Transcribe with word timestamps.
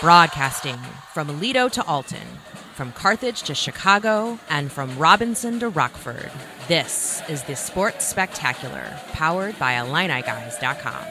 Broadcasting 0.00 0.78
from 1.12 1.28
Aledo 1.28 1.70
to 1.72 1.84
Alton, 1.84 2.26
from 2.74 2.90
Carthage 2.92 3.42
to 3.42 3.54
Chicago, 3.54 4.38
and 4.48 4.72
from 4.72 4.96
Robinson 4.96 5.60
to 5.60 5.68
Rockford. 5.68 6.30
This 6.68 7.20
is 7.28 7.42
the 7.42 7.54
Sports 7.54 8.06
Spectacular, 8.06 8.96
powered 9.12 9.58
by 9.58 9.74
IlliniGuys.com. 9.74 11.04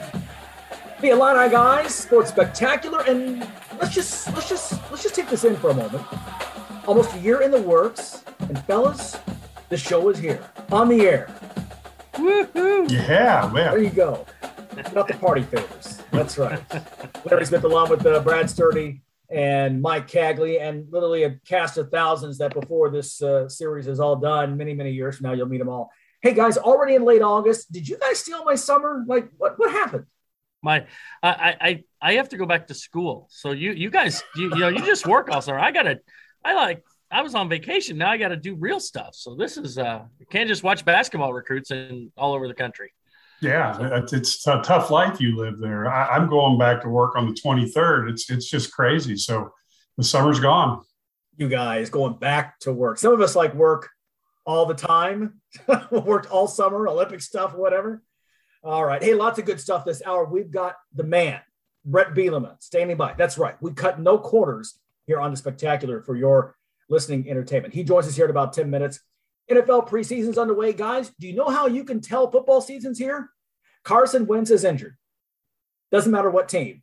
The 1.00 1.10
Illini 1.10 1.48
guys, 1.50 1.94
Sports 1.94 2.30
Spectacular, 2.30 3.04
and 3.06 3.48
let's 3.80 3.94
just 3.94 4.26
let's 4.34 4.48
just 4.48 4.72
let's 4.90 5.04
just 5.04 5.14
take 5.14 5.28
this 5.28 5.44
in 5.44 5.54
for 5.54 5.70
a 5.70 5.74
moment. 5.74 6.04
Almost 6.88 7.14
a 7.14 7.20
year 7.20 7.42
in 7.42 7.52
the 7.52 7.62
works, 7.62 8.24
and 8.40 8.58
fellas, 8.64 9.16
the 9.68 9.76
show 9.76 10.08
is 10.08 10.18
here 10.18 10.42
on 10.72 10.88
the 10.88 11.02
air. 11.02 11.32
Woohoo! 12.14 12.90
Yeah, 12.90 13.48
man. 13.54 13.70
There 13.70 13.78
you 13.78 13.90
go. 13.90 14.26
Not 14.92 15.06
the 15.06 15.14
party 15.14 15.42
favors. 15.42 15.99
That's 16.12 16.38
right. 16.38 16.60
Larry 17.24 17.46
Smith, 17.46 17.64
along 17.64 17.90
with 17.90 18.04
uh, 18.04 18.20
Brad 18.20 18.50
Sturdy 18.50 19.02
and 19.30 19.80
Mike 19.80 20.08
Cagley, 20.08 20.60
and 20.60 20.86
literally 20.90 21.22
a 21.22 21.38
cast 21.46 21.78
of 21.78 21.90
thousands 21.90 22.38
that 22.38 22.52
before 22.52 22.90
this 22.90 23.22
uh, 23.22 23.48
series 23.48 23.86
is 23.86 24.00
all 24.00 24.16
done, 24.16 24.56
many, 24.56 24.74
many 24.74 24.90
years 24.90 25.16
from 25.16 25.28
now, 25.28 25.32
you'll 25.32 25.46
meet 25.46 25.58
them 25.58 25.68
all. 25.68 25.90
Hey 26.20 26.34
guys, 26.34 26.58
already 26.58 26.96
in 26.96 27.04
late 27.04 27.22
August, 27.22 27.72
did 27.72 27.88
you 27.88 27.96
guys 27.96 28.18
steal 28.18 28.44
my 28.44 28.54
summer? 28.54 29.04
Like, 29.06 29.30
what 29.38 29.58
what 29.58 29.70
happened? 29.70 30.06
My, 30.62 30.86
I, 31.22 31.56
I, 31.60 31.84
I 32.02 32.12
have 32.14 32.28
to 32.30 32.36
go 32.36 32.44
back 32.44 32.66
to 32.66 32.74
school. 32.74 33.28
So 33.30 33.52
you, 33.52 33.72
you 33.72 33.88
guys, 33.88 34.22
you, 34.36 34.50
you 34.50 34.58
know, 34.58 34.68
you 34.68 34.84
just 34.84 35.06
work 35.06 35.30
all 35.30 35.40
summer. 35.40 35.58
I 35.58 35.70
gotta, 35.70 36.00
I 36.44 36.52
like, 36.54 36.84
I 37.10 37.22
was 37.22 37.34
on 37.34 37.48
vacation. 37.48 37.96
Now 37.96 38.10
I 38.10 38.18
got 38.18 38.28
to 38.28 38.36
do 38.36 38.54
real 38.54 38.78
stuff. 38.78 39.14
So 39.14 39.34
this 39.34 39.56
is, 39.56 39.78
uh, 39.78 40.02
you 40.18 40.26
can't 40.26 40.48
just 40.48 40.62
watch 40.62 40.84
basketball 40.84 41.32
recruits 41.32 41.70
and 41.70 42.12
all 42.16 42.34
over 42.34 42.46
the 42.46 42.54
country. 42.54 42.92
Yeah, 43.40 44.00
it's 44.12 44.46
a 44.46 44.60
tough 44.60 44.90
life 44.90 45.20
you 45.20 45.36
live 45.36 45.58
there. 45.58 45.90
I, 45.90 46.16
am 46.16 46.28
going 46.28 46.58
back 46.58 46.82
to 46.82 46.88
work 46.88 47.16
on 47.16 47.26
the 47.26 47.32
23rd. 47.32 48.10
It's 48.10 48.30
it's 48.30 48.48
just 48.48 48.72
crazy. 48.72 49.16
So 49.16 49.52
the 49.96 50.04
summer's 50.04 50.40
gone. 50.40 50.82
You 51.36 51.48
guys 51.48 51.88
going 51.88 52.18
back 52.18 52.58
to 52.60 52.72
work. 52.72 52.98
Some 52.98 53.12
of 53.14 53.20
us 53.20 53.34
like 53.34 53.54
work 53.54 53.88
all 54.44 54.66
the 54.66 54.74
time. 54.74 55.40
Worked 55.90 56.30
all 56.30 56.46
summer, 56.46 56.86
Olympic 56.86 57.20
stuff, 57.20 57.54
whatever. 57.54 58.02
All 58.62 58.84
right. 58.84 59.02
Hey, 59.02 59.14
lots 59.14 59.38
of 59.38 59.46
good 59.46 59.60
stuff 59.60 59.84
this 59.84 60.02
hour. 60.04 60.24
We've 60.24 60.50
got 60.50 60.76
the 60.94 61.02
man, 61.02 61.40
Bret 61.84 62.14
Bielema, 62.14 62.62
standing 62.62 62.96
by. 62.96 63.14
That's 63.16 63.38
right. 63.38 63.60
We 63.60 63.72
cut 63.72 64.00
no 64.00 64.18
quarters 64.18 64.78
here 65.06 65.18
on 65.18 65.30
the 65.30 65.36
spectacular 65.36 66.02
for 66.02 66.14
your 66.14 66.56
listening 66.88 67.28
entertainment. 67.28 67.74
He 67.74 67.84
joins 67.84 68.06
us 68.06 68.16
here 68.16 68.26
in 68.26 68.30
about 68.30 68.52
10 68.52 68.68
minutes. 68.70 69.00
NFL 69.50 69.88
preseason's 69.88 70.38
underway. 70.38 70.72
Guys, 70.72 71.10
do 71.18 71.26
you 71.26 71.34
know 71.34 71.48
how 71.48 71.66
you 71.66 71.84
can 71.84 72.00
tell 72.00 72.30
football 72.30 72.60
season's 72.60 72.98
here? 72.98 73.30
Carson 73.84 74.26
Wentz 74.26 74.50
is 74.50 74.64
injured. 74.64 74.96
Doesn't 75.90 76.12
matter 76.12 76.30
what 76.30 76.48
team. 76.48 76.82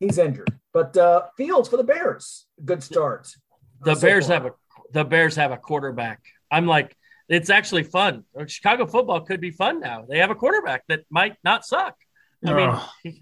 He's 0.00 0.18
injured. 0.18 0.58
But 0.72 0.96
uh, 0.96 1.22
Fields 1.36 1.68
for 1.68 1.76
the 1.76 1.84
Bears, 1.84 2.46
good 2.64 2.82
start. 2.82 3.28
The 3.80 3.94
so 3.94 4.00
Bears 4.00 4.26
far. 4.26 4.34
have 4.34 4.46
a 4.46 4.50
the 4.92 5.04
Bears 5.04 5.36
have 5.36 5.52
a 5.52 5.56
quarterback. 5.56 6.20
I'm 6.50 6.66
like, 6.66 6.96
it's 7.28 7.50
actually 7.50 7.82
fun. 7.82 8.24
Chicago 8.46 8.86
football 8.86 9.20
could 9.20 9.40
be 9.40 9.50
fun 9.50 9.80
now. 9.80 10.04
They 10.08 10.18
have 10.18 10.30
a 10.30 10.34
quarterback 10.34 10.84
that 10.88 11.04
might 11.10 11.36
not 11.44 11.64
suck. 11.64 11.94
I 12.44 12.54
mean, 13.02 13.20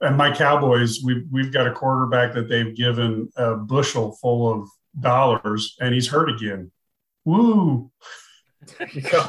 and 0.00 0.16
my 0.16 0.34
Cowboys, 0.34 1.00
we've 1.04 1.24
we've 1.30 1.52
got 1.52 1.66
a 1.66 1.72
quarterback 1.72 2.34
that 2.34 2.48
they've 2.48 2.74
given 2.74 3.30
a 3.36 3.56
bushel 3.56 4.12
full 4.20 4.52
of 4.52 4.68
dollars, 4.98 5.76
and 5.80 5.94
he's 5.94 6.08
hurt 6.08 6.30
again. 6.30 6.70
Woo! 7.24 7.90
There 8.78 8.88
you 8.92 9.02
go. 9.02 9.26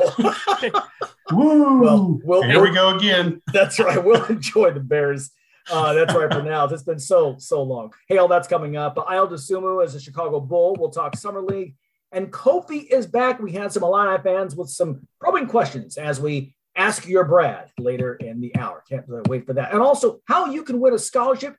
Woo! 1.32 1.82
Well, 1.82 2.20
we'll, 2.24 2.44
here 2.44 2.62
we 2.62 2.72
go 2.72 2.96
again. 2.96 3.42
That's 3.52 3.80
right. 3.80 4.04
We'll 4.04 4.26
enjoy 4.26 4.72
the 4.72 4.80
Bears. 4.80 5.32
Uh, 5.72 5.94
that's 5.94 6.14
right 6.14 6.32
for 6.32 6.44
now. 6.44 6.66
It's 6.66 6.84
been 6.84 7.00
so 7.00 7.36
so 7.40 7.64
long. 7.64 7.94
Hey, 8.08 8.18
all 8.18 8.28
that's 8.28 8.48
coming 8.48 8.76
up. 8.76 8.98
Ayo 8.98 9.30
Dosunmu 9.30 9.84
as 9.84 9.96
a 9.96 10.00
Chicago 10.00 10.40
Bull. 10.40 10.76
We'll 10.78 10.90
talk 10.90 11.16
summer 11.16 11.42
league. 11.42 11.76
And 12.12 12.32
Kofi 12.32 12.86
is 12.86 13.08
back. 13.08 13.40
We 13.40 13.54
had 13.54 13.72
some 13.72 13.84
Illini 13.84 14.22
fans 14.22 14.56
with 14.56 14.70
some 14.70 15.08
probing 15.20 15.48
questions 15.48 15.98
as 15.98 16.20
we 16.20 16.54
ask 16.76 17.08
your 17.08 17.24
Brad 17.24 17.72
later 17.80 18.16
in 18.16 18.42
the 18.42 18.56
hour. 18.56 18.84
Can't 18.88 19.06
wait 19.28 19.46
for 19.46 19.54
that. 19.54 19.74
And 19.74 19.82
also, 19.82 20.20
how 20.28 20.48
you 20.48 20.64
can 20.64 20.80
win 20.80 20.94
a 20.94 21.00
scholarship 21.00 21.56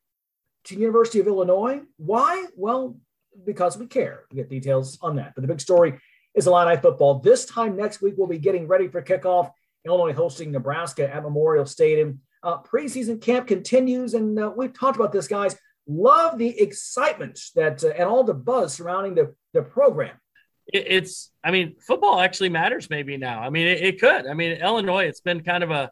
to 0.64 0.76
University 0.76 1.20
of 1.20 1.26
Illinois. 1.26 1.80
Why? 1.96 2.46
Well, 2.56 2.96
because 3.44 3.76
we 3.76 3.86
care. 3.86 4.24
We 4.30 4.36
get 4.36 4.48
details 4.48 4.98
on 5.02 5.16
that. 5.16 5.34
But 5.34 5.42
the 5.42 5.48
big 5.48 5.60
story 5.60 5.98
is 6.34 6.46
Illini 6.46 6.76
football. 6.76 7.20
This 7.20 7.44
time 7.44 7.76
next 7.76 8.02
week, 8.02 8.14
we'll 8.16 8.26
be 8.26 8.38
getting 8.38 8.66
ready 8.66 8.88
for 8.88 9.02
kickoff. 9.02 9.50
Illinois 9.86 10.14
hosting 10.14 10.50
Nebraska 10.50 11.12
at 11.14 11.22
Memorial 11.22 11.66
Stadium. 11.66 12.20
Uh, 12.42 12.60
preseason 12.62 13.20
camp 13.20 13.46
continues, 13.46 14.14
and 14.14 14.38
uh, 14.38 14.52
we've 14.54 14.78
talked 14.78 14.96
about 14.96 15.12
this, 15.12 15.28
guys. 15.28 15.56
Love 15.86 16.38
the 16.38 16.58
excitement 16.60 17.38
that 17.54 17.84
uh, 17.84 17.88
and 17.88 18.04
all 18.04 18.24
the 18.24 18.34
buzz 18.34 18.74
surrounding 18.74 19.14
the, 19.14 19.34
the 19.52 19.62
program. 19.62 20.16
It's, 20.66 21.30
I 21.44 21.50
mean, 21.50 21.76
football 21.78 22.20
actually 22.20 22.48
matters 22.48 22.88
maybe 22.88 23.18
now. 23.18 23.40
I 23.40 23.50
mean, 23.50 23.66
it, 23.66 23.82
it 23.82 24.00
could. 24.00 24.26
I 24.26 24.32
mean, 24.32 24.52
Illinois, 24.52 25.04
it's 25.04 25.20
been 25.20 25.42
kind 25.42 25.62
of 25.62 25.70
a, 25.70 25.90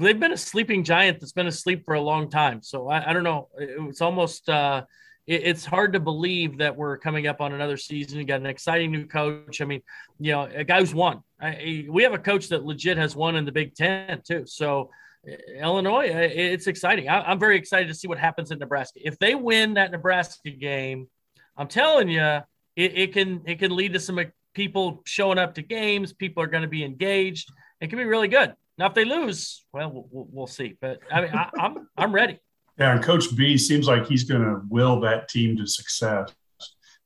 they've 0.00 0.18
been 0.18 0.32
a 0.32 0.36
sleeping 0.36 0.82
giant 0.82 1.20
that's 1.20 1.32
been 1.32 1.46
asleep 1.46 1.84
for 1.84 1.94
a 1.94 2.00
long 2.00 2.30
time. 2.30 2.62
So 2.62 2.88
I, 2.88 3.10
I 3.10 3.12
don't 3.12 3.22
know. 3.22 3.48
It's 3.58 4.00
almost, 4.00 4.48
uh, 4.48 4.84
it's 5.30 5.64
hard 5.64 5.92
to 5.92 6.00
believe 6.00 6.58
that 6.58 6.76
we're 6.76 6.98
coming 6.98 7.28
up 7.28 7.40
on 7.40 7.52
another 7.52 7.76
season. 7.76 8.18
You 8.18 8.24
got 8.24 8.40
an 8.40 8.46
exciting 8.46 8.90
new 8.90 9.06
coach. 9.06 9.60
I 9.60 9.64
mean, 9.64 9.80
you 10.18 10.32
know, 10.32 10.48
a 10.52 10.64
guy 10.64 10.80
who's 10.80 10.92
won. 10.92 11.22
I, 11.40 11.86
we 11.88 12.02
have 12.02 12.12
a 12.12 12.18
coach 12.18 12.48
that 12.48 12.64
legit 12.64 12.98
has 12.98 13.14
won 13.14 13.36
in 13.36 13.44
the 13.44 13.52
Big 13.52 13.76
Ten 13.76 14.22
too. 14.26 14.42
So 14.46 14.90
eh, 15.24 15.36
Illinois, 15.60 16.08
eh, 16.08 16.30
it's 16.34 16.66
exciting. 16.66 17.08
I, 17.08 17.30
am 17.30 17.38
very 17.38 17.56
excited 17.56 17.86
to 17.88 17.94
see 17.94 18.08
what 18.08 18.18
happens 18.18 18.50
in 18.50 18.58
Nebraska. 18.58 18.98
If 19.04 19.20
they 19.20 19.36
win 19.36 19.74
that 19.74 19.92
Nebraska 19.92 20.50
game, 20.50 21.08
I'm 21.56 21.68
telling 21.68 22.08
you, 22.08 22.40
it, 22.74 22.98
it 22.98 23.12
can 23.12 23.42
it 23.46 23.60
can 23.60 23.76
lead 23.76 23.92
to 23.92 24.00
some 24.00 24.18
eh, 24.18 24.24
people 24.52 25.00
showing 25.06 25.38
up 25.38 25.54
to 25.54 25.62
games. 25.62 26.12
People 26.12 26.42
are 26.42 26.48
going 26.48 26.62
to 26.62 26.68
be 26.68 26.82
engaged. 26.82 27.52
It 27.80 27.86
can 27.86 27.98
be 27.98 28.04
really 28.04 28.28
good. 28.28 28.54
Now, 28.78 28.86
if 28.86 28.94
they 28.94 29.04
lose, 29.04 29.64
well, 29.72 30.08
we'll, 30.10 30.28
we'll 30.32 30.46
see. 30.48 30.76
But 30.80 30.98
I 31.08 31.20
mean, 31.20 31.30
I, 31.32 31.50
I'm 31.56 31.88
I'm 31.96 32.12
ready. 32.12 32.40
Yeah, 32.78 32.92
and 32.92 33.02
Coach 33.02 33.34
B 33.36 33.58
seems 33.58 33.86
like 33.86 34.06
he's 34.06 34.24
going 34.24 34.42
to 34.42 34.62
will 34.68 35.00
that 35.00 35.28
team 35.28 35.56
to 35.56 35.66
success. 35.66 36.32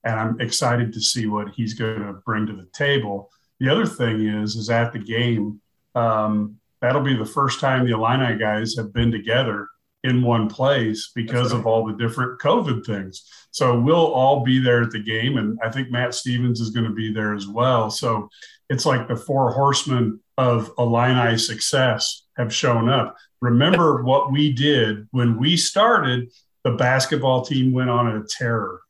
And 0.04 0.20
I'm 0.20 0.40
excited 0.40 0.92
to 0.92 1.00
see 1.00 1.26
what 1.26 1.48
he's 1.50 1.74
going 1.74 2.00
to 2.00 2.12
bring 2.26 2.46
to 2.46 2.52
the 2.52 2.68
table. 2.72 3.30
The 3.58 3.68
other 3.68 3.86
thing 3.86 4.26
is, 4.26 4.54
is 4.56 4.70
at 4.70 4.92
the 4.92 4.98
game, 4.98 5.60
um, 5.94 6.56
that'll 6.80 7.02
be 7.02 7.16
the 7.16 7.24
first 7.24 7.60
time 7.60 7.86
the 7.86 7.94
Illini 7.94 8.38
guys 8.38 8.76
have 8.76 8.92
been 8.92 9.10
together 9.10 9.68
in 10.02 10.22
one 10.22 10.48
place 10.48 11.10
because 11.14 11.52
right. 11.52 11.58
of 11.58 11.66
all 11.66 11.86
the 11.86 11.94
different 11.94 12.38
COVID 12.38 12.84
things. 12.84 13.24
So 13.50 13.80
we'll 13.80 14.12
all 14.12 14.44
be 14.44 14.58
there 14.58 14.82
at 14.82 14.90
the 14.90 15.02
game, 15.02 15.38
and 15.38 15.58
I 15.62 15.70
think 15.70 15.90
Matt 15.90 16.14
Stevens 16.14 16.60
is 16.60 16.70
going 16.70 16.86
to 16.86 16.92
be 16.92 17.12
there 17.12 17.34
as 17.34 17.46
well. 17.46 17.90
So 17.90 18.28
it's 18.68 18.84
like 18.84 19.08
the 19.08 19.16
four 19.16 19.52
horsemen 19.52 20.20
of 20.36 20.70
Illini 20.78 21.38
success 21.38 22.26
have 22.36 22.52
shown 22.52 22.88
up. 22.88 23.16
Remember 23.44 24.02
what 24.02 24.32
we 24.32 24.52
did 24.52 25.06
when 25.10 25.38
we 25.38 25.56
started, 25.56 26.32
the 26.62 26.72
basketball 26.72 27.44
team 27.44 27.72
went 27.72 27.90
on 27.90 28.06
a 28.08 28.24
terror. 28.24 28.80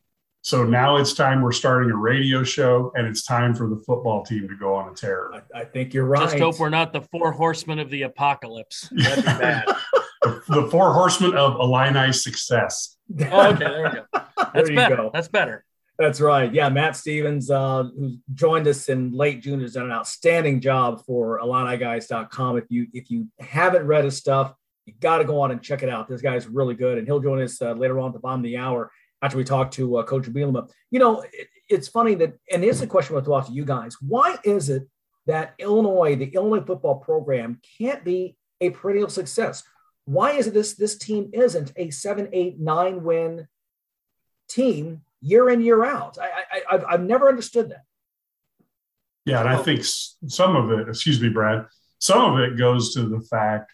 So 0.42 0.62
now 0.62 0.96
it's 0.96 1.14
time 1.14 1.40
we're 1.40 1.52
starting 1.52 1.90
a 1.90 1.96
radio 1.96 2.44
show, 2.44 2.92
and 2.94 3.06
it's 3.06 3.24
time 3.24 3.54
for 3.54 3.66
the 3.66 3.76
football 3.76 4.24
team 4.24 4.46
to 4.46 4.54
go 4.56 4.74
on 4.74 4.92
a 4.92 4.94
terror. 4.94 5.42
I, 5.54 5.60
I 5.60 5.64
think 5.64 5.94
you're 5.94 6.04
right. 6.04 6.20
Just 6.20 6.38
hope 6.38 6.58
we're 6.58 6.68
not 6.68 6.92
the 6.92 7.00
four 7.00 7.32
horsemen 7.32 7.78
of 7.78 7.88
the 7.88 8.02
apocalypse. 8.02 8.90
That'd 8.92 9.24
be 9.24 9.30
bad. 9.30 9.64
the, 10.22 10.42
the, 10.48 10.68
four 10.70 10.92
horsemen 10.92 11.34
of 11.34 11.58
Illini 11.58 12.12
success. 12.12 12.96
Oh, 13.30 13.52
okay, 13.52 13.64
there 13.64 13.82
we 13.84 13.90
go. 13.90 14.22
That's 14.54 14.70
better. 14.70 14.96
Go. 14.96 15.10
That's 15.14 15.28
better. 15.28 15.64
That's 15.98 16.20
right. 16.20 16.52
Yeah, 16.52 16.68
Matt 16.70 16.96
Stevens, 16.96 17.50
uh, 17.50 17.84
who 17.84 18.16
joined 18.32 18.66
us 18.66 18.88
in 18.88 19.12
late 19.12 19.42
June, 19.42 19.60
has 19.60 19.74
done 19.74 19.86
an 19.86 19.92
outstanding 19.92 20.60
job 20.60 21.04
for 21.06 21.38
IlliniGuys.com. 21.38 22.58
If 22.58 22.64
you 22.68 22.88
if 22.92 23.10
you 23.10 23.28
haven't 23.38 23.86
read 23.86 24.04
his 24.04 24.16
stuff, 24.16 24.54
you 24.86 24.94
got 24.98 25.18
to 25.18 25.24
go 25.24 25.40
on 25.40 25.52
and 25.52 25.62
check 25.62 25.84
it 25.84 25.88
out. 25.88 26.08
This 26.08 26.20
guy's 26.20 26.48
really 26.48 26.74
good, 26.74 26.98
and 26.98 27.06
he'll 27.06 27.20
join 27.20 27.40
us 27.40 27.62
uh, 27.62 27.74
later 27.74 28.00
on 28.00 28.08
at 28.08 28.14
the 28.14 28.18
bottom 28.18 28.40
of 28.40 28.44
the 28.44 28.56
hour 28.56 28.90
after 29.22 29.36
we 29.36 29.44
talk 29.44 29.70
to 29.72 29.98
uh, 29.98 30.02
Coach 30.02 30.24
Bielema. 30.24 30.68
You 30.90 30.98
know, 30.98 31.22
it, 31.32 31.46
it's 31.68 31.86
funny 31.86 32.16
that, 32.16 32.34
and 32.50 32.64
it's 32.64 32.80
a 32.80 32.88
question 32.88 33.14
we'll 33.14 33.24
talk 33.24 33.46
to 33.46 33.52
you 33.52 33.64
guys. 33.64 33.96
Why 34.00 34.36
is 34.42 34.70
it 34.70 34.88
that 35.26 35.54
Illinois, 35.60 36.16
the 36.16 36.26
Illinois 36.26 36.64
football 36.64 36.96
program, 36.96 37.60
can't 37.78 38.04
be 38.04 38.36
a 38.60 38.70
perennial 38.70 39.08
success? 39.08 39.62
Why 40.06 40.32
is 40.32 40.48
it 40.48 40.54
this 40.54 40.74
this 40.74 40.98
team 40.98 41.30
isn't 41.32 41.72
a 41.76 41.90
seven, 41.90 42.30
eight, 42.32 42.58
nine 42.58 43.04
win 43.04 43.46
team 44.48 45.03
year 45.24 45.48
in 45.50 45.60
year 45.60 45.84
out. 45.84 46.18
I, 46.20 46.26
I 46.26 46.62
I've, 46.70 46.84
I've 46.84 47.02
never 47.02 47.28
understood 47.28 47.70
that. 47.70 47.84
Yeah, 49.24 49.40
and 49.40 49.48
I 49.48 49.56
think 49.56 49.84
some 49.84 50.54
of 50.54 50.70
it, 50.70 50.88
excuse 50.88 51.20
me, 51.20 51.30
Brad, 51.30 51.66
some 51.98 52.34
of 52.34 52.40
it 52.40 52.58
goes 52.58 52.92
to 52.94 53.08
the 53.08 53.20
fact 53.20 53.72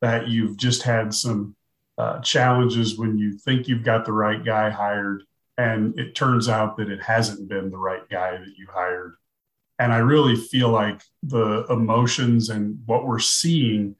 that 0.00 0.26
you've 0.26 0.56
just 0.56 0.82
had 0.82 1.14
some 1.14 1.54
uh, 1.96 2.20
challenges 2.20 2.98
when 2.98 3.16
you 3.16 3.38
think 3.38 3.68
you've 3.68 3.84
got 3.84 4.04
the 4.04 4.12
right 4.12 4.44
guy 4.44 4.70
hired, 4.70 5.22
and 5.56 5.98
it 5.98 6.14
turns 6.14 6.48
out 6.48 6.76
that 6.76 6.90
it 6.90 7.02
hasn't 7.02 7.48
been 7.48 7.70
the 7.70 7.78
right 7.78 8.08
guy 8.08 8.32
that 8.32 8.54
you 8.56 8.66
hired. 8.72 9.14
And 9.78 9.92
I 9.92 9.98
really 9.98 10.34
feel 10.34 10.70
like 10.70 11.00
the 11.22 11.64
emotions 11.70 12.50
and 12.50 12.80
what 12.86 13.06
we're 13.06 13.20
seeing 13.20 13.94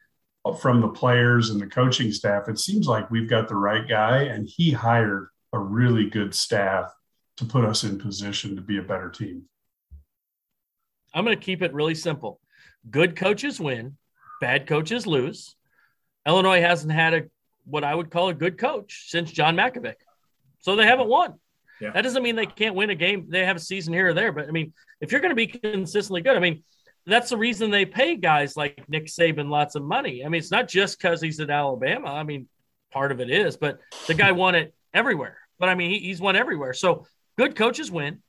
from 0.61 0.81
the 0.81 0.89
players 0.89 1.51
and 1.51 1.61
the 1.61 1.67
coaching 1.67 2.11
staff, 2.11 2.49
it 2.49 2.59
seems 2.59 2.89
like 2.89 3.11
we've 3.11 3.31
got 3.31 3.47
the 3.47 3.55
right 3.55 3.87
guy, 3.89 4.23
and 4.23 4.49
he 4.49 4.73
hired 4.73 5.29
a 5.53 5.59
really 5.59 6.09
good 6.09 6.35
staff 6.35 6.93
to 7.39 7.45
put 7.45 7.65
us 7.65 7.85
in 7.85 7.99
position 7.99 8.56
to 8.56 8.62
be 8.62 8.79
a 8.79 8.83
better 8.83 9.09
team. 9.09 9.45
I'm 11.15 11.25
going 11.25 11.39
to 11.39 11.45
keep 11.45 11.62
it 11.62 11.73
really 11.73 11.95
simple. 11.95 12.41
Good 12.91 13.17
coaches 13.17 13.61
win, 13.61 13.97
bad 14.41 14.67
coaches 14.67 15.06
lose. 15.06 15.55
Illinois 16.27 16.61
hasn't 16.61 16.93
had 16.93 17.15
a 17.15 17.23
what 17.65 17.85
I 17.85 17.95
would 17.95 18.11
call 18.11 18.29
a 18.29 18.35
good 18.35 18.59
coach 18.59 19.05
since 19.09 19.31
John 19.31 19.56
Mackovic. 19.56 19.97
So 20.61 20.75
they 20.75 20.87
haven't 20.87 21.09
won. 21.09 21.35
Yeah. 21.81 21.91
That 21.91 22.03
doesn't 22.03 22.23
mean 22.23 22.35
they 22.35 22.47
can't 22.47 22.75
win 22.75 22.91
a 22.91 22.94
game. 22.94 23.27
They 23.29 23.44
have 23.44 23.56
a 23.56 23.61
season 23.61 23.93
here 23.93 24.09
or 24.09 24.15
there, 24.15 24.33
but 24.33 24.49
I 24.49 24.51
mean, 24.51 24.73
if 25.01 25.12
you're 25.12 25.21
going 25.21 25.31
to 25.31 25.37
be 25.37 25.47
consistently 25.47 26.23
good, 26.23 26.37
I 26.37 26.41
mean, 26.41 26.62
that's 27.06 27.31
the 27.31 27.37
reason 27.37 27.71
they 27.71 27.85
pay 27.85 28.17
guys 28.17 28.56
like 28.56 28.89
Nick 28.89 29.06
Saban 29.06 29.49
lots 29.49 29.75
of 29.77 29.83
money. 29.83 30.25
I 30.25 30.29
mean, 30.29 30.41
it's 30.41 30.51
not 30.51 30.69
just 30.69 30.99
because 30.99 31.21
he's 31.21 31.41
at 31.41 31.51
Alabama. 31.51 32.12
I 32.12 32.23
mean, 32.23 32.49
part 32.91 33.12
of 33.12 33.21
it 33.21 33.31
is, 33.31 33.56
but 33.56 33.79
the 34.06 34.15
guy 34.15 34.33
won 34.33 34.55
it 34.55 34.75
everywhere. 34.94 35.38
But 35.58 35.69
I 35.69 35.75
mean, 35.75 35.90
he, 35.90 35.99
he's 35.99 36.20
won 36.20 36.37
everywhere. 36.37 36.73
So 36.73 37.06
good 37.37 37.56
coaches 37.56 37.90
win. 37.90 38.23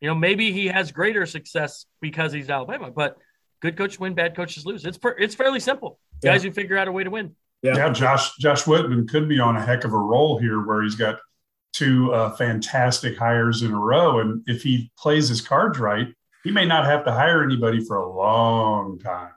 You 0.00 0.08
know, 0.08 0.14
maybe 0.14 0.52
he 0.52 0.66
has 0.66 0.92
greater 0.92 1.24
success 1.26 1.86
because 2.00 2.32
he's 2.32 2.50
Alabama, 2.50 2.90
but 2.90 3.16
good 3.60 3.76
coaches 3.76 3.98
win, 3.98 4.14
bad 4.14 4.36
coaches 4.36 4.66
lose. 4.66 4.84
It's 4.84 4.98
per, 4.98 5.10
it's 5.10 5.34
fairly 5.34 5.60
simple. 5.60 5.98
Yeah. 6.22 6.32
Guys 6.32 6.42
who 6.42 6.50
figure 6.50 6.76
out 6.76 6.88
a 6.88 6.92
way 6.92 7.04
to 7.04 7.10
win. 7.10 7.34
Yeah. 7.62 7.76
yeah, 7.76 7.90
Josh 7.90 8.36
Josh 8.36 8.66
Whitman 8.66 9.08
could 9.08 9.26
be 9.26 9.40
on 9.40 9.56
a 9.56 9.62
heck 9.64 9.84
of 9.84 9.94
a 9.94 9.98
roll 9.98 10.38
here, 10.38 10.66
where 10.66 10.82
he's 10.82 10.96
got 10.96 11.18
two 11.72 12.12
uh, 12.12 12.36
fantastic 12.36 13.16
hires 13.16 13.62
in 13.62 13.72
a 13.72 13.78
row, 13.78 14.20
and 14.20 14.42
if 14.46 14.62
he 14.62 14.92
plays 14.98 15.28
his 15.28 15.40
cards 15.40 15.78
right, 15.78 16.08
he 16.44 16.50
may 16.50 16.66
not 16.66 16.84
have 16.84 17.04
to 17.06 17.12
hire 17.12 17.42
anybody 17.42 17.82
for 17.82 17.96
a 17.96 18.12
long 18.12 18.98
time. 18.98 19.32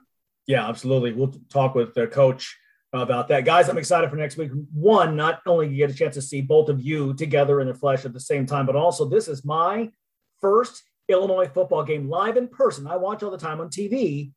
Yeah, 0.46 0.68
absolutely. 0.68 1.12
We'll 1.12 1.34
talk 1.50 1.74
with 1.74 1.94
the 1.94 2.06
coach 2.06 2.56
about 2.92 3.28
that. 3.28 3.44
Guys, 3.44 3.68
I'm 3.68 3.78
excited 3.78 4.08
for 4.10 4.16
next 4.16 4.36
week. 4.36 4.50
One, 4.72 5.16
not 5.16 5.40
only 5.46 5.68
get 5.74 5.90
a 5.90 5.94
chance 5.94 6.14
to 6.14 6.22
see 6.22 6.40
both 6.40 6.68
of 6.68 6.80
you 6.80 7.14
together 7.14 7.60
in 7.60 7.68
the 7.68 7.74
flesh 7.74 8.04
at 8.04 8.12
the 8.12 8.20
same 8.20 8.46
time, 8.46 8.66
but 8.66 8.76
also 8.76 9.04
this 9.04 9.28
is 9.28 9.44
my 9.44 9.90
first 10.40 10.82
Illinois 11.08 11.48
football 11.48 11.84
game 11.84 12.08
live 12.08 12.36
in 12.36 12.48
person. 12.48 12.86
I 12.86 12.96
watch 12.96 13.22
all 13.22 13.30
the 13.30 13.38
time 13.38 13.60
on 13.60 13.68
TV 13.68 14.32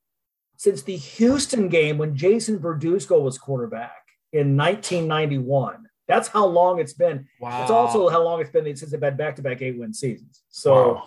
since 0.57 0.83
the 0.83 0.95
Houston 0.95 1.69
game 1.69 1.97
when 1.97 2.15
Jason 2.15 2.59
Verduzco 2.59 3.21
was 3.21 3.37
quarterback 3.37 4.03
in 4.33 4.57
1991. 4.57 5.87
That's 6.07 6.27
how 6.27 6.45
long 6.45 6.79
it's 6.79 6.93
been. 6.93 7.27
Wow. 7.39 7.61
It's 7.61 7.71
also 7.71 8.09
how 8.09 8.21
long 8.21 8.41
it's 8.41 8.49
been 8.49 8.65
since 8.75 8.91
they've 8.91 9.01
had 9.01 9.17
back-to-back 9.17 9.61
eight-win 9.61 9.93
seasons. 9.93 10.43
So 10.49 10.93
wow. 10.93 11.03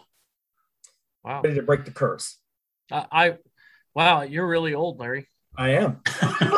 Wow. 1.25 1.41
Ready 1.43 1.57
to 1.57 1.63
break 1.63 1.85
the 1.85 1.91
curse. 1.91 2.39
I, 2.91 3.07
I 3.11 3.39
wow, 3.95 4.23
you're 4.23 4.47
really 4.47 4.75
old, 4.75 4.99
Larry. 4.99 5.29
I 5.57 5.71
am. 5.71 6.03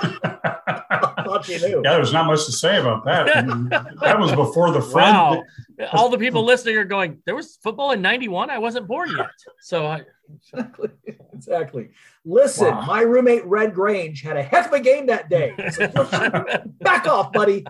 thought 1.38 1.48
you 1.48 1.58
knew. 1.60 1.82
Yeah, 1.84 1.94
there's 1.94 2.12
not 2.12 2.26
much 2.26 2.46
to 2.46 2.52
say 2.52 2.78
about 2.78 3.04
that. 3.04 3.26
that 4.00 4.18
was 4.18 4.32
before 4.32 4.70
the 4.72 4.82
friend. 4.82 5.16
Wow. 5.16 5.42
All 5.92 6.08
the 6.08 6.18
people 6.18 6.44
listening 6.44 6.76
are 6.76 6.84
going, 6.84 7.22
there 7.26 7.34
was 7.34 7.58
football 7.62 7.92
in 7.92 8.02
91. 8.02 8.50
I 8.50 8.58
wasn't 8.58 8.86
born 8.86 9.10
yet. 9.16 9.30
So 9.60 9.86
I. 9.86 10.02
Exactly. 10.34 10.90
Exactly. 11.32 11.90
Listen, 12.24 12.68
wow. 12.68 12.86
my 12.86 13.02
roommate 13.02 13.44
Red 13.44 13.74
Grange 13.74 14.22
had 14.22 14.36
a 14.36 14.42
heck 14.42 14.66
of 14.66 14.72
a 14.72 14.80
game 14.80 15.06
that 15.06 15.28
day. 15.28 15.54
So 15.70 15.86
back 16.80 17.06
off, 17.06 17.32
buddy. 17.32 17.64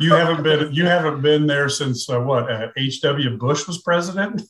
You 0.00 0.14
haven't 0.14 0.42
been 0.42 0.72
you 0.72 0.86
haven't 0.86 1.20
been 1.20 1.46
there 1.46 1.68
since 1.68 2.08
uh, 2.08 2.20
what? 2.20 2.50
Uh, 2.50 2.68
H.W. 2.76 3.36
Bush 3.36 3.66
was 3.66 3.82
president. 3.82 4.42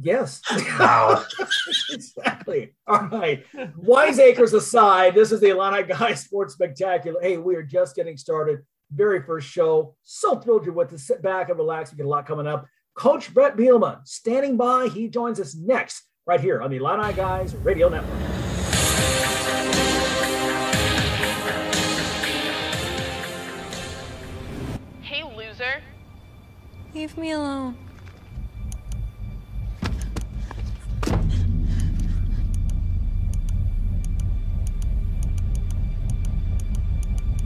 Yes. 0.00 0.40
Wow. 0.78 1.24
exactly. 1.90 2.74
All 2.86 3.08
right. 3.08 3.44
Wiseacres 3.76 4.54
aside, 4.54 5.14
this 5.14 5.32
is 5.32 5.40
the 5.40 5.50
Illini 5.50 5.82
Guys 5.82 6.20
Sports 6.24 6.54
Spectacular. 6.54 7.20
Hey, 7.20 7.36
we 7.36 7.56
are 7.56 7.62
just 7.62 7.96
getting 7.96 8.16
started. 8.16 8.60
Very 8.92 9.22
first 9.22 9.48
show. 9.48 9.96
So 10.04 10.36
thrilled 10.36 10.64
you're 10.64 10.74
with 10.74 10.92
us. 10.92 11.02
Sit 11.02 11.20
back 11.20 11.48
and 11.48 11.58
relax. 11.58 11.90
We 11.90 11.98
got 11.98 12.06
a 12.06 12.08
lot 12.08 12.26
coming 12.26 12.46
up. 12.46 12.66
Coach 12.94 13.34
Bret 13.34 13.56
Bielema 13.56 14.06
standing 14.06 14.56
by. 14.56 14.88
He 14.88 15.08
joins 15.08 15.40
us 15.40 15.54
next 15.54 16.04
right 16.26 16.40
here 16.40 16.62
on 16.62 16.70
the 16.70 16.76
Illini 16.76 17.12
Guys 17.14 17.54
Radio 17.56 17.88
Network. 17.88 18.20
Hey, 25.02 25.24
loser. 25.24 25.82
Leave 26.94 27.16
me 27.18 27.32
alone. 27.32 27.87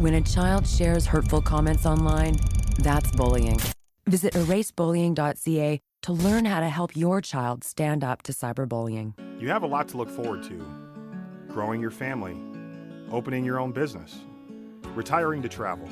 When 0.02 0.14
a 0.14 0.20
child 0.20 0.66
shares 0.66 1.06
hurtful 1.06 1.40
comments 1.40 1.86
online, 1.86 2.36
that's 2.80 3.12
bullying. 3.12 3.60
Visit 4.06 4.34
erasebullying.ca 4.34 5.80
to 6.02 6.12
learn 6.12 6.44
how 6.44 6.58
to 6.58 6.68
help 6.68 6.96
your 6.96 7.20
child 7.20 7.62
stand 7.62 8.02
up 8.02 8.20
to 8.22 8.32
cyberbullying. 8.32 9.14
You 9.40 9.48
have 9.50 9.62
a 9.62 9.68
lot 9.68 9.86
to 9.90 9.96
look 9.98 10.10
forward 10.10 10.42
to 10.42 10.66
growing 11.46 11.80
your 11.80 11.92
family, 11.92 12.36
opening 13.12 13.44
your 13.44 13.60
own 13.60 13.70
business, 13.70 14.18
retiring 14.96 15.40
to 15.42 15.48
travel, 15.48 15.88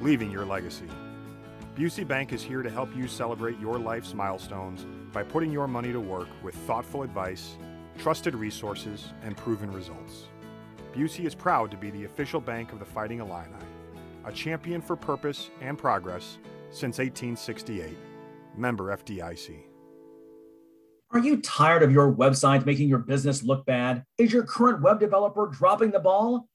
leaving 0.00 0.30
your 0.30 0.44
legacy. 0.44 0.86
Busey 1.76 2.06
Bank 2.06 2.32
is 2.32 2.44
here 2.44 2.62
to 2.62 2.70
help 2.70 2.96
you 2.96 3.08
celebrate 3.08 3.58
your 3.58 3.76
life's 3.76 4.14
milestones 4.14 4.86
by 5.12 5.24
putting 5.24 5.50
your 5.50 5.66
money 5.66 5.90
to 5.90 5.98
work 5.98 6.28
with 6.44 6.54
thoughtful 6.54 7.02
advice, 7.02 7.56
trusted 7.98 8.36
resources, 8.36 9.12
and 9.24 9.36
proven 9.36 9.72
results. 9.72 10.28
Busey 10.96 11.26
is 11.26 11.34
proud 11.34 11.70
to 11.70 11.76
be 11.76 11.90
the 11.90 12.06
official 12.06 12.40
bank 12.40 12.72
of 12.72 12.78
the 12.78 12.84
Fighting 12.86 13.20
Illini, 13.20 13.52
a 14.24 14.32
champion 14.32 14.80
for 14.80 14.96
purpose 14.96 15.50
and 15.60 15.76
progress 15.76 16.38
since 16.70 16.96
1868. 16.96 17.98
Member 18.56 18.96
FDIC. 18.96 19.58
Are 21.10 21.18
you 21.18 21.36
tired 21.42 21.82
of 21.82 21.92
your 21.92 22.10
website 22.10 22.64
making 22.64 22.88
your 22.88 23.00
business 23.00 23.42
look 23.42 23.66
bad? 23.66 24.04
Is 24.16 24.32
your 24.32 24.44
current 24.44 24.80
web 24.80 24.98
developer 24.98 25.46
dropping 25.48 25.90
the 25.90 26.00
ball? 26.00 26.48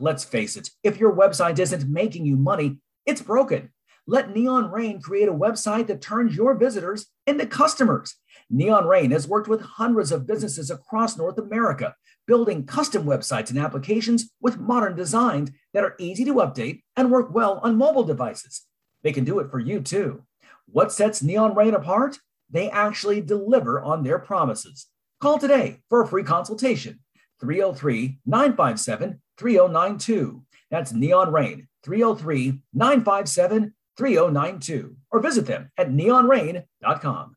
Let's 0.00 0.24
face 0.24 0.56
it, 0.56 0.70
if 0.82 0.98
your 0.98 1.14
website 1.14 1.60
isn't 1.60 1.88
making 1.88 2.26
you 2.26 2.36
money, 2.36 2.78
it's 3.06 3.22
broken. 3.22 3.70
Let 4.08 4.34
Neon 4.34 4.72
Rain 4.72 5.00
create 5.00 5.28
a 5.28 5.32
website 5.32 5.86
that 5.86 6.02
turns 6.02 6.34
your 6.34 6.56
visitors 6.56 7.06
into 7.28 7.46
customers. 7.46 8.16
Neon 8.50 8.86
Rain 8.86 9.10
has 9.10 9.28
worked 9.28 9.48
with 9.48 9.60
hundreds 9.60 10.10
of 10.10 10.26
businesses 10.26 10.70
across 10.70 11.18
North 11.18 11.38
America 11.38 11.94
building 12.26 12.66
custom 12.66 13.04
websites 13.04 13.50
and 13.50 13.58
applications 13.58 14.30
with 14.40 14.58
modern 14.58 14.94
designs 14.94 15.50
that 15.72 15.82
are 15.82 15.96
easy 15.98 16.24
to 16.26 16.34
update 16.34 16.82
and 16.96 17.10
work 17.10 17.32
well 17.32 17.58
on 17.62 17.76
mobile 17.76 18.04
devices. 18.04 18.66
They 19.02 19.12
can 19.12 19.24
do 19.24 19.38
it 19.38 19.50
for 19.50 19.58
you 19.58 19.80
too. 19.80 20.24
What 20.66 20.92
sets 20.92 21.22
Neon 21.22 21.54
Rain 21.54 21.74
apart? 21.74 22.18
They 22.50 22.70
actually 22.70 23.20
deliver 23.20 23.80
on 23.80 24.02
their 24.02 24.18
promises. 24.18 24.86
Call 25.20 25.38
today 25.38 25.80
for 25.88 26.02
a 26.02 26.06
free 26.06 26.22
consultation. 26.22 27.00
303 27.40 28.18
957 28.26 29.20
3092. 29.38 30.42
That's 30.70 30.92
Neon 30.92 31.32
Rain, 31.32 31.68
303 31.84 32.60
957 32.74 33.74
3092. 33.96 34.96
Or 35.10 35.20
visit 35.20 35.46
them 35.46 35.70
at 35.78 35.90
neonrain.com. 35.90 37.36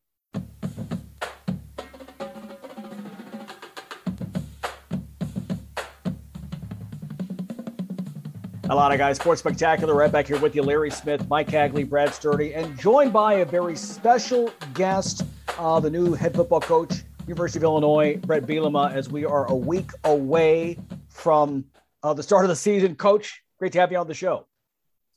lot 8.75 8.93
of 8.93 8.97
guys, 8.97 9.17
Sports 9.17 9.41
Spectacular, 9.41 9.93
right 9.93 10.09
back 10.09 10.27
here 10.27 10.39
with 10.39 10.55
you, 10.55 10.63
Larry 10.63 10.91
Smith, 10.91 11.27
Mike 11.27 11.49
Cagley, 11.49 11.83
Brad 11.83 12.13
Sturdy, 12.13 12.53
and 12.53 12.79
joined 12.79 13.11
by 13.11 13.33
a 13.33 13.45
very 13.45 13.75
special 13.75 14.49
guest, 14.73 15.23
uh, 15.59 15.79
the 15.81 15.89
new 15.89 16.13
head 16.13 16.33
football 16.33 16.61
coach, 16.61 17.03
University 17.27 17.59
of 17.59 17.63
Illinois, 17.63 18.15
Bret 18.15 18.45
Bielema, 18.45 18.93
as 18.93 19.09
we 19.09 19.25
are 19.25 19.45
a 19.47 19.55
week 19.55 19.91
away 20.05 20.77
from 21.09 21.65
uh, 22.01 22.13
the 22.13 22.23
start 22.23 22.45
of 22.45 22.49
the 22.49 22.55
season. 22.55 22.95
Coach, 22.95 23.43
great 23.59 23.73
to 23.73 23.79
have 23.81 23.91
you 23.91 23.97
on 23.97 24.07
the 24.07 24.13
show. 24.13 24.47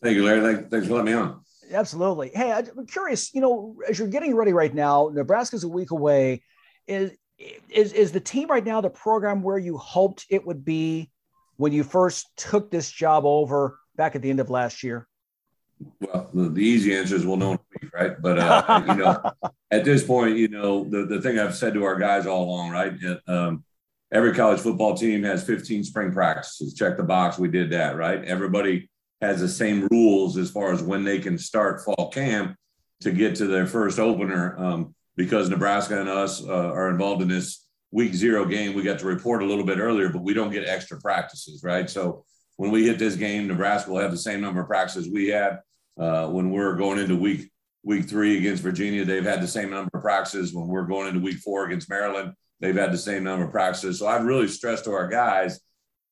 Thank 0.02 0.16
you, 0.16 0.25
Larry. 0.25 0.64
Thanks 0.68 0.88
for 0.88 0.94
letting 0.94 1.06
me 1.06 1.12
on. 1.12 1.40
Absolutely. 1.70 2.30
Hey, 2.34 2.50
I'm 2.50 2.87
curious, 2.87 3.32
you 3.34 3.40
know, 3.40 3.76
as 3.88 4.00
you're 4.00 4.08
getting 4.08 4.34
ready 4.34 4.52
right 4.52 4.75
now, 4.75 5.11
Nebraska's 5.14 5.62
a 5.62 5.68
week 5.68 5.92
away. 5.92 6.42
Is, 6.88 7.12
is, 7.68 7.92
is 7.92 8.11
the 8.11 8.20
team 8.20 8.49
right 8.49 8.64
now 8.64 8.80
the 8.80 8.90
program 8.90 9.42
where 9.42 9.58
you 9.58 9.78
hoped 9.78 10.26
it 10.28 10.44
would 10.44 10.64
be 10.64 11.11
when 11.56 11.73
you 11.73 11.84
first 11.84 12.26
took 12.37 12.70
this 12.70 12.90
job 12.90 13.25
over 13.25 13.78
back 13.96 14.16
at 14.16 14.23
the 14.23 14.30
end 14.30 14.40
of 14.40 14.50
last 14.50 14.82
year? 14.82 15.06
Well, 16.00 16.30
the, 16.32 16.61
easy 16.61 16.94
answer 16.94 17.16
is 17.16 17.26
we'll 17.26 17.37
know 17.37 17.52
in 17.52 17.58
a 17.58 17.82
week, 17.82 17.92
right? 17.92 18.20
But 18.20 18.38
uh, 18.38 18.84
you 18.88 18.94
know, 18.94 19.32
at 19.70 19.84
this 19.84 20.04
point, 20.04 20.37
you 20.37 20.49
know, 20.49 20.84
the, 20.84 21.06
the 21.06 21.20
thing 21.20 21.38
I've 21.38 21.56
said 21.56 21.75
to 21.75 21.84
our 21.84 21.99
guys 21.99 22.26
all 22.26 22.44
along, 22.44 22.70
right? 22.70 22.92
Um, 23.26 23.64
every 24.12 24.32
college 24.32 24.61
football 24.61 24.94
team 24.96 25.23
has 25.25 25.44
15 25.44 25.84
spring 25.84 26.12
practices. 26.12 26.75
Check 26.75 26.96
the 26.96 27.02
box. 27.02 27.38
We 27.38 27.49
did 27.49 27.70
that, 27.70 27.96
right? 27.96 28.25
Everybody 28.25 28.88
has 29.20 29.40
the 29.40 29.49
same 29.49 29.88
rules 29.90 30.37
as 30.37 30.50
far 30.50 30.73
as 30.73 30.82
when 30.82 31.04
they 31.04 31.18
can 31.18 31.38
start 31.38 31.84
fall 31.84 32.11
camp 32.11 32.56
to 33.00 33.11
get 33.11 33.34
to 33.37 33.46
their 33.46 33.66
first 33.66 33.99
opener. 33.99 34.56
Um, 34.58 34.94
because 35.16 35.49
Nebraska 35.49 36.00
and 36.00 36.08
us 36.08 36.42
uh, 36.44 36.52
are 36.52 36.90
involved 36.90 37.23
in 37.23 37.28
this 37.28 37.63
week 37.94 38.12
zero 38.12 38.44
game, 38.44 38.74
we 38.74 38.82
got 38.82 38.98
to 38.98 39.06
report 39.06 39.40
a 39.40 39.46
little 39.46 39.64
bit 39.64 39.78
earlier, 39.78 40.08
but 40.08 40.22
we 40.22 40.34
don't 40.34 40.50
get 40.50 40.68
extra 40.68 41.00
practices, 41.00 41.62
right? 41.62 41.88
So 41.88 42.24
when 42.56 42.72
we 42.72 42.84
hit 42.84 42.98
this 42.98 43.14
game, 43.14 43.46
Nebraska 43.46 43.88
will 43.88 44.00
have 44.00 44.10
the 44.10 44.18
same 44.18 44.40
number 44.40 44.60
of 44.60 44.66
practices 44.66 45.08
we 45.08 45.28
had. 45.28 45.60
Uh, 45.96 46.26
when 46.26 46.50
we're 46.50 46.74
going 46.74 46.98
into 46.98 47.14
week 47.14 47.52
week 47.84 48.08
three 48.08 48.36
against 48.36 48.64
Virginia, 48.64 49.04
they've 49.04 49.24
had 49.24 49.40
the 49.40 49.46
same 49.46 49.70
number 49.70 49.90
of 49.94 50.02
practices. 50.02 50.52
When 50.52 50.66
we're 50.66 50.86
going 50.86 51.06
into 51.06 51.20
week 51.20 51.36
four 51.36 51.66
against 51.66 51.88
Maryland, 51.88 52.32
they've 52.58 52.74
had 52.74 52.90
the 52.90 52.98
same 52.98 53.22
number 53.22 53.44
of 53.44 53.52
practices. 53.52 54.00
So 54.00 54.08
I've 54.08 54.24
really 54.24 54.48
stressed 54.48 54.84
to 54.86 54.90
our 54.90 55.06
guys, 55.06 55.60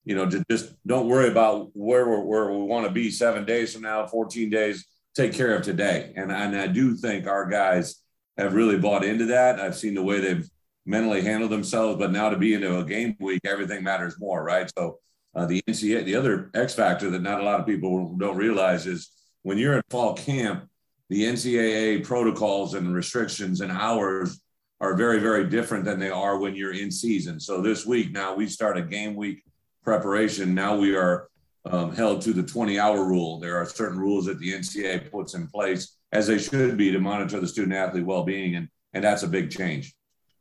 you 0.04 0.14
know, 0.14 0.30
to 0.30 0.44
just 0.48 0.74
don't 0.86 1.08
worry 1.08 1.30
about 1.30 1.70
where 1.72 2.08
we're, 2.08 2.20
where 2.20 2.52
we 2.52 2.62
want 2.62 2.86
to 2.86 2.92
be 2.92 3.10
seven 3.10 3.44
days 3.44 3.72
from 3.72 3.82
now, 3.82 4.06
14 4.06 4.50
days. 4.50 4.86
Take 5.16 5.32
care 5.32 5.56
of 5.56 5.62
today. 5.62 6.12
And, 6.14 6.30
and 6.30 6.56
I 6.56 6.68
do 6.68 6.94
think 6.94 7.26
our 7.26 7.48
guys 7.48 7.96
have 8.38 8.54
really 8.54 8.78
bought 8.78 9.04
into 9.04 9.26
that. 9.26 9.58
I've 9.58 9.76
seen 9.76 9.94
the 9.94 10.02
way 10.02 10.20
they've 10.20 10.48
mentally 10.84 11.22
handle 11.22 11.48
themselves, 11.48 11.98
but 11.98 12.12
now 12.12 12.28
to 12.28 12.36
be 12.36 12.54
into 12.54 12.78
a 12.78 12.84
game 12.84 13.16
week, 13.20 13.40
everything 13.44 13.82
matters 13.82 14.18
more, 14.18 14.42
right? 14.42 14.70
So 14.76 14.98
uh, 15.34 15.46
the 15.46 15.62
NCAA, 15.68 16.04
the 16.04 16.16
other 16.16 16.50
X 16.54 16.74
factor 16.74 17.10
that 17.10 17.22
not 17.22 17.40
a 17.40 17.44
lot 17.44 17.60
of 17.60 17.66
people 17.66 18.14
don't 18.18 18.36
realize 18.36 18.86
is 18.86 19.10
when 19.42 19.58
you're 19.58 19.76
in 19.76 19.82
fall 19.90 20.14
camp, 20.14 20.68
the 21.08 21.24
NCAA 21.24 22.04
protocols 22.04 22.74
and 22.74 22.94
restrictions 22.94 23.60
and 23.60 23.70
hours 23.70 24.40
are 24.80 24.96
very, 24.96 25.20
very 25.20 25.48
different 25.48 25.84
than 25.84 26.00
they 26.00 26.10
are 26.10 26.38
when 26.38 26.56
you're 26.56 26.74
in 26.74 26.90
season. 26.90 27.38
So 27.38 27.60
this 27.60 27.86
week 27.86 28.12
now 28.12 28.34
we 28.34 28.46
start 28.48 28.76
a 28.76 28.82
game 28.82 29.14
week 29.14 29.44
preparation. 29.84 30.54
Now 30.54 30.76
we 30.76 30.96
are 30.96 31.28
um, 31.64 31.94
held 31.94 32.22
to 32.22 32.32
the 32.32 32.42
20 32.42 32.78
hour 32.78 33.04
rule. 33.04 33.38
There 33.38 33.56
are 33.56 33.66
certain 33.66 33.98
rules 33.98 34.26
that 34.26 34.38
the 34.40 34.52
NCAA 34.52 35.10
puts 35.10 35.34
in 35.34 35.46
place 35.46 35.96
as 36.10 36.26
they 36.26 36.38
should 36.38 36.76
be 36.76 36.90
to 36.90 36.98
monitor 36.98 37.40
the 37.40 37.48
student 37.48 37.74
athlete 37.74 38.04
well 38.04 38.24
being, 38.24 38.56
and 38.56 38.68
and 38.92 39.02
that's 39.02 39.22
a 39.22 39.28
big 39.28 39.50
change. 39.50 39.94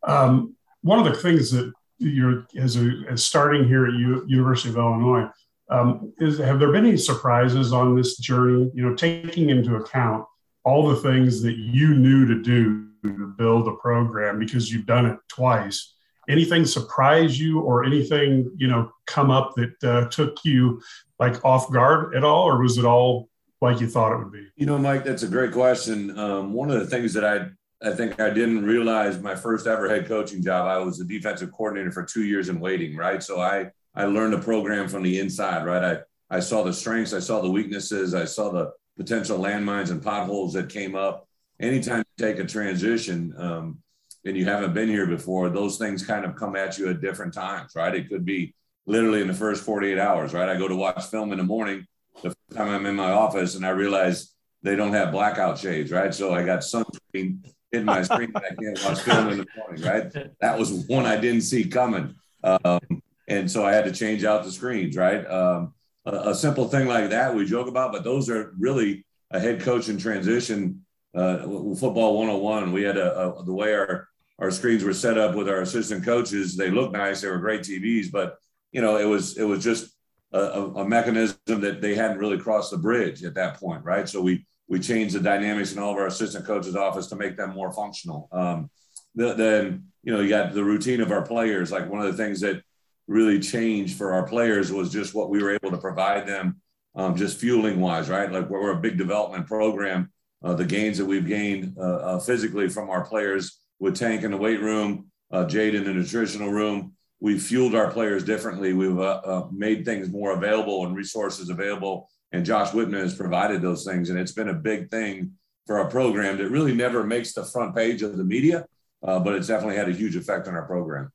Um, 0.03 0.55
one 0.81 0.99
of 0.99 1.05
the 1.05 1.19
things 1.19 1.51
that 1.51 1.71
you're 1.99 2.45
as, 2.57 2.77
a, 2.77 3.03
as 3.09 3.23
starting 3.23 3.67
here 3.67 3.85
at 3.85 3.93
U, 3.93 4.25
University 4.27 4.69
of 4.69 4.77
Illinois 4.77 5.27
um, 5.69 6.13
is 6.19 6.37
have 6.39 6.59
there 6.59 6.71
been 6.71 6.85
any 6.85 6.97
surprises 6.97 7.71
on 7.71 7.95
this 7.95 8.17
journey? 8.17 8.69
You 8.73 8.89
know, 8.89 8.95
taking 8.95 9.49
into 9.49 9.75
account 9.75 10.25
all 10.63 10.89
the 10.89 10.97
things 10.97 11.41
that 11.43 11.55
you 11.55 11.93
knew 11.95 12.25
to 12.27 12.41
do 12.41 12.87
to 13.03 13.33
build 13.37 13.67
a 13.67 13.75
program 13.77 14.37
because 14.37 14.71
you've 14.71 14.85
done 14.85 15.05
it 15.05 15.17
twice. 15.27 15.95
Anything 16.29 16.65
surprise 16.65 17.39
you, 17.39 17.61
or 17.61 17.83
anything 17.83 18.51
you 18.57 18.67
know 18.67 18.91
come 19.07 19.31
up 19.31 19.53
that 19.55 19.83
uh, 19.83 20.09
took 20.09 20.43
you 20.43 20.81
like 21.19 21.43
off 21.45 21.71
guard 21.71 22.15
at 22.15 22.23
all, 22.23 22.43
or 22.43 22.61
was 22.61 22.77
it 22.77 22.85
all 22.85 23.29
like 23.61 23.79
you 23.79 23.87
thought 23.87 24.13
it 24.13 24.17
would 24.17 24.31
be? 24.31 24.47
You 24.55 24.65
know, 24.65 24.77
Mike, 24.77 25.03
that's 25.03 25.23
a 25.23 25.27
great 25.27 25.51
question. 25.51 26.17
Um, 26.17 26.53
one 26.53 26.69
of 26.69 26.79
the 26.79 26.87
things 26.87 27.13
that 27.13 27.23
I 27.23 27.47
I 27.83 27.91
think 27.91 28.19
I 28.19 28.29
didn't 28.29 28.63
realize 28.63 29.19
my 29.19 29.35
first 29.35 29.65
ever 29.65 29.89
head 29.89 30.07
coaching 30.07 30.43
job. 30.43 30.67
I 30.67 30.77
was 30.77 30.99
a 30.99 31.03
defensive 31.03 31.51
coordinator 31.51 31.91
for 31.91 32.03
two 32.03 32.23
years 32.23 32.49
in 32.49 32.59
waiting, 32.59 32.95
right? 32.95 33.23
So 33.23 33.41
I 33.41 33.71
I 33.95 34.05
learned 34.05 34.33
the 34.33 34.39
program 34.39 34.87
from 34.87 35.03
the 35.03 35.19
inside, 35.19 35.65
right? 35.65 35.83
I 35.83 36.37
I 36.37 36.39
saw 36.39 36.63
the 36.63 36.73
strengths, 36.73 37.13
I 37.13 37.19
saw 37.19 37.41
the 37.41 37.49
weaknesses, 37.49 38.13
I 38.13 38.25
saw 38.25 38.51
the 38.51 38.71
potential 38.97 39.39
landmines 39.39 39.89
and 39.89 40.01
potholes 40.01 40.53
that 40.53 40.69
came 40.69 40.95
up. 40.95 41.27
Anytime 41.59 41.99
you 41.99 42.25
take 42.25 42.39
a 42.39 42.45
transition 42.45 43.33
um, 43.37 43.79
and 44.25 44.37
you 44.37 44.45
haven't 44.45 44.73
been 44.73 44.87
here 44.87 45.07
before, 45.07 45.49
those 45.49 45.77
things 45.77 46.05
kind 46.05 46.23
of 46.23 46.35
come 46.35 46.55
at 46.55 46.77
you 46.77 46.89
at 46.89 47.01
different 47.01 47.33
times, 47.33 47.73
right? 47.75 47.93
It 47.93 48.09
could 48.09 48.25
be 48.25 48.53
literally 48.85 49.21
in 49.21 49.27
the 49.27 49.33
first 49.33 49.63
48 49.63 49.97
hours, 49.97 50.33
right? 50.33 50.49
I 50.49 50.57
go 50.57 50.67
to 50.67 50.75
watch 50.75 51.03
film 51.05 51.31
in 51.31 51.37
the 51.37 51.43
morning. 51.43 51.85
The 52.21 52.29
first 52.29 52.55
time 52.55 52.69
I'm 52.69 52.85
in 52.85 52.95
my 52.95 53.11
office 53.11 53.55
and 53.55 53.65
I 53.65 53.69
realize 53.69 54.33
they 54.63 54.75
don't 54.75 54.93
have 54.93 55.11
blackout 55.11 55.57
shades, 55.57 55.91
right? 55.91 56.13
So 56.13 56.33
I 56.33 56.43
got 56.43 56.59
sunscreen 56.59 57.43
in 57.71 57.85
my 57.85 58.01
screen 58.01 58.31
I 58.35 58.39
can't 58.39 58.83
watch 58.83 59.01
film 59.01 59.29
in 59.29 59.37
the 59.39 59.47
morning, 59.57 59.83
right? 59.83 60.39
That 60.39 60.57
was 60.57 60.85
one 60.87 61.05
I 61.05 61.17
didn't 61.17 61.41
see 61.41 61.65
coming. 61.65 62.15
Um, 62.43 63.01
and 63.27 63.49
so 63.49 63.65
I 63.65 63.73
had 63.73 63.85
to 63.85 63.91
change 63.91 64.23
out 64.23 64.43
the 64.43 64.51
screens, 64.51 64.97
right? 64.97 65.25
Um, 65.25 65.73
a, 66.05 66.29
a, 66.29 66.35
simple 66.35 66.67
thing 66.67 66.87
like 66.87 67.11
that 67.11 67.33
we 67.35 67.45
joke 67.45 67.67
about, 67.67 67.91
but 67.91 68.03
those 68.03 68.29
are 68.29 68.53
really 68.57 69.05
a 69.29 69.39
head 69.39 69.61
coach 69.61 69.89
in 69.89 69.97
transition. 69.97 70.83
Uh, 71.13 71.39
football 71.75 72.17
101. 72.17 72.71
We 72.71 72.83
had 72.83 72.97
a, 72.97 73.19
a, 73.19 73.43
the 73.43 73.53
way 73.53 73.73
our 73.73 74.07
our 74.39 74.49
screens 74.49 74.83
were 74.83 74.93
set 74.93 75.19
up 75.19 75.35
with 75.35 75.47
our 75.47 75.61
assistant 75.61 76.03
coaches. 76.03 76.57
They 76.57 76.71
looked 76.71 76.93
nice. 76.93 77.21
They 77.21 77.29
were 77.29 77.37
great 77.37 77.61
TVs, 77.61 78.11
but 78.11 78.37
you 78.71 78.81
know 78.81 78.97
it 78.97 79.05
was 79.05 79.37
it 79.37 79.43
was 79.43 79.63
just 79.63 79.93
a, 80.33 80.39
a 80.39 80.87
mechanism 80.87 81.37
that 81.47 81.81
they 81.81 81.93
hadn't 81.95 82.17
really 82.17 82.39
crossed 82.39 82.71
the 82.71 82.77
bridge 82.77 83.23
at 83.23 83.35
that 83.35 83.59
point, 83.59 83.83
right? 83.83 84.07
So 84.07 84.21
we 84.21 84.45
we 84.71 84.79
changed 84.79 85.13
the 85.13 85.19
dynamics 85.19 85.73
in 85.73 85.79
all 85.79 85.91
of 85.91 85.97
our 85.97 86.07
assistant 86.07 86.45
coaches' 86.45 86.77
office 86.77 87.07
to 87.07 87.17
make 87.17 87.35
them 87.35 87.53
more 87.53 87.73
functional. 87.73 88.29
Um, 88.31 88.69
the, 89.13 89.33
then 89.33 89.87
you 90.01 90.13
know 90.13 90.21
you 90.21 90.29
got 90.29 90.53
the 90.53 90.63
routine 90.63 91.01
of 91.01 91.11
our 91.11 91.23
players. 91.23 91.73
Like 91.73 91.89
one 91.89 91.99
of 91.99 92.09
the 92.09 92.23
things 92.23 92.39
that 92.39 92.63
really 93.05 93.41
changed 93.41 93.97
for 93.97 94.13
our 94.13 94.25
players 94.25 94.71
was 94.71 94.89
just 94.89 95.13
what 95.13 95.29
we 95.29 95.43
were 95.43 95.53
able 95.53 95.71
to 95.71 95.77
provide 95.77 96.25
them, 96.25 96.61
um, 96.95 97.17
just 97.17 97.37
fueling 97.37 97.81
wise, 97.81 98.07
right? 98.07 98.31
Like 98.31 98.49
we're 98.49 98.71
a 98.71 98.79
big 98.79 98.97
development 98.97 99.45
program. 99.45 100.09
Uh, 100.41 100.53
the 100.53 100.65
gains 100.65 100.97
that 100.97 101.05
we've 101.05 101.27
gained 101.27 101.75
uh, 101.77 101.97
uh, 101.97 102.19
physically 102.19 102.69
from 102.69 102.89
our 102.89 103.03
players 103.03 103.59
with 103.79 103.97
Tank 103.97 104.23
in 104.23 104.31
the 104.31 104.37
weight 104.37 104.61
room, 104.61 105.11
uh, 105.31 105.45
Jade 105.47 105.75
in 105.75 105.83
the 105.83 105.93
nutritional 105.93 106.49
room, 106.49 106.93
we 107.19 107.37
fueled 107.37 107.75
our 107.75 107.91
players 107.91 108.23
differently. 108.23 108.71
We've 108.71 108.97
uh, 108.97 109.21
uh, 109.25 109.47
made 109.51 109.83
things 109.83 110.09
more 110.09 110.31
available 110.31 110.85
and 110.85 110.95
resources 110.95 111.49
available 111.49 112.07
and 112.31 112.45
Josh 112.45 112.73
Whitman 112.73 113.01
has 113.01 113.15
provided 113.15 113.61
those 113.61 113.83
things. 113.85 114.09
And 114.09 114.17
it's 114.17 114.31
been 114.31 114.49
a 114.49 114.53
big 114.53 114.89
thing 114.89 115.33
for 115.65 115.79
our 115.79 115.89
program 115.89 116.37
that 116.37 116.49
really 116.49 116.73
never 116.73 117.03
makes 117.03 117.33
the 117.33 117.43
front 117.43 117.75
page 117.75 118.01
of 118.01 118.17
the 118.17 118.23
media, 118.23 118.65
uh, 119.03 119.19
but 119.19 119.35
it's 119.35 119.47
definitely 119.47 119.75
had 119.75 119.89
a 119.89 119.93
huge 119.93 120.15
effect 120.15 120.47
on 120.47 120.55
our 120.55 120.65
program. 120.65 121.11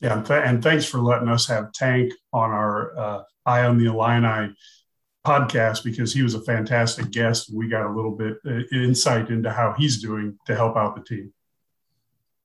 Yeah, 0.00 0.18
and, 0.18 0.26
th- 0.26 0.42
and 0.44 0.62
thanks 0.62 0.84
for 0.84 0.98
letting 0.98 1.28
us 1.28 1.46
have 1.46 1.72
Tank 1.72 2.12
on 2.32 2.50
our 2.50 2.98
uh, 2.98 3.22
Eye 3.46 3.64
on 3.64 3.78
the 3.78 3.86
Illini 3.86 4.54
podcast 5.26 5.84
because 5.84 6.12
he 6.12 6.22
was 6.22 6.34
a 6.34 6.42
fantastic 6.42 7.10
guest. 7.10 7.50
We 7.52 7.68
got 7.68 7.86
a 7.86 7.94
little 7.94 8.12
bit 8.12 8.36
uh, 8.46 8.60
insight 8.72 9.30
into 9.30 9.50
how 9.50 9.74
he's 9.76 10.00
doing 10.00 10.38
to 10.46 10.54
help 10.54 10.76
out 10.76 10.96
the 10.96 11.02
team. 11.02 11.32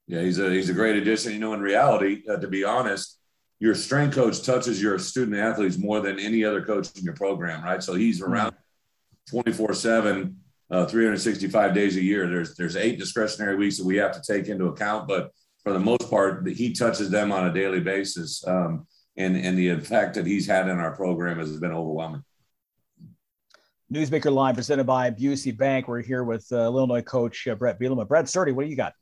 Yeah, 0.07 0.21
he's 0.21 0.39
a 0.39 0.49
he's 0.49 0.69
a 0.69 0.73
great 0.73 0.97
addition. 0.97 1.33
You 1.33 1.39
know, 1.39 1.53
in 1.53 1.61
reality, 1.61 2.23
uh, 2.29 2.37
to 2.37 2.47
be 2.47 2.63
honest, 2.63 3.17
your 3.61 3.75
strength 3.75 4.15
coach 4.15 4.41
touches 4.41 4.81
your 4.81 4.97
student 4.97 5.37
athletes 5.37 5.77
more 5.77 5.99
than 6.01 6.17
any 6.17 6.43
other 6.43 6.65
coach 6.65 6.89
in 6.97 7.03
your 7.03 7.13
program, 7.13 7.63
right? 7.63 7.81
So 7.81 7.93
he's 7.93 8.19
hmm. 8.19 8.33
around 8.33 8.55
24 9.29 9.75
7, 9.75 10.35
uh, 10.71 10.85
365 10.87 11.73
days 11.73 11.95
a 11.95 12.01
year. 12.01 12.27
There's, 12.27 12.55
there's 12.55 12.75
eight 12.75 12.97
discretionary 12.97 13.55
weeks 13.55 13.77
that 13.77 13.85
we 13.85 13.97
have 13.97 14.19
to 14.19 14.21
take 14.21 14.49
into 14.49 14.65
account, 14.65 15.07
but 15.07 15.31
for 15.63 15.73
the 15.73 15.79
most 15.79 16.09
part, 16.09 16.45
he 16.49 16.73
touches 16.73 17.11
them 17.11 17.31
on 17.31 17.47
a 17.47 17.53
daily 17.53 17.79
basis. 17.79 18.45
Um, 18.47 18.87
and, 19.15 19.37
and 19.37 19.55
the 19.55 19.69
effect 19.69 20.15
that 20.15 20.25
he's 20.25 20.47
had 20.47 20.67
in 20.67 20.79
our 20.79 20.95
program 20.95 21.37
has 21.37 21.55
been 21.57 21.71
overwhelming. 21.71 22.23
Newsmaker 23.93 24.33
Line 24.33 24.55
presented 24.55 24.85
by 24.85 25.11
Busey 25.11 25.55
Bank. 25.55 25.87
We're 25.87 26.01
here 26.01 26.23
with 26.23 26.47
uh, 26.51 26.55
Illinois 26.55 27.03
coach 27.03 27.47
uh, 27.47 27.53
Bret 27.53 27.79
Bielema. 27.79 28.07
Brett 28.07 28.27
Sturdy, 28.27 28.53
what 28.53 28.63
do 28.63 28.69
you 28.69 28.75
got? 28.75 28.93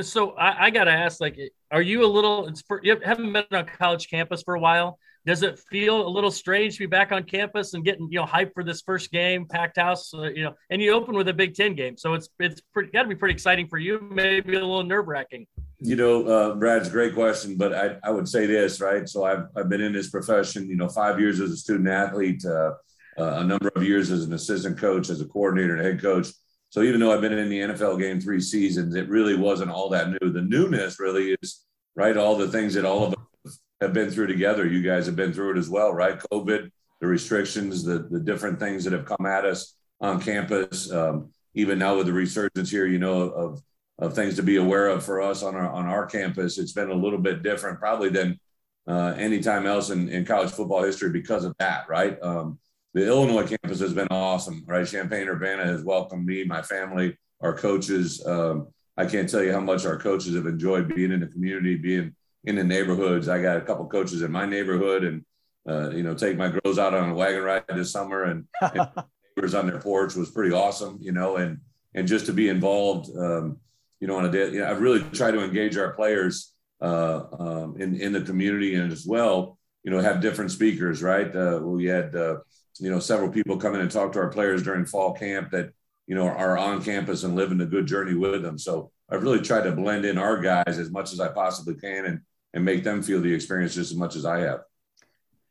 So 0.00 0.30
I, 0.32 0.66
I 0.66 0.70
got 0.70 0.84
to 0.84 0.90
ask, 0.90 1.20
like, 1.20 1.38
are 1.70 1.82
you 1.82 2.04
a 2.04 2.06
little? 2.06 2.50
You 2.82 2.98
haven't 3.04 3.32
been 3.32 3.44
on 3.52 3.66
college 3.66 4.08
campus 4.08 4.42
for 4.42 4.54
a 4.54 4.60
while. 4.60 4.98
Does 5.26 5.42
it 5.42 5.58
feel 5.70 6.06
a 6.06 6.08
little 6.08 6.30
strange 6.30 6.74
to 6.74 6.80
be 6.80 6.86
back 6.86 7.12
on 7.12 7.24
campus 7.24 7.74
and 7.74 7.84
getting 7.84 8.08
you 8.10 8.20
know 8.20 8.24
hyped 8.24 8.54
for 8.54 8.64
this 8.64 8.80
first 8.80 9.10
game, 9.10 9.44
packed 9.44 9.76
house, 9.76 10.14
uh, 10.14 10.22
you 10.22 10.44
know, 10.44 10.54
and 10.70 10.80
you 10.80 10.92
open 10.94 11.14
with 11.14 11.28
a 11.28 11.34
Big 11.34 11.54
Ten 11.54 11.74
game, 11.74 11.98
so 11.98 12.14
it's 12.14 12.30
it's 12.38 12.62
got 12.74 13.02
to 13.02 13.08
be 13.08 13.14
pretty 13.14 13.34
exciting 13.34 13.68
for 13.68 13.76
you, 13.76 14.00
maybe 14.10 14.54
a 14.54 14.60
little 14.60 14.82
nerve 14.82 15.08
wracking. 15.08 15.46
You 15.78 15.96
know, 15.96 16.26
uh, 16.26 16.54
Brad's 16.54 16.88
great 16.88 17.12
question, 17.12 17.56
but 17.56 17.74
I, 17.74 17.96
I 18.02 18.10
would 18.10 18.28
say 18.28 18.46
this, 18.46 18.80
right? 18.80 19.06
So 19.06 19.24
I've, 19.24 19.46
I've 19.56 19.68
been 19.68 19.80
in 19.80 19.92
this 19.92 20.10
profession, 20.10 20.68
you 20.68 20.76
know, 20.76 20.88
five 20.88 21.18
years 21.20 21.40
as 21.40 21.50
a 21.50 21.56
student 21.56 21.88
athlete, 21.88 22.44
uh, 22.44 22.72
uh, 23.18 23.40
a 23.40 23.44
number 23.44 23.70
of 23.74 23.82
years 23.82 24.10
as 24.10 24.24
an 24.24 24.32
assistant 24.32 24.78
coach, 24.78 25.10
as 25.10 25.20
a 25.20 25.26
coordinator 25.26 25.76
and 25.76 25.84
head 25.84 26.00
coach. 26.00 26.28
So 26.70 26.82
even 26.82 27.00
though 27.00 27.12
I've 27.12 27.20
been 27.20 27.32
in 27.32 27.48
the 27.48 27.60
NFL 27.60 27.98
game 27.98 28.20
three 28.20 28.40
seasons, 28.40 28.94
it 28.94 29.08
really 29.08 29.36
wasn't 29.36 29.72
all 29.72 29.88
that 29.90 30.08
new. 30.10 30.30
The 30.30 30.40
newness 30.40 31.00
really 31.00 31.36
is 31.42 31.64
right. 31.96 32.16
All 32.16 32.36
the 32.36 32.48
things 32.48 32.74
that 32.74 32.84
all 32.84 33.04
of 33.04 33.14
us 33.44 33.60
have 33.80 33.92
been 33.92 34.10
through 34.10 34.28
together. 34.28 34.66
You 34.66 34.80
guys 34.80 35.06
have 35.06 35.16
been 35.16 35.32
through 35.32 35.52
it 35.52 35.58
as 35.58 35.68
well, 35.68 35.92
right? 35.92 36.18
COVID, 36.32 36.70
the 37.00 37.06
restrictions, 37.06 37.82
the 37.82 38.06
the 38.10 38.20
different 38.20 38.60
things 38.60 38.84
that 38.84 38.92
have 38.92 39.04
come 39.04 39.26
at 39.26 39.44
us 39.44 39.74
on 40.00 40.20
campus. 40.20 40.90
Um, 40.90 41.30
even 41.54 41.78
now 41.78 41.96
with 41.96 42.06
the 42.06 42.12
resurgence 42.12 42.70
here, 42.70 42.86
you 42.86 43.00
know, 43.00 43.22
of 43.22 43.62
of 43.98 44.14
things 44.14 44.36
to 44.36 44.42
be 44.42 44.56
aware 44.56 44.88
of 44.88 45.04
for 45.04 45.20
us 45.20 45.42
on 45.42 45.56
our 45.56 45.68
on 45.70 45.86
our 45.86 46.06
campus. 46.06 46.56
It's 46.56 46.72
been 46.72 46.90
a 46.90 46.94
little 46.94 47.18
bit 47.18 47.42
different, 47.42 47.80
probably 47.80 48.10
than 48.10 48.38
uh, 48.86 49.14
any 49.16 49.40
time 49.40 49.66
else 49.66 49.90
in, 49.90 50.08
in 50.08 50.24
college 50.24 50.50
football 50.50 50.82
history 50.82 51.10
because 51.10 51.44
of 51.44 51.54
that, 51.58 51.88
right? 51.88 52.16
Um, 52.22 52.58
the 52.94 53.06
Illinois 53.06 53.46
campus 53.46 53.80
has 53.80 53.92
been 53.92 54.08
awesome, 54.10 54.64
right? 54.66 54.86
Champaign 54.86 55.28
Urbana 55.28 55.64
has 55.64 55.84
welcomed 55.84 56.26
me, 56.26 56.44
my 56.44 56.62
family, 56.62 57.16
our 57.40 57.56
coaches. 57.56 58.24
Um, 58.26 58.68
I 58.96 59.06
can't 59.06 59.28
tell 59.28 59.42
you 59.42 59.52
how 59.52 59.60
much 59.60 59.86
our 59.86 59.96
coaches 59.96 60.34
have 60.34 60.46
enjoyed 60.46 60.94
being 60.94 61.12
in 61.12 61.20
the 61.20 61.26
community, 61.26 61.76
being 61.76 62.14
in 62.44 62.56
the 62.56 62.64
neighborhoods. 62.64 63.28
I 63.28 63.40
got 63.40 63.58
a 63.58 63.62
couple 63.62 63.86
coaches 63.86 64.22
in 64.22 64.32
my 64.32 64.44
neighborhood, 64.44 65.04
and 65.04 65.24
uh, 65.68 65.90
you 65.90 66.02
know, 66.02 66.14
take 66.14 66.36
my 66.36 66.48
girls 66.48 66.78
out 66.78 66.94
on 66.94 67.10
a 67.10 67.14
wagon 67.14 67.42
ride 67.42 67.64
this 67.68 67.92
summer, 67.92 68.24
and, 68.24 68.44
and 68.60 68.88
neighbors 69.36 69.54
on 69.54 69.66
their 69.66 69.80
porch 69.80 70.16
was 70.16 70.30
pretty 70.30 70.52
awesome, 70.52 70.98
you 71.00 71.12
know, 71.12 71.36
and 71.36 71.58
and 71.94 72.08
just 72.08 72.26
to 72.26 72.32
be 72.32 72.48
involved, 72.48 73.16
um, 73.16 73.58
you 74.00 74.08
know, 74.08 74.16
on 74.16 74.26
a 74.26 74.30
day. 74.30 74.50
You 74.50 74.60
know, 74.60 74.70
I've 74.70 74.80
really 74.80 75.02
tried 75.10 75.32
to 75.32 75.44
engage 75.44 75.76
our 75.76 75.92
players 75.92 76.54
uh, 76.82 77.22
um, 77.38 77.76
in 77.80 78.00
in 78.00 78.12
the 78.12 78.22
community 78.22 78.74
and 78.74 78.90
as 78.90 79.06
well 79.06 79.58
you 79.82 79.90
know, 79.90 80.00
have 80.00 80.20
different 80.20 80.50
speakers, 80.50 81.02
right? 81.02 81.34
Uh, 81.34 81.60
we 81.62 81.86
had, 81.86 82.14
uh, 82.14 82.36
you 82.80 82.90
know, 82.90 82.98
several 82.98 83.30
people 83.30 83.56
come 83.56 83.74
in 83.74 83.80
and 83.80 83.90
talk 83.90 84.12
to 84.12 84.18
our 84.18 84.30
players 84.30 84.62
during 84.62 84.86
fall 84.86 85.12
camp 85.12 85.50
that, 85.50 85.72
you 86.06 86.14
know, 86.14 86.26
are 86.26 86.56
on 86.56 86.82
campus 86.82 87.24
and 87.24 87.36
living 87.36 87.60
a 87.60 87.66
good 87.66 87.86
journey 87.86 88.14
with 88.14 88.42
them. 88.42 88.58
So 88.58 88.90
I've 89.10 89.22
really 89.22 89.40
tried 89.40 89.64
to 89.64 89.72
blend 89.72 90.04
in 90.04 90.18
our 90.18 90.40
guys 90.40 90.78
as 90.78 90.90
much 90.90 91.12
as 91.12 91.20
I 91.20 91.28
possibly 91.28 91.74
can 91.74 92.06
and, 92.06 92.20
and 92.54 92.64
make 92.64 92.84
them 92.84 93.02
feel 93.02 93.20
the 93.20 93.32
experience 93.32 93.74
just 93.74 93.92
as 93.92 93.96
much 93.96 94.16
as 94.16 94.24
I 94.24 94.40
have. 94.40 94.60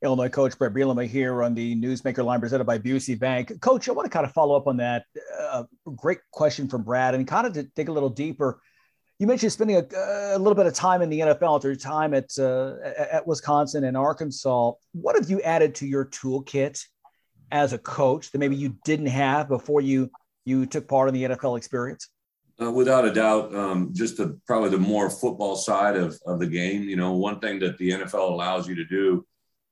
Illinois 0.02 0.30
coach 0.30 0.58
Bret 0.58 0.74
Bielema 0.74 1.06
here 1.06 1.44
on 1.44 1.54
the 1.54 1.76
Newsmaker 1.76 2.24
line 2.24 2.40
presented 2.40 2.64
by 2.64 2.80
Busey 2.80 3.20
Bank. 3.20 3.60
Coach, 3.60 3.90
I 3.90 3.92
want 3.92 4.06
to 4.06 4.10
kind 4.10 4.26
of 4.26 4.32
follow 4.32 4.56
up 4.56 4.68
on 4.68 4.78
that. 4.78 5.04
Uh, 5.38 5.64
great 5.98 6.20
question 6.32 6.70
from 6.70 6.84
Brad 6.84 7.16
and 7.16 7.28
kind 7.28 7.46
of 7.46 7.54
to 7.54 7.64
dig 7.64 7.90
a 7.90 7.92
little 7.92 8.10
deeper. 8.10 8.62
You 9.20 9.28
mentioned 9.28 9.52
spending 9.52 9.76
a, 9.76 9.86
a 10.36 10.40
little 10.40 10.56
bit 10.56 10.66
of 10.66 10.74
time 10.74 11.02
in 11.02 11.10
the 11.10 11.20
NFL 11.20 11.62
your 11.64 11.76
time 11.76 12.14
at, 12.14 12.30
uh, 12.40 12.76
at 13.12 13.28
Wisconsin 13.28 13.84
and 13.84 13.98
Arkansas. 13.98 14.72
What 14.94 15.16
have 15.16 15.30
you 15.30 15.42
added 15.42 15.76
to 15.76 15.86
your 15.86 16.06
toolkit 16.06 16.82
as 17.52 17.74
a 17.74 17.78
coach 17.78 18.32
that 18.32 18.38
maybe 18.38 18.56
you 18.56 18.78
didn't 18.84 19.08
have 19.08 19.48
before 19.48 19.82
you 19.82 20.10
you 20.46 20.66
took 20.66 20.88
part 20.88 21.08
in 21.08 21.14
the 21.14 21.24
NFL 21.24 21.58
experience? 21.58 22.10
Uh, 22.62 22.72
without 22.72 23.06
a 23.06 23.14
doubt, 23.14 23.56
um, 23.56 23.90
just 23.94 24.18
the 24.18 24.38
probably 24.46 24.70
the 24.70 24.78
more 24.78 25.10
football 25.10 25.56
side 25.56 25.96
of, 25.96 26.20
of 26.26 26.40
the 26.40 26.48
game. 26.48 26.84
You 26.84 26.98
know, 26.98 27.14
one 27.14 27.40
thing 27.40 27.60
that 27.60 27.78
the 27.78 27.92
NFL 27.92 28.30
allows 28.32 28.68
you 28.68 28.76
to 28.76 28.86
do 28.86 29.26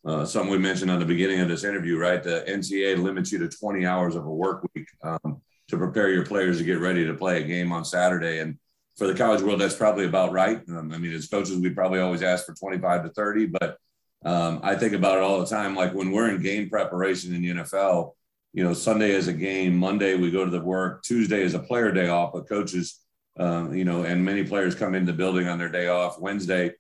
uh, 0.06 0.24
something 0.26 0.52
we 0.52 0.58
mentioned 0.58 0.90
on 0.90 1.00
the 1.00 1.06
beginning 1.06 1.42
of 1.42 1.50
this 1.50 1.66
interview, 1.66 1.98
right? 1.98 2.24
The 2.24 2.46
NCAA 2.48 3.02
limits 3.02 3.32
you 3.32 3.40
to 3.40 3.50
20 3.50 3.86
hours 3.86 4.16
of 4.16 4.26
a 4.26 4.34
work 4.34 4.66
week 4.74 4.88
um, 5.04 5.42
to 5.68 5.78
prepare 5.78 6.10
your 6.10 6.26
players 6.26 6.60
to 6.60 6.64
get 6.64 6.80
ready 6.80 7.06
to 7.06 7.14
play 7.14 7.42
a 7.42 7.46
game 7.46 7.74
on 7.74 7.84
Saturday. 7.84 8.40
And 8.40 8.58
for 8.96 9.06
the 9.06 9.14
college 9.14 9.42
world, 9.42 9.60
that's 9.60 9.76
probably 9.76 10.06
about 10.06 10.32
right. 10.32 10.62
Um, 10.70 10.94
I 10.94 10.98
mean, 10.98 11.12
as 11.12 11.28
coaches, 11.28 11.58
we 11.58 11.72
probably 11.72 12.00
always 12.00 12.24
ask 12.24 12.46
for 12.46 12.54
25 12.54 13.04
to 13.04 13.10
30, 13.10 13.48
but 13.48 13.78
um, 14.26 14.60
I 14.64 14.76
think 14.76 14.94
about 14.94 15.18
it 15.18 15.24
all 15.24 15.40
the 15.40 15.46
time. 15.46 15.76
Like 15.76 15.94
when 15.94 16.12
we're 16.12 16.30
in 16.30 16.42
game 16.42 16.70
preparation 16.70 17.34
in 17.34 17.42
the 17.42 17.50
NFL, 17.64 18.14
you 18.54 18.64
know, 18.64 18.74
Sunday 18.74 19.12
is 19.12 19.28
a 19.28 19.34
game, 19.34 19.78
Monday 19.78 20.16
we 20.16 20.32
go 20.32 20.44
to 20.44 20.52
the 20.52 20.62
work, 20.62 21.04
Tuesday 21.04 21.44
is 21.44 21.54
a 21.54 21.60
player 21.60 21.92
day 21.92 22.10
off, 22.10 22.34
but 22.34 22.50
coaches, 22.50 23.02
um, 23.38 23.76
you 23.76 23.86
know, 23.86 24.04
and 24.04 24.24
many 24.26 24.44
players 24.44 24.74
come 24.74 24.96
into 24.96 25.12
the 25.12 25.18
building 25.18 25.48
on 25.48 25.60
their 25.60 25.70
day 25.70 25.88
off. 25.88 26.20
Wednesday, 26.20 26.72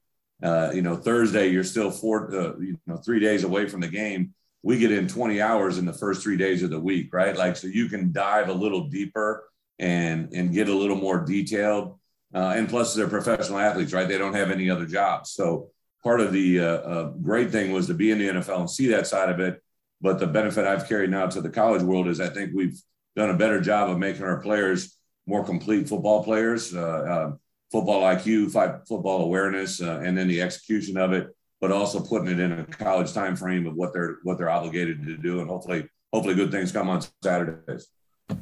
uh, 0.41 0.71
you 0.73 0.81
know, 0.81 0.95
Thursday, 0.95 1.49
you're 1.49 1.63
still 1.63 1.91
four, 1.91 2.33
uh, 2.33 2.57
you 2.59 2.79
know, 2.87 2.97
three 2.97 3.19
days 3.19 3.43
away 3.43 3.67
from 3.67 3.81
the 3.81 3.87
game. 3.87 4.33
We 4.63 4.79
get 4.79 4.91
in 4.91 5.07
20 5.07 5.39
hours 5.39 5.77
in 5.77 5.85
the 5.85 5.93
first 5.93 6.23
three 6.23 6.37
days 6.37 6.63
of 6.63 6.71
the 6.71 6.79
week, 6.79 7.13
right? 7.13 7.35
Like, 7.35 7.55
so 7.57 7.67
you 7.67 7.89
can 7.89 8.11
dive 8.11 8.49
a 8.49 8.53
little 8.53 8.87
deeper 8.89 9.47
and 9.79 10.33
and 10.33 10.51
get 10.51 10.69
a 10.69 10.73
little 10.73 10.95
more 10.95 11.23
detailed. 11.23 11.99
Uh, 12.33 12.53
and 12.55 12.67
plus, 12.67 12.93
they're 12.93 13.07
professional 13.07 13.59
athletes, 13.59 13.93
right? 13.93 14.07
They 14.07 14.17
don't 14.17 14.33
have 14.33 14.51
any 14.51 14.69
other 14.69 14.85
jobs. 14.85 15.31
So 15.31 15.69
part 16.07 16.21
of 16.21 16.31
the 16.31 16.57
uh, 16.61 16.63
uh, 16.63 17.03
great 17.21 17.51
thing 17.51 17.73
was 17.73 17.87
to 17.87 17.93
be 17.93 18.11
in 18.11 18.17
the 18.17 18.29
NFL 18.29 18.61
and 18.61 18.69
see 18.69 18.87
that 18.87 19.05
side 19.05 19.29
of 19.29 19.41
it. 19.41 19.61
But 19.99 20.19
the 20.19 20.27
benefit 20.27 20.65
I've 20.65 20.87
carried 20.87 21.09
now 21.09 21.27
to 21.27 21.41
the 21.41 21.49
college 21.49 21.81
world 21.81 22.07
is 22.07 22.21
I 22.21 22.29
think 22.29 22.51
we've 22.55 22.79
done 23.17 23.29
a 23.29 23.33
better 23.33 23.59
job 23.59 23.89
of 23.89 23.97
making 23.97 24.23
our 24.23 24.39
players 24.39 24.97
more 25.25 25.43
complete 25.43 25.89
football 25.89 26.23
players. 26.23 26.73
Uh, 26.73 27.31
football 27.73 28.03
IQ, 28.03 28.51
football 28.87 29.23
awareness, 29.23 29.81
uh, 29.81 29.99
and 30.01 30.17
then 30.17 30.29
the 30.29 30.41
execution 30.41 30.95
of 30.95 31.11
it, 31.11 31.27
but 31.59 31.73
also 31.73 31.99
putting 31.99 32.29
it 32.29 32.39
in 32.39 32.53
a 32.53 32.63
college 32.63 33.11
time 33.11 33.35
frame 33.35 33.67
of 33.67 33.75
what 33.75 33.91
they're 33.91 34.19
what 34.23 34.37
they're 34.37 34.49
obligated 34.49 35.03
to 35.03 35.17
do, 35.17 35.41
and 35.41 35.49
hopefully 35.49 35.89
hopefully 36.13 36.35
good 36.35 36.51
things 36.51 36.71
come 36.71 36.87
on 36.87 37.01
Saturdays. 37.21 37.89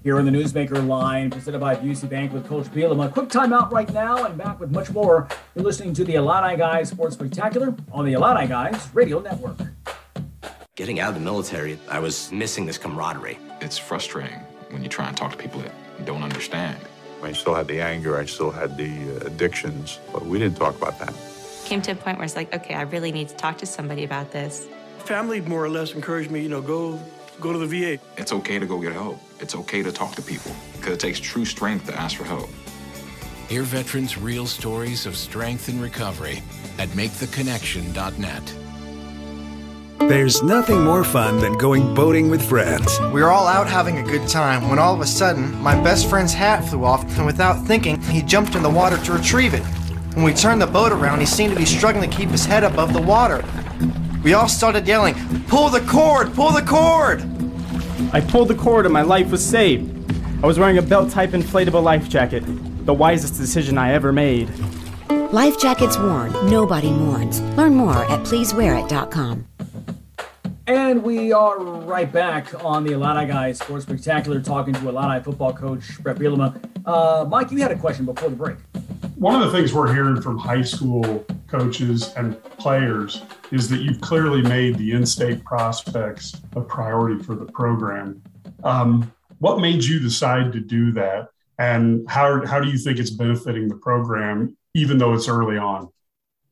Here 0.05 0.17
on 0.17 0.25
the 0.25 0.31
Newsmaker 0.31 0.85
line, 0.87 1.29
presented 1.29 1.59
by 1.59 1.75
Busey 1.75 2.09
Bank 2.09 2.33
with 2.33 2.47
Coach 2.47 2.65
Bielema. 2.65 3.11
Quick 3.11 3.27
timeout 3.29 3.71
right 3.71 3.91
now, 3.93 4.25
and 4.25 4.37
back 4.37 4.59
with 4.59 4.71
much 4.71 4.91
more. 4.91 5.27
You're 5.55 5.65
listening 5.65 5.93
to 5.93 6.03
the 6.03 6.15
Illini 6.15 6.57
Guys 6.57 6.89
Sports 6.89 7.15
Spectacular 7.15 7.75
on 7.91 8.05
the 8.05 8.13
Illini 8.13 8.47
Guys 8.47 8.89
Radio 8.95 9.19
Network. 9.19 9.57
Getting 10.75 10.99
out 10.99 11.09
of 11.09 11.15
the 11.15 11.21
military, 11.21 11.79
I 11.89 11.99
was 11.99 12.31
missing 12.31 12.65
this 12.65 12.77
camaraderie. 12.77 13.37
It's 13.61 13.77
frustrating 13.77 14.39
when 14.71 14.81
you 14.81 14.89
try 14.89 15.07
and 15.07 15.15
talk 15.15 15.31
to 15.31 15.37
people 15.37 15.61
that 15.61 15.71
don't 16.05 16.23
understand. 16.23 16.77
I 17.21 17.31
still 17.31 17.53
had 17.53 17.67
the 17.67 17.79
anger, 17.79 18.17
I 18.17 18.25
still 18.25 18.51
had 18.51 18.77
the 18.77 18.91
uh, 18.91 19.25
addictions, 19.25 19.99
but 20.11 20.25
we 20.25 20.39
didn't 20.39 20.57
talk 20.57 20.75
about 20.75 20.99
that. 20.99 21.13
Came 21.63 21.81
to 21.83 21.91
a 21.91 21.95
point 21.95 22.17
where 22.17 22.25
it's 22.25 22.35
like, 22.35 22.53
okay, 22.53 22.75
I 22.75 22.81
really 22.83 23.11
need 23.11 23.29
to 23.29 23.35
talk 23.35 23.57
to 23.59 23.65
somebody 23.65 24.03
about 24.03 24.31
this. 24.31 24.67
Family 24.99 25.41
more 25.41 25.63
or 25.63 25.69
less 25.69 25.93
encouraged 25.93 26.29
me, 26.29 26.41
you 26.41 26.49
know, 26.49 26.61
go 26.61 26.99
go 27.39 27.53
to 27.53 27.59
the 27.59 27.67
VA. 27.67 27.99
It's 28.17 28.31
okay 28.33 28.59
to 28.59 28.65
go 28.65 28.79
get 28.79 28.93
help. 28.93 29.19
It's 29.39 29.55
okay 29.55 29.83
to 29.83 29.91
talk 29.91 30.15
to 30.15 30.21
people 30.21 30.51
because 30.73 30.93
it 30.93 30.99
takes 30.99 31.19
true 31.19 31.45
strength 31.45 31.87
to 31.87 31.99
ask 31.99 32.17
for 32.17 32.23
help. 32.23 32.49
Hear 33.47 33.63
veterans' 33.63 34.17
real 34.17 34.47
stories 34.47 35.05
of 35.05 35.15
strength 35.15 35.67
and 35.67 35.81
recovery 35.81 36.41
at 36.79 36.89
MakeTheConnection.net. 36.89 38.55
There's 40.09 40.43
nothing 40.43 40.83
more 40.83 41.03
fun 41.03 41.39
than 41.39 41.57
going 41.57 41.95
boating 41.95 42.29
with 42.29 42.47
friends. 42.47 42.99
We 43.13 43.21
were 43.21 43.31
all 43.31 43.47
out 43.47 43.67
having 43.67 43.97
a 43.97 44.03
good 44.03 44.27
time 44.27 44.69
when 44.69 44.77
all 44.77 44.93
of 44.93 45.01
a 45.01 45.05
sudden, 45.05 45.55
my 45.61 45.81
best 45.81 46.09
friend's 46.09 46.33
hat 46.33 46.63
flew 46.65 46.83
off, 46.83 47.03
and 47.17 47.25
without 47.25 47.65
thinking, 47.65 47.99
he 48.01 48.21
jumped 48.21 48.55
in 48.55 48.63
the 48.63 48.69
water 48.69 48.97
to 48.97 49.13
retrieve 49.13 49.53
it. 49.53 49.63
When 50.13 50.23
we 50.23 50.33
turned 50.33 50.61
the 50.61 50.67
boat 50.67 50.91
around, 50.91 51.19
he 51.19 51.25
seemed 51.25 51.53
to 51.53 51.59
be 51.59 51.65
struggling 51.65 52.09
to 52.09 52.15
keep 52.15 52.29
his 52.29 52.45
head 52.45 52.63
above 52.63 52.93
the 52.93 53.01
water. 53.01 53.43
We 54.25 54.33
all 54.33 54.47
started 54.47 54.87
yelling, 54.87 55.13
Pull 55.43 55.69
the 55.69 55.81
cord! 55.81 56.33
Pull 56.33 56.51
the 56.51 56.63
cord! 56.63 57.21
I 58.11 58.21
pulled 58.21 58.47
the 58.47 58.55
cord 58.55 58.87
and 58.87 58.91
my 58.91 59.03
life 59.03 59.29
was 59.29 59.45
saved. 59.45 59.91
I 60.43 60.47
was 60.47 60.57
wearing 60.57 60.79
a 60.79 60.81
belt 60.81 61.11
type 61.11 61.29
inflatable 61.29 61.83
life 61.83 62.09
jacket, 62.09 62.43
the 62.87 62.93
wisest 62.93 63.37
decision 63.37 63.77
I 63.77 63.93
ever 63.93 64.11
made. 64.11 64.49
Life 65.31 65.59
jackets 65.59 65.99
worn, 65.99 66.31
nobody 66.49 66.89
mourns. 66.89 67.39
Learn 67.55 67.75
more 67.75 68.03
at 68.05 68.21
pleasewearit.com. 68.21 69.45
And 70.65 71.03
we 71.03 71.31
are 71.31 71.59
right 71.59 72.11
back 72.11 72.65
on 72.65 72.83
the 72.83 72.93
Illini 72.93 73.27
Guys 73.27 73.59
Sports 73.59 73.85
Spectacular 73.85 74.41
talking 74.41 74.73
to 74.73 74.89
Illini 74.89 75.21
football 75.23 75.53
coach 75.53 76.01
Bret 76.01 76.17
Bielema. 76.17 76.59
Uh, 76.83 77.25
Mike, 77.29 77.51
you 77.51 77.59
had 77.59 77.69
a 77.69 77.77
question 77.77 78.05
before 78.05 78.29
the 78.29 78.35
break. 78.35 78.57
One 79.25 79.41
of 79.41 79.51
the 79.51 79.57
things 79.57 79.73
we're 79.73 79.91
hearing 79.91 80.21
from 80.21 80.37
high 80.37 80.61
school 80.61 81.25
coaches 81.47 82.13
and 82.13 82.39
players 82.43 83.23
is 83.51 83.67
that 83.69 83.81
you've 83.81 83.99
clearly 83.99 84.43
made 84.43 84.77
the 84.77 84.91
in-state 84.91 85.43
prospects 85.43 86.39
a 86.55 86.61
priority 86.61 87.23
for 87.23 87.33
the 87.33 87.45
program. 87.45 88.21
Um, 88.63 89.11
what 89.39 89.59
made 89.59 89.83
you 89.83 89.97
decide 89.97 90.53
to 90.53 90.59
do 90.59 90.91
that, 90.91 91.29
and 91.57 92.07
how 92.07 92.45
how 92.45 92.59
do 92.59 92.69
you 92.69 92.77
think 92.77 92.99
it's 92.99 93.09
benefiting 93.09 93.67
the 93.67 93.77
program, 93.77 94.55
even 94.75 94.99
though 94.99 95.15
it's 95.15 95.27
early 95.27 95.57
on? 95.57 95.89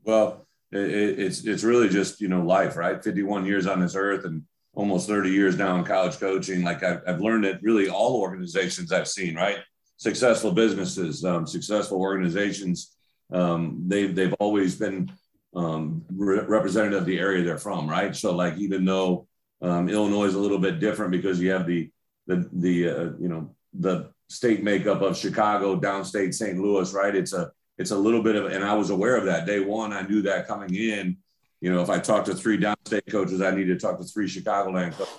Well, 0.03 0.47
it, 0.71 1.19
it's 1.19 1.45
it's 1.45 1.63
really 1.63 1.89
just 1.89 2.21
you 2.21 2.27
know 2.27 2.41
life, 2.41 2.75
right? 2.75 3.03
51 3.03 3.45
years 3.45 3.67
on 3.67 3.81
this 3.81 3.93
earth 3.93 4.25
and 4.25 4.41
almost 4.73 5.07
30 5.07 5.29
years 5.29 5.55
now 5.59 5.75
in 5.75 5.83
college 5.83 6.19
coaching. 6.19 6.63
Like 6.63 6.81
I've, 6.81 7.03
I've 7.05 7.21
learned 7.21 7.43
that 7.43 7.62
really 7.62 7.88
all 7.88 8.19
organizations 8.19 8.91
I've 8.91 9.07
seen, 9.07 9.36
right? 9.36 9.59
Successful 9.97 10.51
businesses, 10.51 11.23
um, 11.23 11.47
successful 11.47 11.99
organizations, 11.99 12.95
um, 13.32 13.84
they 13.88 14.08
they've 14.08 14.34
always 14.39 14.75
been 14.75 15.12
um, 15.56 16.03
re- 16.12 16.45
representative 16.45 16.99
of 16.99 17.06
the 17.06 17.19
area 17.19 17.43
they're 17.43 17.58
from, 17.58 17.89
right? 17.89 18.15
So 18.15 18.36
like 18.36 18.58
even 18.58 18.86
though 18.86 19.27
um, 19.62 19.89
Illinois 19.89 20.25
is 20.25 20.36
a 20.36 20.39
little 20.39 20.60
bit 20.60 20.79
different 20.79 21.12
because 21.12 21.39
you 21.39 21.51
have 21.51 21.65
the 21.65 21.89
the 22.27 22.49
the 22.53 22.89
uh, 22.89 23.10
you 23.19 23.29
know 23.29 23.56
the 23.73 24.12
state 24.29 24.63
makeup 24.63 25.01
of 25.01 25.17
Chicago, 25.17 25.79
downstate 25.79 26.34
St. 26.34 26.58
Louis, 26.58 26.91
right? 26.93 27.15
It's 27.15 27.34
a 27.34 27.51
it's 27.77 27.91
a 27.91 27.97
little 27.97 28.21
bit 28.21 28.36
of, 28.36 28.51
and 28.51 28.63
I 28.63 28.73
was 28.73 28.89
aware 28.89 29.15
of 29.15 29.25
that 29.25 29.45
day 29.45 29.60
one. 29.60 29.93
I 29.93 30.01
knew 30.01 30.21
that 30.23 30.47
coming 30.47 30.73
in. 30.75 31.17
You 31.62 31.73
know, 31.73 31.82
if 31.82 31.89
I 31.89 31.99
talked 31.99 32.27
to 32.27 32.36
three 32.36 32.58
downstate 32.58 33.10
coaches, 33.10 33.41
I 33.41 33.51
need 33.51 33.65
to 33.65 33.79
talk 33.79 33.97
to 33.97 34.03
three 34.03 34.27
Chicagoland 34.27 34.93
coaches 34.93 35.13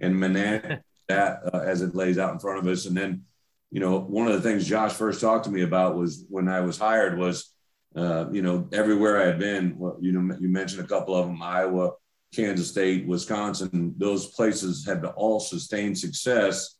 and 0.00 0.18
manage 0.18 0.80
that 1.08 1.40
uh, 1.52 1.58
as 1.58 1.82
it 1.82 1.94
lays 1.94 2.18
out 2.18 2.32
in 2.32 2.38
front 2.38 2.58
of 2.58 2.66
us. 2.66 2.86
And 2.86 2.96
then, 2.96 3.24
you 3.70 3.80
know, 3.80 3.98
one 3.98 4.26
of 4.26 4.32
the 4.32 4.40
things 4.40 4.66
Josh 4.66 4.92
first 4.92 5.20
talked 5.20 5.44
to 5.44 5.50
me 5.50 5.62
about 5.62 5.96
was 5.96 6.24
when 6.28 6.48
I 6.48 6.60
was 6.60 6.78
hired 6.78 7.18
was, 7.18 7.52
uh, 7.94 8.26
you 8.32 8.42
know, 8.42 8.68
everywhere 8.72 9.20
I 9.20 9.26
had 9.26 9.38
been. 9.38 9.78
You 10.00 10.12
know, 10.12 10.36
you 10.40 10.48
mentioned 10.48 10.84
a 10.84 10.88
couple 10.88 11.14
of 11.14 11.26
them: 11.26 11.42
Iowa, 11.42 11.92
Kansas 12.34 12.70
State, 12.70 13.06
Wisconsin. 13.06 13.94
Those 13.98 14.26
places 14.28 14.86
had 14.86 15.02
to 15.02 15.10
all 15.10 15.40
sustained 15.40 15.98
success 15.98 16.76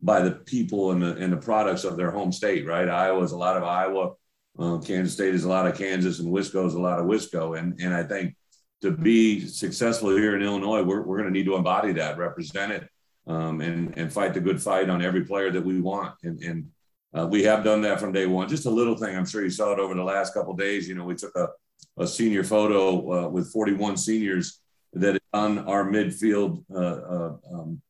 by 0.00 0.20
the 0.20 0.32
people 0.32 0.90
and 0.90 1.02
the 1.02 1.16
and 1.16 1.32
the 1.32 1.36
products 1.36 1.84
of 1.84 1.96
their 1.96 2.10
home 2.10 2.32
state. 2.32 2.66
Right? 2.66 2.88
Iowa 2.88 3.22
is 3.22 3.32
a 3.32 3.36
lot 3.36 3.56
of 3.56 3.62
Iowa. 3.62 4.14
Uh, 4.58 4.78
Kansas 4.78 5.14
State 5.14 5.34
is 5.34 5.44
a 5.44 5.48
lot 5.48 5.66
of 5.66 5.78
Kansas, 5.78 6.18
and 6.18 6.32
Wisco 6.32 6.66
is 6.66 6.74
a 6.74 6.80
lot 6.80 6.98
of 6.98 7.06
Wisco. 7.06 7.58
And 7.58 7.80
and 7.80 7.94
I 7.94 8.02
think 8.02 8.34
to 8.82 8.90
be 8.90 9.46
successful 9.46 10.10
here 10.10 10.36
in 10.36 10.42
Illinois, 10.42 10.82
we're, 10.82 11.02
we're 11.02 11.18
going 11.18 11.32
to 11.32 11.38
need 11.38 11.46
to 11.46 11.54
embody 11.54 11.92
that, 11.92 12.18
represent 12.18 12.72
it, 12.72 12.88
um, 13.26 13.60
and 13.60 13.96
and 13.96 14.12
fight 14.12 14.34
the 14.34 14.40
good 14.40 14.60
fight 14.60 14.88
on 14.90 15.02
every 15.02 15.24
player 15.24 15.50
that 15.50 15.64
we 15.64 15.80
want. 15.80 16.14
And 16.22 16.42
and 16.42 16.68
uh, 17.14 17.26
we 17.26 17.42
have 17.44 17.64
done 17.64 17.82
that 17.82 18.00
from 18.00 18.12
day 18.12 18.26
one. 18.26 18.48
Just 18.48 18.66
a 18.66 18.70
little 18.70 18.96
thing. 18.96 19.16
I'm 19.16 19.26
sure 19.26 19.42
you 19.42 19.50
saw 19.50 19.72
it 19.72 19.78
over 19.78 19.94
the 19.94 20.02
last 20.02 20.34
couple 20.34 20.54
days. 20.54 20.88
You 20.88 20.94
know, 20.94 21.04
we 21.04 21.14
took 21.14 21.34
a, 21.36 21.48
a 21.98 22.06
senior 22.06 22.44
photo 22.44 23.26
uh, 23.26 23.28
with 23.28 23.52
41 23.52 23.96
seniors 23.96 24.60
that 24.94 25.14
is 25.14 25.20
on 25.32 25.58
our 25.60 25.84
midfield 25.84 26.64
uh, 26.74 26.78
uh, 26.78 27.36
um, 27.52 27.80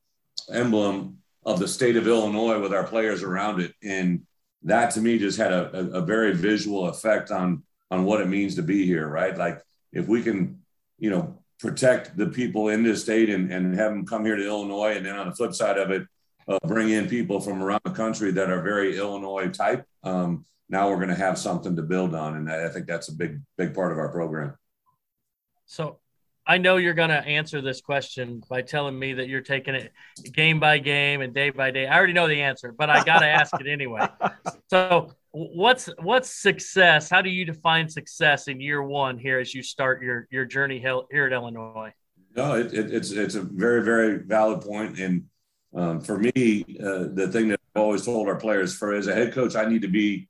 emblem 0.53 1.19
of 1.45 1.59
the 1.59 1.69
state 1.69 1.97
of 1.97 2.07
Illinois 2.07 2.61
with 2.61 2.73
our 2.73 2.85
players 2.85 3.23
around 3.23 3.61
it. 3.61 3.75
And 3.83 4.23
that 4.65 4.91
to 4.93 5.01
me 5.01 5.19
just 5.19 5.39
had 5.39 5.53
a, 5.53 5.77
a, 5.77 5.87
a, 5.99 6.03
very 6.03 6.35
visual 6.35 6.89
effect 6.89 7.31
on 7.31 7.63
on 7.91 8.05
what 8.05 8.21
it 8.21 8.29
means 8.29 8.55
to 8.55 8.63
be 8.63 8.87
here 8.87 9.09
right 9.09 9.37
like 9.37 9.61
if 9.93 10.07
we 10.07 10.23
can 10.23 10.61
you 10.99 11.11
know 11.11 11.37
protect 11.63 12.17
the 12.17 12.27
people 12.27 12.69
in 12.69 12.83
this 12.83 13.03
state 13.03 13.31
and, 13.31 13.51
and 13.53 13.75
have 13.77 13.93
them 13.93 14.05
come 14.05 14.25
here 14.25 14.35
to 14.35 14.45
Illinois. 14.45 14.97
And 14.97 15.07
then 15.07 15.17
on 15.17 15.29
the 15.29 15.35
flip 15.35 15.55
side 15.55 15.79
of 15.79 15.93
it, 15.93 16.07
uh, 16.49 16.59
bring 16.67 16.91
in 16.91 17.09
people 17.09 17.41
from 17.41 17.63
around 17.63 17.81
the 17.85 17.93
country 17.93 18.33
that 18.33 18.51
are 18.51 18.61
very 18.61 18.99
Illinois 18.99 19.49
type. 19.49 19.87
Um, 20.03 20.45
now 20.69 20.91
we're 20.91 20.97
going 20.97 21.09
to 21.09 21.15
have 21.15 21.39
something 21.39 21.77
to 21.77 21.83
build 21.83 22.17
on. 22.17 22.37
And 22.37 22.51
I 22.51 22.69
think 22.69 22.87
that's 22.87 23.09
a 23.09 23.15
big, 23.15 23.41
big 23.57 23.75
part 23.75 23.93
of 23.93 23.99
our 23.99 24.09
program. 24.09 24.57
So 25.67 26.01
I 26.45 26.59
know 26.59 26.79
you're 26.79 26.95
going 26.95 27.11
to 27.11 27.25
answer 27.25 27.61
this 27.61 27.81
question 27.81 28.43
by 28.51 28.63
telling 28.63 28.99
me 28.99 29.13
that 29.13 29.29
you're 29.29 29.41
taking 29.41 29.77
it 29.77 29.93
game 30.33 30.59
by 30.59 30.79
game 30.79 31.21
and 31.21 31.33
day 31.33 31.51
by 31.51 31.71
day. 31.71 31.87
I 31.87 31.97
already 31.97 32.13
know 32.13 32.27
the 32.27 32.43
answer, 32.43 32.75
but 32.77 32.91
I 32.91 33.05
got 33.05 33.21
to 33.21 33.27
ask 33.27 33.53
it 33.61 33.69
anyway. 33.69 34.09
So, 34.69 35.13
what's 35.33 35.89
what's 36.01 36.31
success? 36.31 37.11
How 37.11 37.23
do 37.23 37.31
you 37.31 37.45
define 37.45 37.89
success 37.89 38.49
in 38.49 38.61
year 38.61 38.83
one 38.83 39.19
here 39.19 39.39
as 39.39 39.55
you 39.55 39.63
start 39.63 40.03
your 40.03 40.29
your 40.31 40.45
journey 40.45 40.79
here 40.79 41.27
at 41.27 41.33
Illinois? 41.33 41.93
No, 42.37 42.55
it, 42.55 42.73
it, 42.73 42.93
it's 42.93 43.11
it's 43.11 43.35
a 43.35 43.43
very 43.43 43.83
very 43.83 44.19
valid 44.19 44.61
point, 44.61 44.99
and 44.99 45.25
um, 45.75 46.01
for 46.01 46.19
me, 46.19 46.65
uh, 46.81 47.09
the 47.13 47.29
thing 47.33 47.49
that 47.49 47.61
I've 47.75 47.83
always 47.83 48.05
told 48.05 48.29
our 48.29 48.37
players, 48.37 48.75
for 48.75 48.93
as 48.93 49.07
a 49.07 49.15
head 49.15 49.33
coach, 49.33 49.57
I 49.57 49.65
need 49.65 49.83
to 49.83 49.89
be 49.89 50.29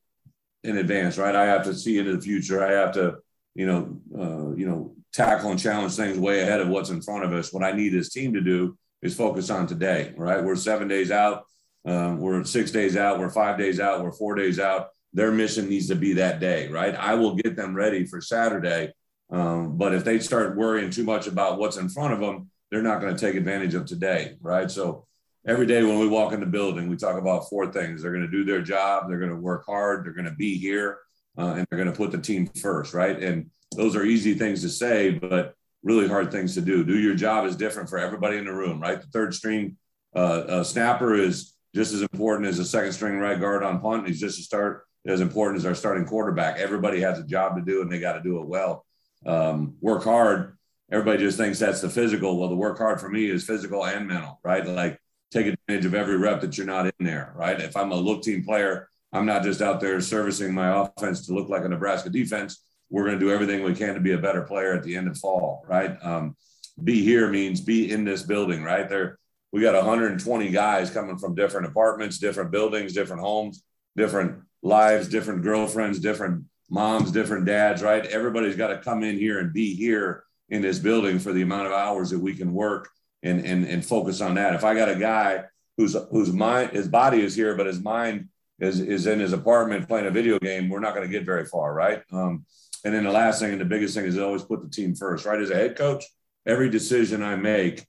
in 0.62 0.78
advance, 0.78 1.18
right? 1.18 1.34
I 1.34 1.46
have 1.46 1.64
to 1.64 1.74
see 1.74 1.98
into 1.98 2.16
the 2.16 2.22
future. 2.22 2.64
I 2.64 2.72
have 2.72 2.92
to, 2.92 3.16
you 3.54 3.66
know, 3.66 4.00
uh, 4.16 4.54
you 4.54 4.68
know, 4.68 4.94
tackle 5.12 5.50
and 5.50 5.58
challenge 5.58 5.94
things 5.94 6.18
way 6.18 6.42
ahead 6.42 6.60
of 6.60 6.68
what's 6.68 6.90
in 6.90 7.02
front 7.02 7.24
of 7.24 7.32
us. 7.32 7.52
What 7.52 7.64
I 7.64 7.72
need 7.72 7.90
this 7.90 8.10
team 8.10 8.32
to 8.34 8.40
do 8.40 8.78
is 9.02 9.16
focus 9.16 9.50
on 9.50 9.66
today, 9.66 10.14
right? 10.16 10.42
We're 10.42 10.54
seven 10.54 10.86
days 10.86 11.10
out. 11.10 11.44
Um, 11.85 12.21
we're 12.21 12.45
six 12.45 12.71
days 12.71 12.97
out. 12.97 13.18
We're 13.18 13.31
five 13.31 13.59
days 13.59 13.81
out. 13.81 14.03
We're 14.03 14.12
four 14.12 14.35
days 14.35 14.59
out. 14.59 14.88
Their 15.12 15.33
mission 15.33 15.68
needs 15.68 15.88
to 15.88 15.95
be 15.95 16.14
that 16.14 16.40
day, 16.40 16.68
right? 16.68 16.95
I 16.95 17.14
will 17.14 17.35
get 17.35 17.57
them 17.57 17.75
ready 17.75 18.07
for 18.07 18.21
Saturday. 18.21 18.92
Um, 19.31 19.77
but 19.77 19.95
if 19.95 20.05
they 20.05 20.18
start 20.18 20.57
worrying 20.57 20.90
too 20.90 21.05
much 21.05 21.27
about 21.27 21.59
what's 21.59 21.77
in 21.77 21.88
front 21.88 22.14
of 22.14 22.21
them, 22.21 22.51
they're 22.71 22.83
not 22.83 23.01
going 23.01 23.14
to 23.14 23.21
take 23.21 23.35
advantage 23.35 23.75
of 23.75 23.87
today, 23.87 24.37
right? 24.40 24.71
So 24.71 25.07
every 25.47 25.66
day 25.66 25.83
when 25.83 25.99
we 25.99 26.09
walk 26.09 26.33
in 26.33 26.40
the 26.40 26.47
building, 26.47 26.88
we 26.88 26.97
talk 26.97 27.18
about 27.18 27.49
four 27.49 27.73
things. 27.73 28.03
They're 28.03 28.12
going 28.12 28.25
to 28.25 28.31
do 28.31 28.45
their 28.45 28.62
job. 28.62 29.09
They're 29.09 29.18
going 29.18 29.31
to 29.31 29.37
work 29.37 29.66
hard. 29.66 30.05
They're 30.05 30.12
going 30.12 30.27
to 30.27 30.35
be 30.35 30.57
here, 30.57 30.99
uh, 31.37 31.55
and 31.57 31.66
they're 31.68 31.79
going 31.79 31.90
to 31.90 31.97
put 31.97 32.12
the 32.12 32.18
team 32.18 32.47
first, 32.47 32.95
right? 32.95 33.21
And 33.23 33.51
those 33.77 33.97
are 33.97 34.05
easy 34.05 34.35
things 34.35 34.62
to 34.62 34.68
say, 34.68 35.11
but 35.11 35.55
really 35.83 36.09
hard 36.09 36.31
things 36.31 36.55
to 36.55 36.61
do. 36.61 36.85
Do 36.85 36.99
your 36.99 37.14
job 37.14 37.47
is 37.47 37.57
different 37.57 37.88
for 37.88 37.99
everybody 37.99 38.37
in 38.37 38.45
the 38.45 38.53
room, 38.53 38.81
right? 38.81 39.01
The 39.01 39.09
third 39.09 39.35
string 39.35 39.77
uh, 40.14 40.45
uh, 40.49 40.64
snapper 40.64 41.14
is 41.14 41.55
just 41.74 41.92
as 41.92 42.02
important 42.02 42.48
as 42.48 42.58
a 42.58 42.64
second 42.64 42.92
string 42.92 43.18
right 43.18 43.40
guard 43.40 43.62
on 43.62 43.80
punt. 43.80 44.06
He's 44.06 44.20
just 44.20 44.38
as 44.38 44.44
start 44.44 44.85
as 45.06 45.20
important 45.20 45.58
as 45.58 45.66
our 45.66 45.74
starting 45.74 46.04
quarterback. 46.04 46.58
Everybody 46.58 47.00
has 47.00 47.18
a 47.18 47.24
job 47.24 47.56
to 47.56 47.62
do, 47.62 47.82
and 47.82 47.90
they 47.90 48.00
got 48.00 48.14
to 48.14 48.22
do 48.22 48.40
it 48.40 48.46
well. 48.46 48.85
Um, 49.26 49.76
work 49.80 50.04
hard. 50.04 50.56
Everybody 50.90 51.18
just 51.18 51.38
thinks 51.38 51.58
that's 51.58 51.80
the 51.80 51.88
physical. 51.88 52.38
Well, 52.38 52.48
the 52.48 52.56
work 52.56 52.78
hard 52.78 53.00
for 53.00 53.08
me 53.08 53.30
is 53.30 53.44
physical 53.44 53.85
and 53.85 54.06
mental, 54.06 54.38
right? 54.44 54.66
Like 54.66 54.98
take 55.32 55.46
advantage 55.46 55.87
of 55.87 55.94
every 55.94 56.18
rep 56.18 56.40
that 56.42 56.58
you're 56.58 56.66
not 56.66 56.87
in 56.87 56.92
there, 57.00 57.32
right? 57.35 57.58
If 57.58 57.76
I'm 57.76 57.92
a 57.92 57.96
look 57.96 58.22
team 58.22 58.44
player, 58.44 58.88
I'm 59.12 59.24
not 59.24 59.42
just 59.42 59.62
out 59.62 59.80
there 59.80 60.00
servicing 60.00 60.52
my 60.52 60.82
offense 60.82 61.26
to 61.26 61.35
look 61.35 61.48
like 61.48 61.64
a 61.64 61.68
Nebraska 61.68 62.11
defense 62.11 62.62
we're 62.92 63.06
going 63.06 63.18
to 63.18 63.24
do 63.24 63.32
everything 63.32 63.64
we 63.64 63.74
can 63.74 63.94
to 63.94 64.00
be 64.00 64.12
a 64.12 64.18
better 64.18 64.42
player 64.42 64.74
at 64.74 64.85
the 64.85 64.94
end 64.94 65.08
of 65.08 65.16
fall, 65.16 65.64
right? 65.66 65.96
Um, 66.02 66.37
be 66.85 67.02
here 67.02 67.28
means 67.30 67.62
be 67.62 67.90
in 67.90 68.04
this 68.04 68.22
building, 68.22 68.62
right? 68.62 68.87
There, 68.87 69.18
we 69.52 69.60
got 69.60 69.74
120 69.74 70.48
guys 70.48 70.90
coming 70.90 71.18
from 71.18 71.34
different 71.34 71.66
apartments, 71.66 72.18
different 72.18 72.50
buildings, 72.50 72.94
different 72.94 73.20
homes, 73.20 73.62
different 73.96 74.42
lives, 74.62 75.08
different 75.08 75.42
girlfriends, 75.42 75.98
different 75.98 76.44
moms, 76.70 77.12
different 77.12 77.44
dads, 77.44 77.82
right? 77.82 78.06
Everybody's 78.06 78.56
got 78.56 78.68
to 78.68 78.78
come 78.78 79.02
in 79.02 79.18
here 79.18 79.40
and 79.40 79.52
be 79.52 79.74
here 79.74 80.24
in 80.48 80.62
this 80.62 80.78
building 80.78 81.18
for 81.18 81.32
the 81.32 81.42
amount 81.42 81.66
of 81.66 81.72
hours 81.72 82.10
that 82.10 82.18
we 82.18 82.34
can 82.34 82.52
work 82.52 82.88
and 83.22 83.44
and 83.44 83.66
and 83.66 83.84
focus 83.84 84.20
on 84.20 84.34
that. 84.34 84.54
If 84.54 84.64
I 84.64 84.74
got 84.74 84.88
a 84.88 84.96
guy 84.96 85.44
whose 85.76 85.96
whose 86.10 86.32
mind, 86.32 86.70
his 86.70 86.88
body 86.88 87.20
is 87.20 87.34
here, 87.34 87.54
but 87.54 87.66
his 87.66 87.80
mind 87.80 88.28
is 88.58 88.80
is 88.80 89.06
in 89.06 89.20
his 89.20 89.34
apartment 89.34 89.86
playing 89.86 90.06
a 90.06 90.10
video 90.10 90.38
game, 90.38 90.68
we're 90.68 90.80
not 90.80 90.94
going 90.94 91.06
to 91.06 91.12
get 91.12 91.26
very 91.26 91.44
far, 91.44 91.74
right? 91.74 92.02
Um, 92.10 92.46
and 92.84 92.94
then 92.94 93.04
the 93.04 93.10
last 93.10 93.40
thing 93.40 93.52
and 93.52 93.60
the 93.60 93.66
biggest 93.66 93.94
thing 93.94 94.06
is 94.06 94.18
always 94.18 94.42
put 94.42 94.62
the 94.62 94.68
team 94.68 94.94
first, 94.94 95.24
right? 95.24 95.40
As 95.40 95.50
a 95.50 95.54
head 95.54 95.76
coach, 95.76 96.04
every 96.46 96.68
decision 96.68 97.22
I 97.22 97.36
make 97.36 97.86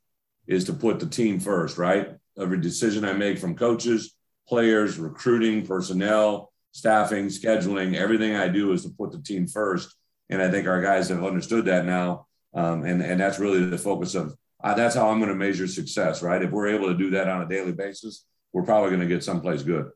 is 0.47 0.65
to 0.65 0.73
put 0.73 0.99
the 0.99 1.05
team 1.05 1.39
first, 1.39 1.77
right? 1.77 2.15
Every 2.37 2.59
decision 2.59 3.05
I 3.05 3.13
make 3.13 3.39
from 3.39 3.55
coaches, 3.55 4.15
players, 4.47 4.97
recruiting, 4.97 5.65
personnel, 5.65 6.51
staffing, 6.71 7.27
scheduling, 7.27 7.95
everything 7.95 8.35
I 8.35 8.47
do 8.47 8.71
is 8.73 8.83
to 8.83 8.89
put 8.89 9.11
the 9.11 9.21
team 9.21 9.47
first. 9.47 9.95
And 10.29 10.41
I 10.41 10.49
think 10.49 10.67
our 10.67 10.81
guys 10.81 11.09
have 11.09 11.23
understood 11.23 11.65
that 11.65 11.85
now. 11.85 12.27
Um, 12.53 12.83
and, 12.85 13.01
and 13.01 13.19
that's 13.19 13.39
really 13.39 13.65
the 13.65 13.77
focus 13.77 14.15
of 14.15 14.35
uh, 14.63 14.73
that's 14.73 14.95
how 14.95 15.09
I'm 15.09 15.19
going 15.19 15.29
to 15.29 15.35
measure 15.35 15.67
success, 15.67 16.23
right? 16.23 16.41
If 16.41 16.51
we're 16.51 16.69
able 16.69 16.87
to 16.87 16.97
do 16.97 17.09
that 17.11 17.27
on 17.27 17.41
a 17.41 17.47
daily 17.47 17.73
basis, 17.73 18.25
we're 18.53 18.63
probably 18.63 18.89
going 18.89 19.01
to 19.01 19.07
get 19.07 19.23
someplace 19.23 19.61
good. 19.61 19.89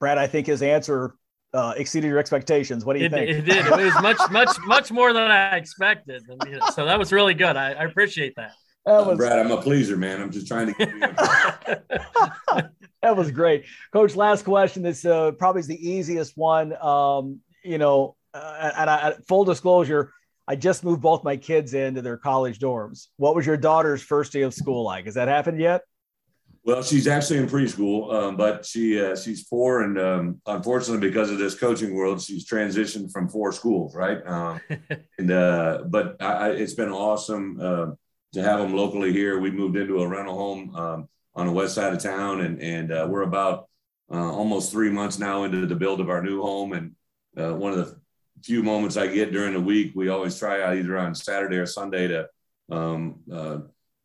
Brad, 0.00 0.18
I 0.18 0.26
think 0.26 0.46
his 0.46 0.62
answer 0.62 1.14
uh, 1.52 1.74
exceeded 1.76 2.08
your 2.08 2.18
expectations. 2.18 2.84
What 2.84 2.94
do 2.94 3.00
you 3.00 3.06
it, 3.06 3.12
think? 3.12 3.30
It 3.30 3.42
did. 3.42 3.66
It 3.66 3.70
was 3.70 4.02
much, 4.02 4.18
much, 4.30 4.56
much 4.66 4.90
more 4.90 5.12
than 5.12 5.30
I 5.30 5.56
expected. 5.56 6.22
So 6.74 6.86
that 6.86 6.98
was 6.98 7.12
really 7.12 7.34
good. 7.34 7.56
I, 7.56 7.72
I 7.72 7.84
appreciate 7.84 8.34
that. 8.36 8.52
That 8.86 9.06
was, 9.06 9.18
Brad, 9.18 9.38
I'm 9.38 9.50
a 9.50 9.60
pleaser, 9.60 9.96
man. 9.96 10.22
I'm 10.22 10.30
just 10.30 10.46
trying 10.46 10.68
to 10.68 10.72
get 10.72 10.88
you. 10.88 11.00
that 13.02 13.16
was 13.16 13.30
great, 13.30 13.66
Coach. 13.92 14.16
Last 14.16 14.44
question. 14.44 14.82
This 14.82 15.04
uh, 15.04 15.32
probably 15.32 15.60
is 15.60 15.66
the 15.66 15.88
easiest 15.88 16.36
one. 16.36 16.74
Um, 16.82 17.40
you 17.62 17.78
know, 17.78 18.16
uh, 18.32 18.70
and 18.76 18.90
I, 18.90 19.14
full 19.28 19.44
disclosure, 19.44 20.12
I 20.48 20.56
just 20.56 20.82
moved 20.82 21.02
both 21.02 21.24
my 21.24 21.36
kids 21.36 21.74
into 21.74 22.00
their 22.00 22.16
college 22.16 22.58
dorms. 22.58 23.08
What 23.16 23.34
was 23.36 23.46
your 23.46 23.58
daughter's 23.58 24.02
first 24.02 24.32
day 24.32 24.42
of 24.42 24.54
school 24.54 24.82
like? 24.82 25.04
Has 25.04 25.14
that 25.14 25.28
happened 25.28 25.60
yet? 25.60 25.82
Well, 26.64 26.82
she's 26.82 27.06
actually 27.06 27.38
in 27.38 27.46
preschool, 27.46 28.12
um, 28.12 28.36
but 28.36 28.66
she 28.66 29.00
uh, 29.00 29.16
she's 29.16 29.44
four, 29.44 29.82
and 29.82 29.98
um, 29.98 30.40
unfortunately, 30.46 31.08
because 31.08 31.30
of 31.30 31.38
this 31.38 31.54
coaching 31.54 31.94
world, 31.94 32.20
she's 32.20 32.46
transitioned 32.46 33.10
from 33.12 33.28
four 33.28 33.52
schools, 33.52 33.94
right? 33.94 34.24
Um, 34.26 34.60
and 35.18 35.30
uh, 35.30 35.84
but 35.86 36.16
I, 36.20 36.32
I, 36.32 36.48
it's 36.50 36.74
been 36.74 36.90
awesome 36.90 37.58
uh, 37.60 37.86
to 38.32 38.42
have 38.42 38.60
them 38.60 38.74
locally 38.74 39.12
here. 39.12 39.38
We 39.38 39.50
moved 39.50 39.76
into 39.76 40.00
a 40.00 40.08
rental 40.08 40.36
home 40.36 40.74
um, 40.74 41.08
on 41.34 41.46
the 41.46 41.52
west 41.52 41.74
side 41.74 41.92
of 41.92 42.02
town, 42.02 42.40
and 42.40 42.60
and 42.60 42.92
uh, 42.92 43.06
we're 43.10 43.22
about 43.22 43.68
uh, 44.12 44.32
almost 44.32 44.70
three 44.70 44.90
months 44.90 45.18
now 45.18 45.44
into 45.44 45.66
the 45.66 45.74
build 45.74 46.00
of 46.00 46.10
our 46.10 46.22
new 46.22 46.40
home. 46.42 46.72
And 46.72 46.94
uh, 47.36 47.54
one 47.54 47.72
of 47.72 47.78
the 47.78 48.00
few 48.42 48.62
moments 48.62 48.96
I 48.96 49.06
get 49.06 49.32
during 49.32 49.54
the 49.54 49.60
week, 49.60 49.92
we 49.94 50.08
always 50.08 50.38
try 50.38 50.62
out 50.62 50.76
either 50.76 50.98
on 50.98 51.14
Saturday 51.14 51.56
or 51.56 51.66
Sunday 51.66 52.08
to 52.08 52.28
um, 52.70 53.20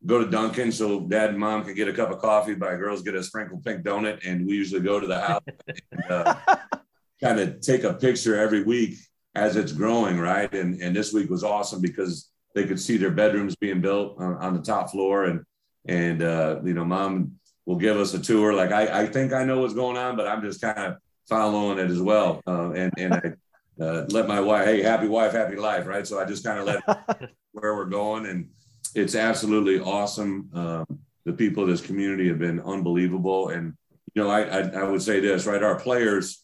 go 0.04 0.22
to 0.22 0.30
Dunkin' 0.30 0.72
so 0.72 1.00
dad 1.00 1.30
and 1.30 1.38
mom 1.38 1.64
can 1.64 1.74
get 1.74 1.88
a 1.88 1.92
cup 1.92 2.10
of 2.10 2.18
coffee, 2.18 2.54
but 2.54 2.76
girls 2.76 3.02
get 3.02 3.14
a 3.14 3.22
sprinkled 3.22 3.64
pink 3.64 3.84
donut. 3.84 4.26
And 4.26 4.46
we 4.46 4.54
usually 4.54 4.80
go 4.80 5.00
to 5.00 5.06
the 5.06 5.20
house 5.20 5.42
and 5.92 6.10
uh, 6.10 6.34
kind 7.22 7.40
of 7.40 7.60
take 7.60 7.84
a 7.84 7.94
picture 7.94 8.36
every 8.36 8.62
week 8.62 8.98
as 9.34 9.56
it's 9.56 9.72
growing, 9.72 10.18
right? 10.18 10.52
And, 10.54 10.80
and 10.80 10.94
this 10.94 11.12
week 11.12 11.28
was 11.28 11.44
awesome 11.44 11.80
because 11.80 12.30
they 12.56 12.64
could 12.64 12.80
see 12.80 12.96
their 12.96 13.12
bedrooms 13.12 13.54
being 13.54 13.80
built 13.80 14.18
on, 14.18 14.34
on 14.38 14.54
the 14.56 14.62
top 14.62 14.90
floor. 14.90 15.26
And, 15.26 15.44
and 15.86 16.22
uh, 16.22 16.60
you 16.64 16.74
know, 16.74 16.84
mom 16.84 17.38
will 17.66 17.76
give 17.76 17.96
us 17.96 18.14
a 18.14 18.18
tour. 18.18 18.52
Like, 18.52 18.72
I, 18.72 19.02
I 19.02 19.06
think 19.06 19.32
I 19.32 19.44
know 19.44 19.60
what's 19.60 19.74
going 19.74 19.96
on, 19.96 20.16
but 20.16 20.26
I'm 20.26 20.42
just 20.42 20.60
kind 20.60 20.78
of 20.78 20.96
following 21.28 21.78
it 21.78 21.90
as 21.90 22.02
well. 22.02 22.42
Uh, 22.46 22.72
and, 22.72 22.92
and 22.98 23.14
I 23.14 23.32
uh, 23.80 24.06
let 24.08 24.26
my 24.26 24.40
wife, 24.40 24.64
hey, 24.64 24.82
happy 24.82 25.06
wife, 25.06 25.32
happy 25.32 25.54
life, 25.56 25.86
right? 25.86 26.06
So 26.06 26.18
I 26.18 26.24
just 26.24 26.42
kind 26.42 26.58
of 26.58 26.66
let 26.66 27.30
where 27.52 27.76
we're 27.76 27.84
going 27.84 28.26
and– 28.26 28.48
it's 28.96 29.14
absolutely 29.14 29.78
awesome. 29.78 30.48
Um, 30.54 30.86
the 31.26 31.32
people 31.32 31.62
of 31.62 31.68
this 31.68 31.82
community 31.82 32.28
have 32.28 32.38
been 32.38 32.60
unbelievable. 32.60 33.50
And, 33.50 33.74
you 34.14 34.22
know, 34.22 34.30
I, 34.30 34.42
I, 34.42 34.60
I, 34.68 34.82
would 34.84 35.02
say 35.02 35.20
this, 35.20 35.44
right? 35.44 35.62
Our 35.62 35.78
players 35.78 36.42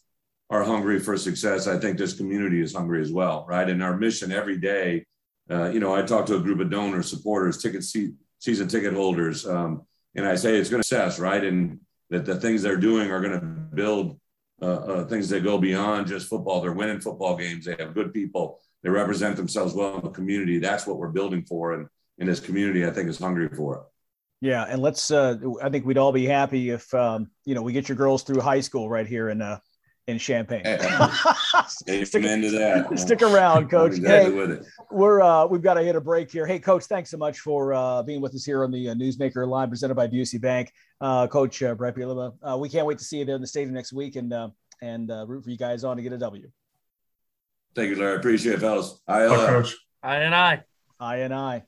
are 0.51 0.63
hungry 0.63 0.99
for 0.99 1.17
success. 1.17 1.67
I 1.67 1.79
think 1.79 1.97
this 1.97 2.13
community 2.13 2.61
is 2.61 2.75
hungry 2.75 3.01
as 3.01 3.11
well, 3.11 3.45
right? 3.49 3.67
And 3.67 3.81
our 3.81 3.97
mission 3.97 4.31
every 4.31 4.59
day, 4.59 5.05
uh, 5.49 5.69
you 5.69 5.79
know, 5.79 5.93
I 5.93 6.01
talk 6.03 6.25
to 6.27 6.35
a 6.35 6.39
group 6.39 6.59
of 6.59 6.69
donors, 6.69 7.09
supporters, 7.09 7.61
ticket 7.61 7.83
se- 7.83 8.13
season 8.39 8.67
ticket 8.67 8.93
holders, 8.93 9.45
um, 9.47 9.83
and 10.15 10.25
I 10.25 10.35
say 10.35 10.57
it's 10.57 10.69
going 10.69 10.81
to 10.81 10.87
success, 10.87 11.19
right? 11.19 11.43
And 11.43 11.79
that 12.09 12.25
the 12.25 12.39
things 12.39 12.61
they're 12.61 12.77
doing 12.77 13.11
are 13.11 13.21
going 13.21 13.39
to 13.39 13.45
build 13.45 14.19
uh, 14.61 14.65
uh, 14.65 15.05
things 15.05 15.29
that 15.29 15.43
go 15.43 15.57
beyond 15.57 16.07
just 16.07 16.29
football. 16.29 16.61
They're 16.61 16.71
winning 16.71 17.01
football 17.01 17.35
games. 17.35 17.65
They 17.65 17.75
have 17.79 17.93
good 17.93 18.13
people. 18.13 18.59
They 18.83 18.89
represent 18.89 19.35
themselves 19.35 19.73
well 19.73 19.97
in 19.97 20.03
the 20.03 20.09
community. 20.09 20.59
That's 20.59 20.85
what 20.85 20.97
we're 20.97 21.09
building 21.09 21.43
for. 21.43 21.73
And 21.73 21.87
in 22.19 22.27
this 22.27 22.39
community, 22.39 22.85
I 22.85 22.91
think 22.91 23.09
is 23.09 23.19
hungry 23.19 23.49
for 23.49 23.77
it. 23.77 23.83
Yeah, 24.41 24.65
and 24.67 24.81
let's. 24.81 25.09
Uh, 25.09 25.37
I 25.61 25.69
think 25.69 25.85
we'd 25.85 25.97
all 25.97 26.11
be 26.11 26.25
happy 26.25 26.69
if 26.69 26.93
um, 26.93 27.29
you 27.45 27.55
know 27.55 27.61
we 27.61 27.71
get 27.71 27.87
your 27.87 27.95
girls 27.95 28.23
through 28.23 28.41
high 28.41 28.59
school 28.59 28.89
right 28.89 29.07
here 29.07 29.29
in 29.29 29.41
in 30.07 30.19
Champaign. 30.19 30.63
stick, 31.67 32.23
into 32.23 32.51
that. 32.51 32.91
Stick 32.95 33.21
around, 33.21 33.69
Coach. 33.69 33.93
Exactly 33.93 34.47
hey, 34.47 34.59
we're 34.91 35.21
uh, 35.21 35.45
we've 35.45 35.61
got 35.61 35.75
to 35.75 35.83
hit 35.83 35.95
a 35.95 36.01
break 36.01 36.29
here. 36.31 36.45
Hey, 36.45 36.59
Coach, 36.59 36.85
thanks 36.85 37.09
so 37.09 37.17
much 37.17 37.39
for 37.39 37.73
uh, 37.73 38.03
being 38.03 38.21
with 38.21 38.35
us 38.35 38.43
here 38.43 38.63
on 38.63 38.71
the 38.71 38.89
uh, 38.89 38.95
Newsmaker 38.95 39.47
line 39.47 39.69
presented 39.69 39.95
by 39.95 40.07
Busey 40.07 40.41
Bank. 40.41 40.71
Uh, 40.99 41.27
Coach 41.27 41.61
uh, 41.63 41.73
Bret 41.73 41.95
Bielema, 41.95 42.33
uh, 42.43 42.57
we 42.57 42.69
can't 42.69 42.85
wait 42.85 42.97
to 42.97 43.03
see 43.03 43.19
you 43.19 43.25
there 43.25 43.35
in 43.35 43.41
the 43.41 43.47
stadium 43.47 43.73
next 43.73 43.93
week 43.93 44.15
and 44.15 44.33
uh, 44.33 44.49
and 44.81 45.09
uh, 45.09 45.25
root 45.25 45.43
for 45.43 45.49
you 45.49 45.57
guys 45.57 45.83
on 45.83 45.97
to 45.97 46.03
get 46.03 46.13
a 46.13 46.17
W. 46.17 46.49
Thank 47.75 47.89
you, 47.89 47.95
Larry. 47.95 48.17
Appreciate 48.17 48.55
it, 48.55 48.59
fellas. 48.59 48.99
I, 49.07 49.23
uh, 49.23 49.47
Coach. 49.47 49.75
I 50.03 50.17
and 50.17 50.35
I. 50.35 50.63
I 50.99 51.17
and 51.17 51.33
I. 51.33 51.63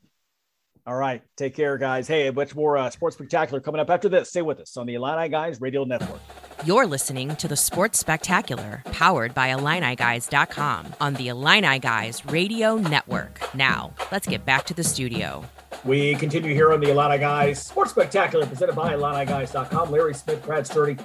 All 0.85 0.95
right. 0.95 1.23
Take 1.35 1.55
care, 1.55 1.77
guys. 1.77 2.07
Hey, 2.07 2.29
much 2.29 2.53
more 2.53 2.77
uh, 2.77 2.89
sports 2.91 3.15
spectacular 3.15 3.59
coming 3.59 3.81
up 3.81 3.89
after 3.89 4.07
this. 4.07 4.29
Stay 4.29 4.43
with 4.43 4.59
us 4.59 4.77
on 4.77 4.85
the 4.85 4.93
Illini 4.93 5.29
Guys 5.29 5.59
Radio 5.59 5.83
Network. 5.83 6.21
You're 6.63 6.87
listening 6.87 7.35
to 7.35 7.47
the 7.47 7.55
Sports 7.55 7.99
Spectacular, 7.99 8.81
powered 8.85 9.33
by 9.35 9.49
IlliniGuys.com 9.49 10.95
on 11.01 11.13
the 11.15 11.27
Illini 11.27 11.79
Guys 11.79 12.25
Radio 12.25 12.75
Network. 12.77 13.53
Now, 13.53 13.91
let's 14.11 14.27
get 14.27 14.45
back 14.45 14.65
to 14.67 14.73
the 14.73 14.83
studio. 14.83 15.43
We 15.83 16.15
continue 16.15 16.53
here 16.53 16.71
on 16.71 16.79
the 16.79 16.89
Illini 16.89 17.19
Guys 17.19 17.61
Sports 17.61 17.91
Spectacular, 17.91 18.47
presented 18.47 18.75
by 18.75 18.93
IlliniGuys.com. 18.93 19.91
Larry 19.91 20.15
Smith, 20.15 20.43
Brad 20.43 20.65
Sturdy, 20.65 20.97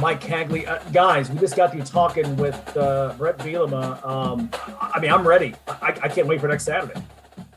Mike 0.00 0.20
Cagley. 0.20 0.68
Uh, 0.68 0.78
guys, 0.92 1.30
we 1.30 1.38
just 1.38 1.56
got 1.56 1.72
through 1.72 1.82
talking 1.82 2.36
with 2.36 2.76
uh, 2.76 3.14
Bret 3.16 3.38
Bielema. 3.38 4.04
Um, 4.06 4.50
I 4.80 5.00
mean, 5.00 5.10
I'm 5.10 5.26
ready. 5.26 5.54
I, 5.66 5.98
I 6.02 6.08
can't 6.08 6.28
wait 6.28 6.40
for 6.40 6.48
next 6.48 6.64
Saturday 6.64 7.02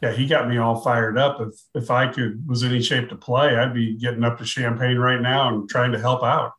yeah, 0.01 0.11
he 0.11 0.25
got 0.25 0.49
me 0.49 0.57
all 0.57 0.81
fired 0.81 1.17
up. 1.17 1.39
If 1.41 1.53
if 1.75 1.91
I 1.91 2.07
could 2.07 2.47
was 2.47 2.63
any 2.63 2.81
shape 2.81 3.09
to 3.09 3.15
play, 3.15 3.55
I'd 3.55 3.73
be 3.73 3.97
getting 3.97 4.23
up 4.23 4.39
to 4.39 4.45
Champaign 4.45 4.97
right 4.97 5.21
now 5.21 5.49
and 5.49 5.69
trying 5.69 5.91
to 5.91 5.99
help 5.99 6.23
out. 6.23 6.53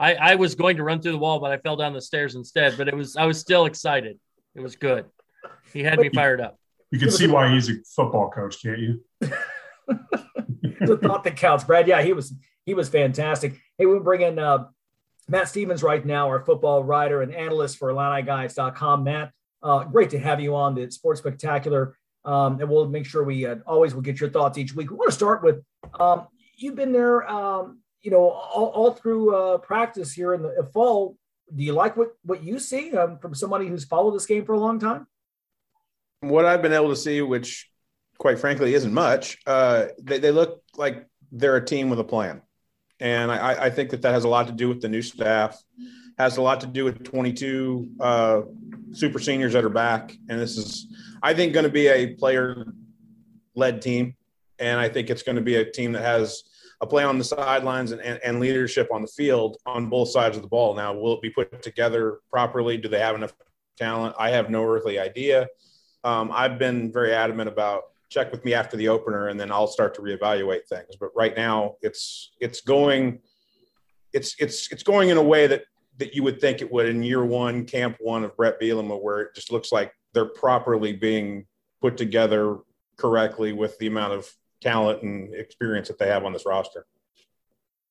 I, 0.00 0.14
I 0.14 0.34
was 0.36 0.54
going 0.54 0.78
to 0.78 0.82
run 0.82 1.02
through 1.02 1.12
the 1.12 1.18
wall, 1.18 1.38
but 1.38 1.52
I 1.52 1.58
fell 1.58 1.76
down 1.76 1.92
the 1.92 2.00
stairs 2.00 2.34
instead. 2.34 2.76
But 2.78 2.88
it 2.88 2.96
was 2.96 3.16
I 3.16 3.26
was 3.26 3.38
still 3.38 3.66
excited. 3.66 4.18
It 4.54 4.60
was 4.60 4.74
good. 4.74 5.04
He 5.72 5.82
had 5.82 6.00
me 6.00 6.08
fired 6.08 6.40
up. 6.40 6.58
You 6.90 6.98
can 6.98 7.10
see 7.10 7.28
why 7.28 7.52
he's 7.52 7.68
a 7.68 7.74
football 7.94 8.30
coach, 8.30 8.60
can't 8.62 8.78
you? 8.78 9.04
the 9.20 10.98
thought 11.00 11.22
that 11.24 11.36
counts, 11.36 11.64
Brad. 11.64 11.86
Yeah, 11.86 12.02
he 12.02 12.14
was 12.14 12.32
he 12.64 12.74
was 12.74 12.88
fantastic. 12.88 13.60
Hey, 13.78 13.86
we'll 13.86 14.00
bring 14.00 14.22
in 14.22 14.38
uh, 14.38 14.68
Matt 15.28 15.48
Stevens 15.48 15.82
right 15.82 16.04
now, 16.04 16.28
our 16.28 16.44
football 16.44 16.82
writer 16.82 17.22
and 17.22 17.34
analyst 17.34 17.78
for 17.78 17.92
IlliniGuys.com. 17.92 19.04
Matt, 19.04 19.32
uh, 19.62 19.84
great 19.84 20.10
to 20.10 20.18
have 20.18 20.40
you 20.40 20.56
on 20.56 20.74
the 20.74 20.90
Sports 20.90 21.20
Spectacular. 21.20 21.96
Um, 22.24 22.60
and 22.60 22.68
we'll 22.68 22.88
make 22.88 23.06
sure 23.06 23.24
we 23.24 23.46
uh, 23.46 23.56
always 23.66 23.94
will 23.94 24.02
get 24.02 24.20
your 24.20 24.30
thoughts 24.30 24.58
each 24.58 24.74
week. 24.74 24.90
We 24.90 24.96
want 24.96 25.10
to 25.10 25.14
start 25.14 25.42
with 25.42 25.62
um, 25.98 26.26
you've 26.56 26.74
been 26.74 26.92
there, 26.92 27.28
um, 27.28 27.79
you 28.02 28.10
know, 28.10 28.28
all, 28.28 28.66
all 28.66 28.92
through 28.92 29.34
uh, 29.34 29.58
practice 29.58 30.12
here 30.12 30.34
in 30.34 30.42
the 30.42 30.68
fall. 30.72 31.16
Do 31.54 31.64
you 31.64 31.72
like 31.72 31.96
what 31.96 32.10
what 32.22 32.44
you 32.44 32.58
see 32.58 32.96
um, 32.96 33.18
from 33.18 33.34
somebody 33.34 33.66
who's 33.66 33.84
followed 33.84 34.14
this 34.14 34.26
game 34.26 34.44
for 34.44 34.52
a 34.52 34.58
long 34.58 34.78
time? 34.78 35.06
What 36.20 36.44
I've 36.44 36.62
been 36.62 36.72
able 36.72 36.90
to 36.90 36.96
see, 36.96 37.20
which 37.22 37.68
quite 38.18 38.38
frankly 38.38 38.74
isn't 38.74 38.92
much, 38.92 39.38
uh, 39.46 39.86
they, 40.00 40.18
they 40.18 40.30
look 40.30 40.62
like 40.76 41.06
they're 41.32 41.56
a 41.56 41.64
team 41.64 41.90
with 41.90 41.98
a 41.98 42.04
plan, 42.04 42.42
and 43.00 43.32
I, 43.32 43.66
I 43.66 43.70
think 43.70 43.90
that 43.90 44.02
that 44.02 44.12
has 44.12 44.24
a 44.24 44.28
lot 44.28 44.46
to 44.46 44.52
do 44.52 44.68
with 44.68 44.80
the 44.80 44.88
new 44.88 45.02
staff 45.02 45.60
has 46.20 46.36
a 46.36 46.42
lot 46.42 46.60
to 46.60 46.66
do 46.66 46.84
with 46.84 47.02
22 47.02 47.92
uh, 47.98 48.42
super 48.92 49.18
seniors 49.18 49.54
that 49.54 49.64
are 49.64 49.70
back. 49.70 50.14
And 50.28 50.38
this 50.38 50.58
is, 50.58 50.86
I 51.22 51.32
think, 51.32 51.54
going 51.54 51.64
to 51.64 51.70
be 51.70 51.88
a 51.88 52.14
player 52.14 52.66
led 53.54 53.80
team. 53.80 54.16
And 54.58 54.78
I 54.78 54.90
think 54.90 55.08
it's 55.08 55.22
going 55.22 55.36
to 55.36 55.42
be 55.42 55.56
a 55.56 55.64
team 55.64 55.92
that 55.92 56.02
has 56.02 56.42
a 56.80 56.86
play 56.86 57.04
on 57.04 57.18
the 57.18 57.24
sidelines 57.24 57.92
and, 57.92 58.00
and, 58.00 58.18
and, 58.24 58.40
leadership 58.40 58.88
on 58.90 59.02
the 59.02 59.08
field 59.08 59.58
on 59.66 59.90
both 59.90 60.08
sides 60.08 60.36
of 60.36 60.42
the 60.42 60.48
ball. 60.48 60.74
Now, 60.74 60.94
will 60.94 61.12
it 61.14 61.20
be 61.20 61.28
put 61.30 61.62
together 61.62 62.20
properly? 62.30 62.78
Do 62.78 62.88
they 62.88 63.00
have 63.00 63.14
enough 63.14 63.34
talent? 63.76 64.14
I 64.18 64.30
have 64.30 64.48
no 64.48 64.64
earthly 64.64 64.98
idea. 64.98 65.46
Um, 66.04 66.30
I've 66.32 66.58
been 66.58 66.90
very 66.90 67.12
adamant 67.12 67.48
about 67.48 67.82
check 68.08 68.32
with 68.32 68.44
me 68.44 68.54
after 68.54 68.76
the 68.76 68.88
opener, 68.88 69.28
and 69.28 69.38
then 69.38 69.52
I'll 69.52 69.66
start 69.66 69.94
to 69.94 70.02
reevaluate 70.02 70.66
things. 70.68 70.96
But 70.98 71.10
right 71.14 71.36
now, 71.36 71.76
it's 71.82 72.32
it's 72.40 72.60
going 72.60 73.20
it's 74.12 74.34
it's 74.38 74.72
it's 74.72 74.82
going 74.82 75.10
in 75.10 75.16
a 75.16 75.22
way 75.22 75.46
that 75.46 75.64
that 75.98 76.14
you 76.14 76.22
would 76.22 76.40
think 76.40 76.62
it 76.62 76.72
would 76.72 76.86
in 76.86 77.02
year 77.02 77.24
one, 77.24 77.66
camp 77.66 77.96
one 78.00 78.24
of 78.24 78.36
Bret 78.36 78.60
Bielema, 78.60 79.00
where 79.00 79.20
it 79.20 79.34
just 79.34 79.52
looks 79.52 79.70
like 79.70 79.92
they're 80.14 80.24
properly 80.24 80.94
being 80.94 81.46
put 81.80 81.96
together 81.96 82.58
correctly 82.96 83.52
with 83.52 83.78
the 83.78 83.86
amount 83.86 84.14
of 84.14 84.30
talent 84.60 85.02
and 85.02 85.34
experience 85.34 85.88
that 85.88 85.98
they 85.98 86.08
have 86.08 86.24
on 86.24 86.32
this 86.32 86.46
roster. 86.46 86.86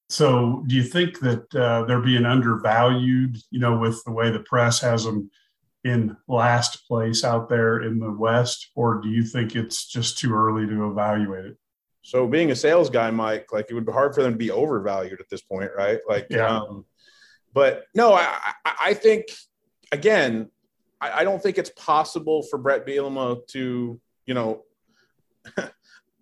So, 0.10 0.63
do 0.67 0.75
you 0.75 0.84
think 0.84 1.19
that 1.19 1.53
uh, 1.55 1.84
they're 1.86 2.01
being 2.01 2.25
undervalued? 2.25 3.38
You 3.51 3.60
know, 3.60 3.77
with 3.77 4.03
the 4.05 4.12
way 4.12 4.32
the 4.32 4.39
press 4.39 4.79
has 4.82 5.03
them 5.03 5.29
in 5.84 6.17
last 6.27 6.88
place 6.88 7.23
out 7.23 7.47
there 7.47 7.84
in 7.84 7.99
the 7.99 8.12
West, 8.12 8.71
or 8.75 9.01
do 9.01 9.10
you 9.10 9.23
think 9.23 9.55
it's 9.55 9.86
just 9.86 10.17
too 10.17 10.34
early 10.34 10.65
to 10.65 10.89
evaluate 10.89 11.45
it? 11.45 11.58
So, 12.01 12.27
being 12.27 12.49
a 12.49 12.55
sales 12.55 12.89
guy, 12.89 13.12
Mike, 13.12 13.53
like 13.53 13.67
it 13.69 13.75
would 13.75 13.86
be 13.86 13.91
hard 13.91 14.15
for 14.15 14.23
them 14.23 14.32
to 14.32 14.38
be 14.38 14.49
overvalued 14.49 15.19
at 15.19 15.29
this 15.29 15.41
point, 15.41 15.69
right? 15.77 15.99
Like, 16.08 16.27
yeah. 16.32 16.58
Um, 16.58 16.86
but 17.53 17.86
no, 17.93 18.13
I, 18.13 18.51
I 18.65 18.93
think 18.93 19.25
again, 19.91 20.49
I, 21.01 21.21
I 21.21 21.23
don't 21.23 21.41
think 21.41 21.58
it's 21.58 21.71
possible 21.71 22.43
for 22.43 22.58
Bret 22.58 22.86
Bielema 22.86 23.45
to, 23.47 23.99
you 24.25 24.34
know, 24.34 24.63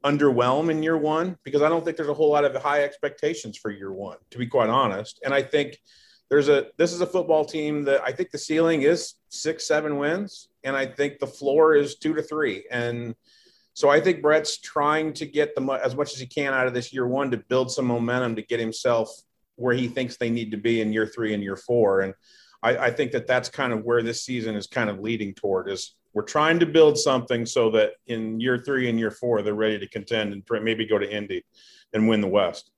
underwhelm 0.07 0.71
in 0.71 0.81
year 0.81 0.97
one 0.97 1.37
because 1.43 1.61
I 1.61 1.69
don't 1.69 1.83
think 1.83 1.97
there's 1.97 2.09
a 2.09 2.13
whole 2.13 2.31
lot 2.31 2.45
of 2.45 2.55
high 2.55 2.83
expectations 2.83 3.57
for 3.57 3.71
year 3.71 3.91
one, 3.91 4.17
to 4.31 4.37
be 4.37 4.47
quite 4.47 4.69
honest. 4.69 5.19
And 5.23 5.33
I 5.33 5.41
think 5.41 5.77
there's 6.29 6.49
a 6.49 6.67
this 6.77 6.93
is 6.93 7.01
a 7.01 7.05
football 7.05 7.45
team 7.45 7.83
that 7.83 8.01
I 8.03 8.11
think 8.11 8.31
the 8.31 8.37
ceiling 8.37 8.81
is 8.83 9.15
six, 9.29 9.67
seven 9.67 9.97
wins, 9.97 10.49
and 10.63 10.75
I 10.75 10.85
think 10.85 11.19
the 11.19 11.27
floor 11.27 11.75
is 11.75 11.95
two 11.95 12.13
to 12.13 12.21
three. 12.21 12.65
And 12.71 13.15
so 13.73 13.89
I 13.89 13.99
think 13.99 14.21
Bret's 14.21 14.57
trying 14.57 15.13
to 15.13 15.25
get 15.25 15.55
the 15.55 15.63
as 15.83 15.95
much 15.95 16.13
as 16.13 16.19
he 16.19 16.25
can 16.25 16.53
out 16.53 16.67
of 16.67 16.73
this 16.73 16.93
year 16.93 17.07
one 17.07 17.31
to 17.31 17.37
build 17.37 17.71
some 17.71 17.85
momentum 17.85 18.35
to 18.35 18.41
get 18.41 18.59
himself 18.59 19.09
where 19.55 19.75
he 19.75 19.87
thinks 19.87 20.17
they 20.17 20.29
need 20.29 20.51
to 20.51 20.57
be 20.57 20.81
in 20.81 20.93
year 20.93 21.07
three 21.07 21.33
and 21.33 21.43
year 21.43 21.55
four. 21.55 22.01
And 22.01 22.13
I, 22.61 22.77
I, 22.77 22.91
think 22.91 23.11
that 23.11 23.25
that's 23.25 23.49
kind 23.49 23.73
of 23.73 23.83
where 23.83 24.03
this 24.03 24.23
season 24.23 24.55
is 24.55 24.67
kind 24.67 24.89
of 24.89 24.99
leading 24.99 25.33
toward 25.33 25.69
is 25.69 25.95
we're 26.17 26.23
trying 26.23 26.59
to 26.59 26.65
build 26.65 26.97
something 26.97 27.45
so 27.45 27.69
that 27.69 27.91
in 28.07 28.39
year 28.39 28.57
three 28.57 28.89
and 28.89 28.97
year 28.97 29.11
four, 29.11 29.43
they're 29.43 29.53
ready 29.53 29.77
to 29.77 29.87
contend 29.87 30.33
and 30.33 30.43
maybe 30.63 30.83
go 30.83 30.97
to 30.97 31.07
Indy 31.07 31.45
and 31.93 32.09
win 32.09 32.21
the 32.21 32.27
West. 32.27 32.71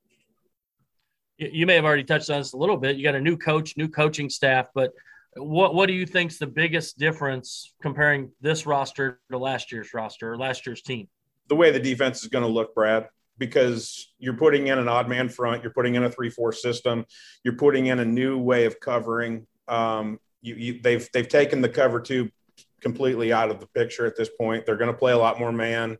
You 1.37 1.65
may 1.65 1.75
have 1.75 1.85
already 1.85 2.03
touched 2.03 2.29
on 2.29 2.39
this 2.39 2.51
a 2.51 2.57
little 2.57 2.75
bit. 2.75 2.97
You 2.97 3.03
got 3.05 3.15
a 3.15 3.21
new 3.21 3.37
coach, 3.37 3.77
new 3.77 3.87
coaching 3.87 4.29
staff, 4.29 4.67
but 4.75 4.91
what 5.37 5.73
what 5.73 5.85
do 5.85 5.93
you 5.93 6.05
think's 6.05 6.37
the 6.37 6.47
biggest 6.47 6.97
difference 6.97 7.73
comparing 7.81 8.29
this 8.41 8.65
roster 8.65 9.21
to 9.31 9.37
last 9.37 9.71
year's 9.71 9.93
roster 9.93 10.33
or 10.33 10.37
last 10.37 10.65
year's 10.65 10.81
team? 10.81 11.07
The 11.47 11.55
way 11.55 11.71
the 11.71 11.79
defense 11.79 12.21
is 12.21 12.27
going 12.27 12.43
to 12.43 12.51
look, 12.51 12.75
Brad 12.75 13.07
because 13.37 14.11
you're 14.19 14.35
putting 14.35 14.67
in 14.67 14.77
an 14.77 14.89
odd 14.89 15.07
man 15.07 15.29
front, 15.29 15.63
you're 15.63 15.71
putting 15.71 15.95
in 15.95 16.03
a 16.03 16.11
three 16.11 16.29
four 16.29 16.51
system, 16.51 17.05
you're 17.45 17.55
putting 17.55 17.85
in 17.85 17.99
a 17.99 18.05
new 18.05 18.37
way 18.37 18.65
of 18.65 18.81
covering. 18.81 19.47
Um, 19.69 20.19
you, 20.41 20.55
you, 20.55 20.79
they've 20.83 21.07
they've 21.13 21.29
taken 21.29 21.61
the 21.61 21.69
cover 21.69 22.01
two 22.01 22.29
completely 22.81 23.31
out 23.33 23.49
of 23.49 23.59
the 23.59 23.67
picture 23.67 24.05
at 24.05 24.15
this 24.15 24.29
point. 24.39 24.65
They're 24.65 24.77
going 24.77 24.91
to 24.91 24.97
play 24.97 25.11
a 25.11 25.17
lot 25.17 25.39
more 25.39 25.51
man. 25.51 25.97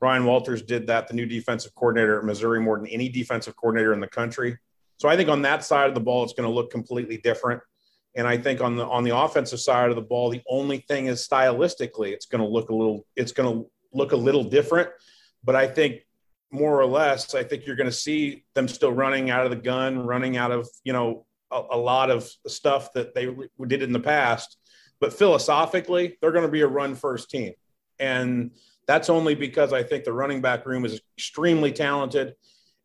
Ryan 0.00 0.24
Walters 0.24 0.62
did 0.62 0.88
that, 0.88 1.06
the 1.06 1.14
new 1.14 1.26
defensive 1.26 1.74
coordinator 1.74 2.18
at 2.18 2.24
Missouri, 2.24 2.60
more 2.60 2.76
than 2.76 2.88
any 2.88 3.08
defensive 3.08 3.54
coordinator 3.56 3.92
in 3.92 4.00
the 4.00 4.08
country. 4.08 4.58
So 4.98 5.08
I 5.08 5.16
think 5.16 5.28
on 5.28 5.42
that 5.42 5.64
side 5.64 5.88
of 5.88 5.94
the 5.94 6.00
ball, 6.00 6.24
it's 6.24 6.32
going 6.32 6.48
to 6.48 6.54
look 6.54 6.70
completely 6.70 7.18
different. 7.18 7.60
And 8.14 8.26
I 8.26 8.36
think 8.36 8.60
on 8.60 8.76
the 8.76 8.86
on 8.86 9.04
the 9.04 9.16
offensive 9.16 9.60
side 9.60 9.90
of 9.90 9.96
the 9.96 10.02
ball, 10.02 10.28
the 10.28 10.42
only 10.48 10.78
thing 10.78 11.06
is 11.06 11.26
stylistically, 11.26 12.12
it's 12.12 12.26
going 12.26 12.42
to 12.42 12.46
look 12.46 12.68
a 12.68 12.74
little 12.74 13.06
it's 13.16 13.32
going 13.32 13.52
to 13.52 13.70
look 13.92 14.12
a 14.12 14.16
little 14.16 14.44
different. 14.44 14.90
But 15.44 15.56
I 15.56 15.66
think 15.66 16.02
more 16.50 16.78
or 16.78 16.86
less, 16.86 17.34
I 17.34 17.42
think 17.42 17.66
you're 17.66 17.76
going 17.76 17.88
to 17.88 17.96
see 17.96 18.44
them 18.54 18.68
still 18.68 18.92
running 18.92 19.30
out 19.30 19.44
of 19.44 19.50
the 19.50 19.56
gun, 19.56 20.06
running 20.06 20.36
out 20.36 20.52
of, 20.52 20.68
you 20.84 20.92
know, 20.92 21.26
a, 21.50 21.62
a 21.72 21.76
lot 21.76 22.10
of 22.10 22.30
stuff 22.46 22.92
that 22.92 23.14
they 23.14 23.34
did 23.66 23.82
in 23.82 23.92
the 23.92 24.00
past. 24.00 24.58
But 25.02 25.12
philosophically, 25.12 26.16
they're 26.20 26.30
going 26.30 26.46
to 26.46 26.50
be 26.50 26.60
a 26.60 26.66
run 26.68 26.94
first 26.94 27.28
team. 27.28 27.54
And 27.98 28.52
that's 28.86 29.10
only 29.10 29.34
because 29.34 29.72
I 29.72 29.82
think 29.82 30.04
the 30.04 30.12
running 30.12 30.40
back 30.40 30.64
room 30.64 30.84
is 30.84 31.00
extremely 31.18 31.72
talented 31.72 32.36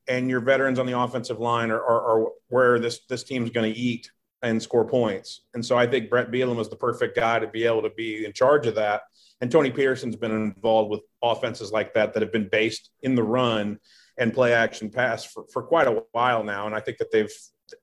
and 0.08 0.28
your 0.28 0.40
veterans 0.40 0.80
on 0.80 0.88
the 0.88 1.00
offensive 1.00 1.40
line 1.40 1.70
are, 1.70 1.80
are, 1.80 2.24
are 2.24 2.30
where 2.50 2.80
this, 2.80 3.02
this 3.08 3.24
team's 3.24 3.52
going 3.52 3.72
to 3.72 3.80
eat 3.80 4.10
and 4.42 4.62
score 4.62 4.84
points. 4.84 5.42
And 5.54 5.64
so 5.64 5.78
I 5.78 5.86
think 5.86 6.10
Bret 6.10 6.32
Bielema 6.32 6.60
is 6.62 6.70
the 6.70 6.76
perfect 6.76 7.16
guy 7.16 7.38
to 7.38 7.48
be 7.48 7.66
able 7.66 7.84
to 7.84 7.92
be 7.92 8.26
in 8.26 8.34
charge 8.34 8.66
of 8.66 8.74
that. 8.74 9.04
And 9.40 9.52
Tony 9.52 9.70
Petersen's 9.70 10.16
been 10.16 10.32
involved 10.32 10.90
with 10.90 11.02
offenses 11.22 11.72
like 11.72 11.94
that 11.94 12.14
that 12.14 12.24
have 12.24 12.32
been 12.32 12.50
based 12.52 12.90
in 13.04 13.14
the 13.14 13.22
run 13.22 13.78
and 14.18 14.34
play 14.34 14.56
action 14.56 14.90
pass 14.90 15.24
for, 15.24 15.46
for 15.54 15.62
quite 15.62 15.86
a 15.88 16.02
while 16.14 16.44
now. 16.44 16.66
And 16.66 16.74
I 16.74 16.80
think 16.80 16.98
that 16.98 17.12
they've 17.12 17.32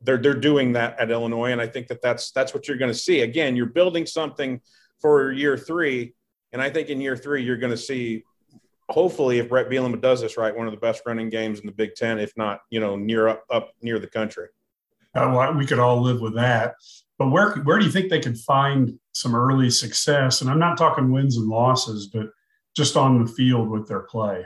they're 0.00 0.18
they're 0.18 0.34
doing 0.34 0.72
that 0.72 0.98
at 0.98 1.10
Illinois, 1.10 1.52
and 1.52 1.60
I 1.60 1.66
think 1.66 1.88
that 1.88 2.02
that's 2.02 2.30
that's 2.30 2.54
what 2.54 2.68
you're 2.68 2.76
going 2.76 2.92
to 2.92 2.98
see. 2.98 3.20
Again, 3.20 3.56
you're 3.56 3.66
building 3.66 4.06
something 4.06 4.60
for 5.00 5.32
year 5.32 5.56
three, 5.56 6.14
and 6.52 6.62
I 6.62 6.70
think 6.70 6.88
in 6.88 7.00
year 7.00 7.16
three 7.16 7.42
you're 7.42 7.56
going 7.56 7.72
to 7.72 7.76
see. 7.76 8.24
Hopefully, 8.90 9.38
if 9.38 9.48
Bret 9.48 9.70
Bielema 9.70 9.98
does 9.98 10.20
this 10.20 10.36
right, 10.36 10.54
one 10.54 10.66
of 10.66 10.74
the 10.74 10.80
best 10.80 11.02
running 11.06 11.30
games 11.30 11.58
in 11.58 11.64
the 11.64 11.72
Big 11.72 11.94
Ten, 11.94 12.18
if 12.18 12.36
not, 12.36 12.60
you 12.68 12.80
know, 12.80 12.96
near 12.96 13.28
up 13.28 13.44
up 13.50 13.70
near 13.80 13.98
the 13.98 14.06
country. 14.06 14.48
Uh, 15.14 15.32
well, 15.34 15.54
we 15.54 15.64
could 15.64 15.78
all 15.78 16.02
live 16.02 16.20
with 16.20 16.34
that. 16.34 16.74
But 17.18 17.30
where 17.30 17.54
where 17.62 17.78
do 17.78 17.86
you 17.86 17.90
think 17.90 18.10
they 18.10 18.20
could 18.20 18.38
find 18.38 18.98
some 19.12 19.34
early 19.34 19.70
success? 19.70 20.40
And 20.40 20.50
I'm 20.50 20.58
not 20.58 20.76
talking 20.76 21.10
wins 21.10 21.36
and 21.36 21.48
losses, 21.48 22.08
but 22.08 22.26
just 22.76 22.96
on 22.96 23.24
the 23.24 23.30
field 23.30 23.68
with 23.68 23.88
their 23.88 24.00
play. 24.00 24.44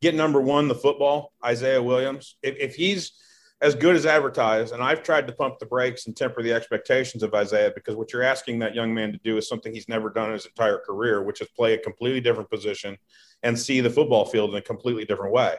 Get 0.00 0.14
number 0.14 0.40
one, 0.40 0.68
the 0.68 0.74
football, 0.74 1.32
Isaiah 1.44 1.82
Williams. 1.82 2.36
If, 2.42 2.56
if 2.58 2.74
he's 2.74 3.12
as 3.64 3.74
good 3.74 3.96
as 3.96 4.04
advertised. 4.04 4.74
And 4.74 4.82
I've 4.82 5.02
tried 5.02 5.26
to 5.26 5.32
pump 5.32 5.58
the 5.58 5.64
brakes 5.64 6.06
and 6.06 6.14
temper 6.14 6.42
the 6.42 6.52
expectations 6.52 7.22
of 7.22 7.32
Isaiah 7.32 7.72
because 7.74 7.96
what 7.96 8.12
you're 8.12 8.22
asking 8.22 8.58
that 8.58 8.74
young 8.74 8.92
man 8.92 9.10
to 9.12 9.18
do 9.24 9.38
is 9.38 9.48
something 9.48 9.72
he's 9.72 9.88
never 9.88 10.10
done 10.10 10.26
in 10.26 10.34
his 10.34 10.44
entire 10.44 10.78
career, 10.78 11.22
which 11.22 11.40
is 11.40 11.48
play 11.56 11.72
a 11.72 11.78
completely 11.78 12.20
different 12.20 12.50
position 12.50 12.98
and 13.42 13.58
see 13.58 13.80
the 13.80 13.88
football 13.88 14.26
field 14.26 14.50
in 14.50 14.56
a 14.56 14.62
completely 14.62 15.06
different 15.06 15.32
way. 15.32 15.56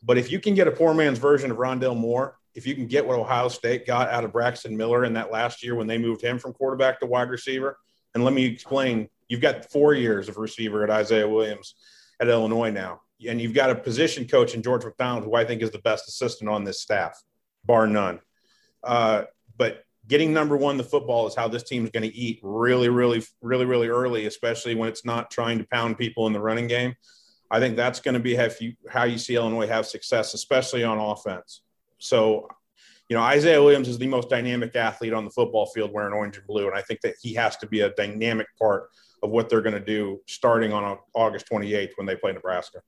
But 0.00 0.16
if 0.16 0.30
you 0.30 0.38
can 0.38 0.54
get 0.54 0.68
a 0.68 0.70
poor 0.70 0.94
man's 0.94 1.18
version 1.18 1.50
of 1.50 1.56
Rondale 1.56 1.96
Moore, 1.96 2.38
if 2.54 2.68
you 2.68 2.76
can 2.76 2.86
get 2.86 3.04
what 3.04 3.18
Ohio 3.18 3.48
State 3.48 3.84
got 3.84 4.10
out 4.10 4.22
of 4.22 4.32
Braxton 4.32 4.76
Miller 4.76 5.04
in 5.04 5.14
that 5.14 5.32
last 5.32 5.64
year 5.64 5.74
when 5.74 5.88
they 5.88 5.98
moved 5.98 6.22
him 6.22 6.38
from 6.38 6.52
quarterback 6.52 7.00
to 7.00 7.06
wide 7.06 7.30
receiver, 7.30 7.78
and 8.14 8.22
let 8.22 8.32
me 8.32 8.44
explain, 8.44 9.08
you've 9.28 9.40
got 9.40 9.72
four 9.72 9.92
years 9.92 10.28
of 10.28 10.36
receiver 10.36 10.84
at 10.84 10.90
Isaiah 10.90 11.28
Williams 11.28 11.74
at 12.20 12.28
Illinois 12.28 12.70
now 12.70 13.00
and 13.28 13.40
you've 13.40 13.54
got 13.54 13.70
a 13.70 13.74
position 13.74 14.26
coach 14.26 14.54
in 14.54 14.62
George 14.62 14.84
McDonald, 14.84 15.24
who 15.24 15.34
I 15.34 15.44
think 15.44 15.62
is 15.62 15.70
the 15.70 15.78
best 15.78 16.08
assistant 16.08 16.50
on 16.50 16.64
this 16.64 16.80
staff, 16.80 17.22
bar 17.64 17.86
none. 17.86 18.20
Uh, 18.82 19.24
but 19.56 19.84
getting 20.06 20.32
number 20.32 20.56
one, 20.56 20.76
the 20.76 20.84
football 20.84 21.26
is 21.26 21.34
how 21.34 21.48
this 21.48 21.62
team 21.62 21.84
is 21.84 21.90
going 21.90 22.08
to 22.08 22.14
eat 22.14 22.40
really, 22.42 22.88
really, 22.88 23.22
really, 23.42 23.64
really 23.64 23.88
early, 23.88 24.26
especially 24.26 24.74
when 24.74 24.88
it's 24.88 25.04
not 25.04 25.30
trying 25.30 25.58
to 25.58 25.64
pound 25.64 25.98
people 25.98 26.26
in 26.26 26.32
the 26.32 26.40
running 26.40 26.66
game. 26.66 26.94
I 27.50 27.60
think 27.60 27.76
that's 27.76 28.00
going 28.00 28.14
to 28.14 28.20
be 28.20 28.34
how 28.34 28.48
you, 28.60 28.74
how 28.88 29.04
you 29.04 29.18
see 29.18 29.36
Illinois 29.36 29.66
have 29.66 29.86
success, 29.86 30.34
especially 30.34 30.82
on 30.82 30.98
offense. 30.98 31.62
So, 31.98 32.48
you 33.08 33.16
know, 33.16 33.22
Isaiah 33.22 33.62
Williams 33.62 33.88
is 33.88 33.98
the 33.98 34.06
most 34.06 34.28
dynamic 34.28 34.74
athlete 34.76 35.12
on 35.12 35.24
the 35.24 35.30
football 35.30 35.66
field 35.66 35.92
wearing 35.92 36.14
orange 36.14 36.36
and 36.36 36.46
blue. 36.46 36.66
And 36.66 36.76
I 36.76 36.82
think 36.82 37.00
that 37.02 37.14
he 37.20 37.34
has 37.34 37.56
to 37.58 37.66
be 37.66 37.80
a 37.80 37.90
dynamic 37.90 38.46
part 38.58 38.88
of 39.22 39.30
what 39.30 39.48
they're 39.48 39.62
going 39.62 39.74
to 39.74 39.80
do 39.80 40.20
starting 40.26 40.72
on 40.72 40.98
August 41.14 41.48
28th 41.50 41.92
when 41.96 42.06
they 42.06 42.16
play 42.16 42.32
Nebraska 42.32 42.80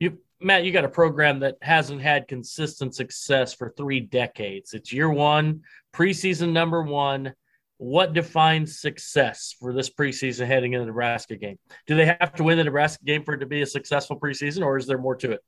you 0.00 0.18
Matt, 0.40 0.64
you 0.64 0.72
got 0.72 0.84
a 0.84 0.88
program 0.88 1.40
that 1.40 1.56
hasn't 1.62 2.02
had 2.02 2.28
consistent 2.28 2.94
success 2.94 3.54
for 3.54 3.70
three 3.70 4.00
decades. 4.00 4.74
It's 4.74 4.92
year 4.92 5.10
one, 5.10 5.62
preseason 5.94 6.52
number 6.52 6.82
one. 6.82 7.32
What 7.78 8.12
defines 8.12 8.80
success 8.80 9.54
for 9.58 9.72
this 9.72 9.90
preseason 9.90 10.46
heading 10.46 10.72
into 10.72 10.84
the 10.84 10.86
Nebraska 10.86 11.36
game? 11.36 11.58
Do 11.86 11.94
they 11.94 12.06
have 12.06 12.34
to 12.34 12.44
win 12.44 12.58
the 12.58 12.64
Nebraska 12.64 13.04
game 13.04 13.22
for 13.22 13.34
it 13.34 13.38
to 13.38 13.46
be 13.46 13.62
a 13.62 13.66
successful 13.66 14.18
preseason, 14.18 14.64
or 14.64 14.78
is 14.78 14.86
there 14.86 14.98
more 14.98 15.16
to 15.16 15.32
it? 15.32 15.44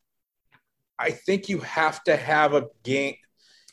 I 0.98 1.10
think 1.10 1.48
you 1.48 1.58
have 1.60 2.02
to 2.04 2.16
have 2.16 2.54
a 2.54 2.66
game. 2.82 3.14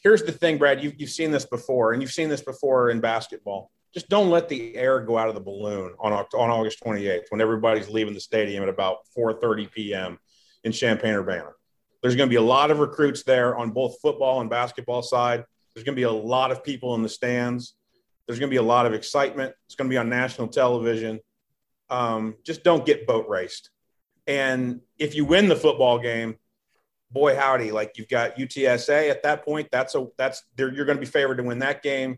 Here's 0.04 0.24
the 0.24 0.32
thing, 0.32 0.58
Brad. 0.58 0.84
You've, 0.84 0.94
you've 0.98 1.10
seen 1.10 1.32
this 1.32 1.46
before, 1.46 1.94
and 1.94 2.02
you've 2.02 2.14
seen 2.14 2.30
this 2.30 2.42
before 2.42 2.92
in 2.92 3.02
basketball. 3.02 3.72
Just 3.94 4.10
don't 4.10 4.30
let 4.30 4.48
the 4.48 4.76
air 4.76 5.00
go 5.00 5.18
out 5.18 5.30
of 5.30 5.36
the 5.36 5.42
balloon 5.42 5.94
on, 6.00 6.14
on 6.14 6.50
August 6.50 6.84
28th 6.84 7.24
when 7.30 7.42
everybody's 7.42 7.90
leaving 7.90 8.14
the 8.14 8.20
stadium 8.20 8.64
at 8.64 8.70
about 8.70 9.00
4:30 9.18 9.72
p.m 9.72 10.20
in 10.66 10.74
Champaign 10.74 11.14
Urbana. 11.14 11.52
There's 12.02 12.16
going 12.16 12.28
to 12.28 12.32
be 12.32 12.38
a 12.38 12.42
lot 12.42 12.72
of 12.72 12.80
recruits 12.80 13.24
there 13.24 13.56
on 13.56 13.72
both 13.72 14.02
football 14.02 14.42
and 14.42 14.50
basketball 14.50 15.02
side. 15.02 15.46
There's 15.74 15.86
going 15.86 15.96
to 15.96 16.00
be 16.00 16.04
a 16.04 16.12
lot 16.12 16.52
of 16.52 16.64
people 16.64 16.96
in 16.96 17.02
the 17.02 17.10
stands. 17.10 17.76
There's 18.28 18.40
going 18.40 18.50
to 18.50 18.54
be 18.54 18.58
a 18.58 18.64
lot 18.64 18.86
of 18.86 18.94
excitement. 18.94 19.54
It's 19.68 19.76
going 19.76 19.90
to 19.90 19.94
be 19.94 19.98
on 19.98 20.10
national 20.10 20.50
television. 20.50 21.20
Um, 21.90 22.36
just 22.44 22.64
don't 22.64 22.86
get 22.86 23.08
boat 23.08 23.28
raced. 23.30 23.70
And 24.28 24.82
if 24.98 25.16
you 25.16 25.24
win 25.24 25.48
the 25.48 25.56
football 25.56 26.00
game, 26.00 26.36
boy 27.12 27.36
howdy, 27.36 27.72
like 27.72 27.94
you've 27.96 28.10
got 28.10 28.38
UTSA 28.38 29.10
at 29.12 29.22
that 29.24 29.46
point. 29.46 29.70
That's 29.72 29.94
a 29.94 30.08
that's 30.18 30.44
there. 30.56 30.74
you're 30.74 30.86
going 30.86 30.98
to 30.98 31.06
be 31.06 31.06
favored 31.06 31.38
to 31.38 31.44
win 31.44 31.60
that 31.60 31.84
game. 31.84 32.18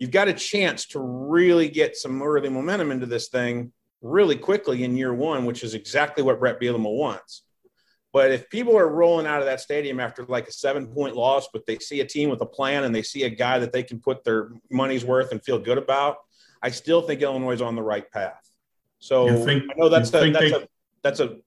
You've 0.00 0.10
got 0.10 0.26
a 0.26 0.32
chance 0.32 0.86
to 0.88 0.98
really 0.98 1.68
get 1.68 1.96
some 1.96 2.20
early 2.20 2.48
momentum 2.48 2.90
into 2.90 3.06
this 3.06 3.28
thing 3.28 3.72
really 4.02 4.36
quickly 4.36 4.82
in 4.82 4.96
year 4.96 5.14
one, 5.14 5.44
which 5.44 5.62
is 5.62 5.74
exactly 5.74 6.24
what 6.24 6.40
Bret 6.40 6.60
Bielema 6.60 6.92
wants. 6.92 7.43
But 8.14 8.30
if 8.30 8.48
people 8.48 8.78
are 8.78 8.88
rolling 8.88 9.26
out 9.26 9.40
of 9.40 9.46
that 9.46 9.60
stadium 9.60 9.98
after 9.98 10.24
like 10.26 10.46
a 10.46 10.52
seven 10.52 10.86
point 10.86 11.16
loss, 11.16 11.48
but 11.52 11.66
they 11.66 11.80
see 11.80 11.98
a 11.98 12.06
team 12.06 12.30
with 12.30 12.40
a 12.42 12.46
plan 12.46 12.84
and 12.84 12.94
they 12.94 13.02
see 13.02 13.24
a 13.24 13.28
guy 13.28 13.58
that 13.58 13.72
they 13.72 13.82
can 13.82 13.98
put 13.98 14.22
their 14.22 14.52
money's 14.70 15.04
worth 15.04 15.32
and 15.32 15.42
feel 15.42 15.58
good 15.58 15.78
about, 15.78 16.18
I 16.62 16.70
still 16.70 17.02
think 17.02 17.22
Illinois 17.22 17.54
is 17.54 17.60
on 17.60 17.74
the 17.74 17.82
right 17.82 18.08
path. 18.12 18.48
So 19.00 19.44
think, 19.44 19.64
I 19.64 19.74
know 19.76 19.88
that's 19.88 20.10
a, 20.10 20.30
that's 20.30 20.38
they, 20.38 20.52
a 20.52 20.68
that's 21.02 21.18
a 21.18 21.38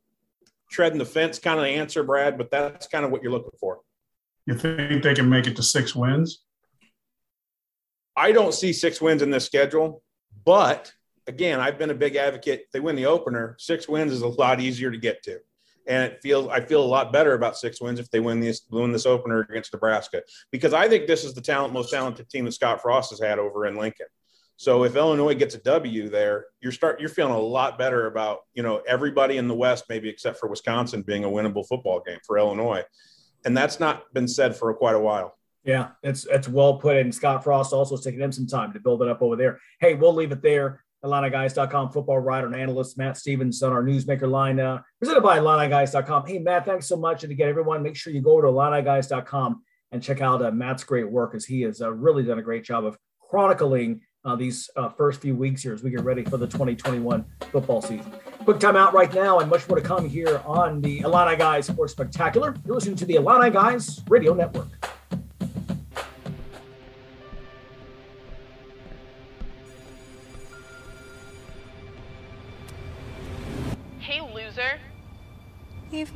treading 0.69 0.99
the 0.99 1.05
fence 1.05 1.39
kind 1.39 1.57
of 1.57 1.65
answer, 1.65 2.03
Brad, 2.03 2.37
but 2.37 2.51
that's 2.51 2.85
kind 2.85 3.05
of 3.05 3.11
what 3.11 3.23
you're 3.23 3.31
looking 3.31 3.57
for. 3.57 3.79
You 4.45 4.55
think 4.55 5.03
they 5.03 5.15
can 5.15 5.29
make 5.29 5.47
it 5.47 5.55
to 5.55 5.63
six 5.63 5.95
wins? 5.95 6.43
I 8.13 8.33
don't 8.33 8.53
see 8.53 8.73
six 8.73 8.99
wins 8.99 9.21
in 9.21 9.31
this 9.31 9.45
schedule, 9.45 10.03
but 10.43 10.91
again, 11.27 11.61
I've 11.61 11.79
been 11.79 11.91
a 11.91 11.95
big 11.95 12.17
advocate. 12.17 12.65
They 12.73 12.81
win 12.81 12.97
the 12.97 13.05
opener, 13.05 13.55
six 13.57 13.87
wins 13.87 14.11
is 14.11 14.21
a 14.21 14.27
lot 14.27 14.59
easier 14.59 14.91
to 14.91 14.97
get 14.97 15.23
to 15.23 15.39
and 15.87 16.03
it 16.03 16.19
feels 16.21 16.47
I 16.49 16.61
feel 16.61 16.83
a 16.83 16.85
lot 16.85 17.13
better 17.13 17.33
about 17.33 17.57
six 17.57 17.81
wins 17.81 17.99
if 17.99 18.09
they 18.11 18.19
win 18.19 18.39
this 18.39 18.61
win 18.69 18.91
this 18.91 19.05
opener 19.05 19.39
against 19.49 19.73
Nebraska 19.73 20.21
because 20.51 20.73
I 20.73 20.87
think 20.87 21.07
this 21.07 21.23
is 21.23 21.33
the 21.33 21.41
talent 21.41 21.73
most 21.73 21.91
talented 21.91 22.29
team 22.29 22.45
that 22.45 22.53
Scott 22.53 22.81
Frost 22.81 23.09
has 23.11 23.19
had 23.19 23.39
over 23.39 23.65
in 23.65 23.77
Lincoln. 23.77 24.07
So 24.57 24.83
if 24.83 24.95
Illinois 24.95 25.35
gets 25.35 25.53
a 25.53 25.59
W 25.59 26.09
there, 26.09 26.47
you're 26.61 26.71
start 26.71 26.99
you're 26.99 27.09
feeling 27.09 27.33
a 27.33 27.39
lot 27.39 27.77
better 27.77 28.07
about 28.07 28.39
you 28.53 28.63
know 28.63 28.81
everybody 28.87 29.37
in 29.37 29.47
the 29.47 29.55
West 29.55 29.85
maybe 29.87 30.09
except 30.09 30.39
for 30.39 30.47
Wisconsin 30.49 31.03
being 31.03 31.23
a 31.23 31.29
winnable 31.29 31.67
football 31.67 32.01
game 32.05 32.19
for 32.25 32.37
Illinois, 32.37 32.83
and 33.45 33.55
that's 33.55 33.79
not 33.79 34.11
been 34.13 34.27
said 34.27 34.55
for 34.55 34.73
quite 34.73 34.95
a 34.95 34.99
while. 34.99 35.37
Yeah, 35.63 35.89
it's 36.01 36.25
it's 36.25 36.47
well 36.47 36.79
put. 36.79 36.97
And 36.97 37.13
Scott 37.13 37.43
Frost 37.43 37.71
also 37.71 37.97
taking 37.97 38.21
him 38.21 38.31
some 38.31 38.47
time 38.47 38.73
to 38.73 38.79
build 38.79 39.01
it 39.01 39.09
up 39.09 39.21
over 39.21 39.35
there. 39.35 39.59
Hey, 39.79 39.93
we'll 39.93 40.15
leave 40.15 40.31
it 40.31 40.41
there. 40.41 40.83
IlliniGuys.com 41.07 41.91
football 41.91 42.19
writer 42.19 42.47
and 42.47 42.55
analyst 42.55 42.97
Matt 42.97 43.17
Stevens 43.17 43.63
on 43.63 43.71
our 43.71 43.83
newsmaker 43.83 44.29
line, 44.29 44.59
uh, 44.59 44.81
presented 44.99 45.21
by 45.21 45.39
IlliniGuys.com. 45.39 46.27
Hey, 46.27 46.39
Matt, 46.39 46.65
thanks 46.65 46.87
so 46.87 46.97
much. 46.97 47.23
And 47.23 47.31
again, 47.31 47.49
everyone, 47.49 47.81
make 47.81 47.95
sure 47.95 48.13
you 48.13 48.21
go 48.21 48.41
to 48.41 48.47
IlliniGuys.com 48.47 49.63
and 49.91 50.03
check 50.03 50.21
out 50.21 50.43
uh, 50.43 50.51
Matt's 50.51 50.83
great 50.83 51.09
work 51.09 51.33
as 51.33 51.45
he 51.45 51.61
has 51.61 51.81
uh, 51.81 51.91
really 51.91 52.23
done 52.23 52.39
a 52.39 52.43
great 52.43 52.63
job 52.63 52.85
of 52.85 52.97
chronicling 53.19 54.01
uh, 54.25 54.35
these 54.35 54.69
uh, 54.75 54.89
first 54.89 55.21
few 55.21 55.35
weeks 55.35 55.63
here 55.63 55.73
as 55.73 55.83
we 55.83 55.89
get 55.89 56.01
ready 56.01 56.23
for 56.23 56.37
the 56.37 56.47
2021 56.47 57.25
football 57.51 57.81
season. 57.81 58.11
Quick 58.43 58.57
timeout 58.57 58.91
right 58.91 59.13
now, 59.13 59.39
and 59.39 59.49
much 59.49 59.67
more 59.69 59.79
to 59.79 59.83
come 59.83 60.07
here 60.07 60.41
on 60.45 60.81
the 60.81 60.99
Illini 60.99 61.37
Guys 61.37 61.67
Sports 61.67 61.93
Spectacular. 61.93 62.53
You're 62.65 62.75
listening 62.75 62.97
to 62.97 63.05
the 63.05 63.15
Illini 63.15 63.49
Guys 63.49 64.01
Radio 64.09 64.33
Network. 64.33 64.96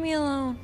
Me 0.01 0.13
alone. 0.13 0.57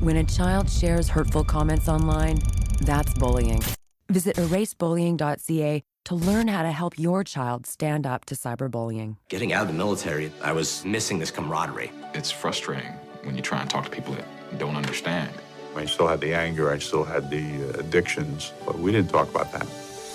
When 0.00 0.16
a 0.16 0.24
child 0.24 0.70
shares 0.70 1.08
hurtful 1.08 1.44
comments 1.44 1.88
online, 1.88 2.38
that's 2.82 3.12
bullying. 3.14 3.60
Visit 4.08 4.36
erasebullying.ca 4.36 5.82
to 6.04 6.14
learn 6.14 6.46
how 6.46 6.62
to 6.62 6.70
help 6.70 6.96
your 6.98 7.24
child 7.24 7.66
stand 7.66 8.06
up 8.06 8.24
to 8.26 8.36
cyberbullying. 8.36 9.16
Getting 9.28 9.52
out 9.52 9.62
of 9.62 9.68
the 9.68 9.74
military, 9.74 10.30
I 10.42 10.52
was 10.52 10.84
missing 10.84 11.18
this 11.18 11.32
camaraderie. 11.32 11.90
It's 12.14 12.30
frustrating 12.30 12.92
when 13.24 13.36
you 13.36 13.42
try 13.42 13.60
and 13.60 13.68
talk 13.68 13.86
to 13.86 13.90
people 13.90 14.14
that 14.14 14.58
don't 14.58 14.76
understand. 14.76 15.32
I 15.76 15.84
still 15.86 16.06
had 16.06 16.20
the 16.20 16.34
anger, 16.34 16.70
I 16.70 16.78
still 16.78 17.04
had 17.04 17.30
the 17.30 17.44
uh, 17.44 17.80
addictions, 17.80 18.52
but 18.64 18.78
we 18.78 18.92
didn't 18.92 19.10
talk 19.10 19.28
about 19.28 19.52
that. 19.52 19.66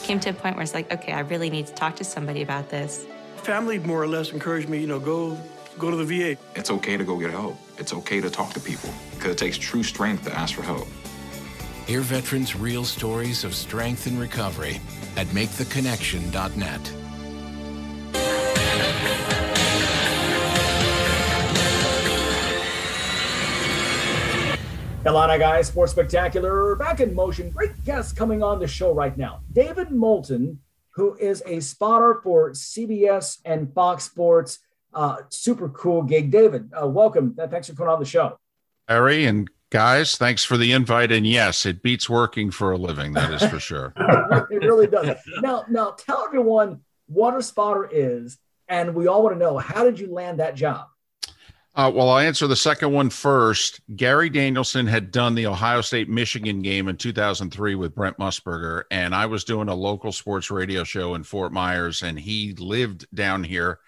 Came 0.04 0.19
to 0.21 0.30
a 0.30 0.34
point 0.34 0.56
where 0.56 0.63
it's 0.63 0.74
like, 0.74 0.91
okay, 0.91 1.13
I 1.13 1.19
really 1.21 1.50
need 1.50 1.67
to 1.67 1.74
talk 1.74 1.95
to 1.97 2.04
somebody 2.04 2.41
about 2.41 2.69
this. 2.69 3.06
Family 3.38 3.80
more 3.80 4.02
or 4.02 4.08
less 4.08 4.32
encouraged 4.32 4.69
me, 4.69 4.80
you 4.80 4.88
know, 4.88 5.00
go 5.00 5.38
go 5.78 5.89
to 5.89 5.97
the 5.97 6.06
VA. 6.06 6.38
It's 6.56 6.69
okay 6.69 6.97
to 6.97 7.04
go 7.04 7.17
get 7.17 7.32
help. 7.32 7.58
It's 7.78 7.93
okay 7.93 8.21
to 8.21 8.30
talk 8.30 8.54
to 8.54 8.60
people 8.60 8.89
because 9.15 9.32
it 9.32 9.38
takes 9.38 9.58
true 9.58 9.84
strength 9.84 10.26
to 10.26 10.38
ask 10.38 10.56
for 10.56 10.62
help. 10.63 10.88
Hear 11.88 12.02
veterans' 12.02 12.56
real 12.56 12.84
stories 12.84 13.43
of 13.43 13.56
strength 13.56 14.06
and 14.06 14.19
recovery 14.19 14.80
at 15.17 15.28
MakeTheConnection.net. 15.28 17.01
Illini 25.04 25.40
Guys 25.40 25.67
Sports 25.67 25.94
Spectacular 25.94 26.75
back 26.75 27.00
in 27.00 27.15
motion. 27.15 27.50
Great 27.50 27.84
guest 27.84 28.15
coming 28.15 28.44
on 28.44 28.60
the 28.60 28.67
show 28.67 28.94
right 28.94 29.17
now. 29.17 29.42
David 29.52 29.90
Moulton, 29.90 30.60
who 30.92 31.15
is 31.15 31.42
a 31.48 31.60
spotter 31.60 32.19
for 32.23 32.52
CBS 32.52 33.40
and 33.44 33.73
Fox 33.73 34.04
Sports. 34.04 34.60
Uh, 34.94 35.17
super 35.30 35.69
cool 35.69 36.04
gig. 36.04 36.30
David, 36.30 36.69
uh, 36.80 36.88
welcome. 36.88 37.34
Thanks 37.34 37.67
for 37.67 37.73
coming 37.73 37.92
on 37.92 38.00
the 38.00 38.06
show. 38.06 38.38
Harry 38.88 39.25
and 39.25 39.50
guys, 39.71 40.17
thanks 40.17 40.44
for 40.44 40.56
the 40.56 40.71
invite. 40.71 41.12
And 41.12 41.25
yes, 41.25 41.65
it 41.65 41.82
beats 41.82 42.08
working 42.08 42.52
for 42.52 42.71
a 42.71 42.78
living. 42.78 43.13
That 43.13 43.34
is 43.34 43.50
for 43.50 43.60
sure. 43.60 43.94
it 43.98 44.63
really 44.63 44.86
does. 44.86 45.17
Now, 45.42 45.65
now 45.67 45.92
tell 45.92 46.23
everyone 46.25 46.82
what 47.08 47.36
a 47.36 47.42
spotter 47.42 47.90
is, 47.92 48.38
and 48.67 48.94
we 48.94 49.08
all 49.08 49.23
want 49.23 49.34
to 49.36 49.40
know 49.40 49.58
how 49.58 49.84
did 49.84 50.00
you 50.00 50.13
land 50.13 50.40
that 50.40 50.54
job? 50.56 50.86
Uh, 51.74 51.90
well, 51.94 52.10
I'll 52.10 52.17
answer 52.17 52.48
the 52.48 52.56
second 52.56 52.92
one 52.92 53.10
first. 53.10 53.80
Gary 53.96 54.30
Danielson 54.30 54.88
had 54.88 55.10
done 55.10 55.36
the 55.36 55.48
Ohio 55.48 55.80
State 55.80 56.10
Michigan 56.10 56.62
game 56.62 56.90
in 56.90 56.98
2003 56.98 57.76
with 57.76 57.96
Brent 57.96 58.17
Musburger, 58.17 58.84
and 58.92 59.15
I 59.15 59.26
was 59.26 59.46
doing 59.46 59.69
a 59.69 59.76
local 59.76 60.12
sports 60.12 60.52
radio 60.52 60.84
show 60.84 61.15
in 61.15 61.24
Fort 61.24 61.54
Myers, 61.54 62.04
and 62.04 62.19
he 62.19 62.54
lived 62.58 63.08
down 63.13 63.46
here 63.46 63.80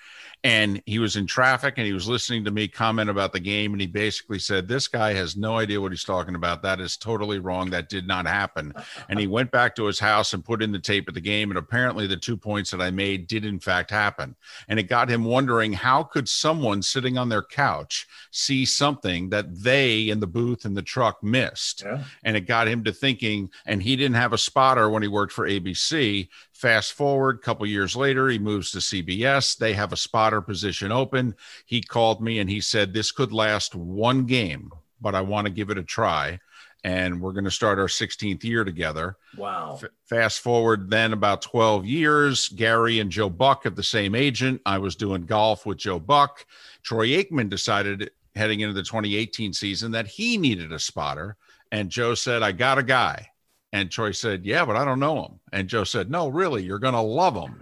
and 0.44 0.82
he 0.86 1.00
was 1.00 1.16
in 1.16 1.26
traffic 1.26 1.76
and 1.78 1.88
he 1.88 1.94
was 1.94 2.08
listening 2.08 2.44
to 2.44 2.52
me 2.52 2.68
comment 2.68 3.10
about 3.10 3.32
the 3.32 3.40
game 3.40 3.72
and 3.72 3.80
he 3.80 3.88
basically 3.88 4.40
said 4.40 4.68
this 4.68 4.88
guy 4.90 5.14
has 5.14 5.38
no 5.38 5.58
idea 5.58 5.80
what 5.80 5.92
he's 5.92 6.04
talking 6.04 6.36
about. 6.36 6.62
That 6.62 6.82
is 6.82 6.98
totally 6.98 7.40
wrong. 7.40 7.70
That 7.70 7.88
did 7.88 8.08
not 8.08 8.28
happen. 8.28 8.74
And 9.08 9.20
he 9.20 9.28
went 9.28 9.52
back 9.52 9.74
to 9.76 9.86
his 9.86 10.00
house 10.00 10.34
and 10.34 10.44
put 10.44 10.62
in 10.62 10.72
the 10.72 10.80
tape 10.80 11.08
of 11.08 11.14
the 11.14 11.22
game 11.22 11.50
and 11.50 11.58
apparently 11.58 12.08
the 12.08 12.18
two 12.18 12.36
points 12.36 12.72
that 12.72 12.82
i 12.82 12.92
made 12.92 13.28
did 13.28 13.46
in 13.46 13.60
fact 13.60 13.90
happen. 13.90 14.36
And 14.68 14.80
it 14.80 14.84
got 14.84 15.10
him 15.10 15.24
wondering 15.24 15.72
how 15.72 16.04
could 16.04 16.28
someone 16.28 16.82
sitting 16.82 17.18
on 17.18 17.30
their 17.30 17.44
couch 17.44 18.06
see 18.32 18.66
something 18.66 19.30
that 19.30 19.64
they 19.64 20.10
in 20.10 20.20
the 20.20 20.28
booth 20.28 20.66
in 20.66 20.74
the 20.74 20.82
truck 20.82 21.24
missed? 21.24 21.84
Yeah. 21.86 22.04
and 22.24 22.36
it 22.36 22.42
got 22.42 22.68
him 22.68 22.84
to 22.84 22.92
thinking 22.92 23.50
and 23.66 23.82
he 23.82 23.96
didn't 23.96 24.16
have 24.16 24.34
a 24.34 24.38
spotter 24.38 24.90
when 24.90 25.02
he 25.02 25.08
worked 25.08 25.32
for 25.32 25.48
abc 25.48 26.28
fast 26.64 26.94
forward 26.94 27.36
a 27.36 27.40
couple 27.40 27.66
years 27.66 27.94
later 27.94 28.30
he 28.30 28.40
moves 28.40 28.72
to 28.72 28.78
cbs 28.78 29.58
they 29.58 29.74
have 29.74 29.92
a 29.92 29.98
spotter 29.98 30.40
position 30.40 30.94
open. 30.94 31.36
He 31.66 31.82
called 31.82 32.22
me 32.22 32.40
and 32.40 32.50
he 32.50 32.62
said 32.62 32.94
this 32.94 33.12
could 33.12 33.34
last 33.34 33.76
one 33.76 34.24
game 34.24 34.72
but 35.02 35.14
i 35.14 35.20
want 35.20 35.46
to 35.46 35.52
give 35.52 35.70
it 35.72 35.78
a 35.78 35.84
try 35.84 36.40
and 36.86 37.20
we're 37.20 37.34
going 37.34 37.44
to 37.44 37.52
start 37.52 37.80
our 37.80 37.88
16th 37.88 38.44
year 38.44 38.66
together. 38.66 39.16
Wow. 39.38 39.80
F- 39.82 39.90
fast 40.06 40.40
forward 40.40 40.90
then 40.90 41.12
about 41.12 41.42
12 41.42 41.86
years 41.86 42.48
gary 42.48 43.02
and 43.02 43.12
joe 43.12 43.30
buck 43.30 43.66
have 43.66 43.76
the 43.76 43.84
same 43.84 44.16
agent. 44.16 44.62
I 44.66 44.78
was 44.78 44.96
doing 44.96 45.26
golf 45.26 45.66
with 45.66 45.80
joe 45.80 46.00
buck. 46.00 46.46
Troy 46.82 47.10
aikman 47.10 47.50
decided 47.50 48.12
heading 48.38 48.62
into 48.62 48.74
the 48.74 48.84
2018 48.84 49.52
season 49.52 49.92
that 49.92 50.08
he 50.08 50.38
needed 50.38 50.72
a 50.72 50.80
spotter 50.80 51.36
and 51.74 51.90
joe 51.90 52.16
said 52.16 52.42
i 52.42 52.54
got 52.54 52.78
a 52.78 52.84
guy 52.84 53.28
and 53.74 53.90
troy 53.90 54.12
said 54.12 54.46
yeah 54.46 54.64
but 54.64 54.78
i 54.78 54.86
don't 54.86 55.00
know 55.00 55.26
him 55.26 55.40
and 55.52 55.68
joe 55.68 55.84
said 55.84 56.10
no 56.10 56.28
really 56.28 56.64
you're 56.64 56.80
going 56.80 56.94
to 56.94 57.02
love 57.02 57.36
him 57.36 57.58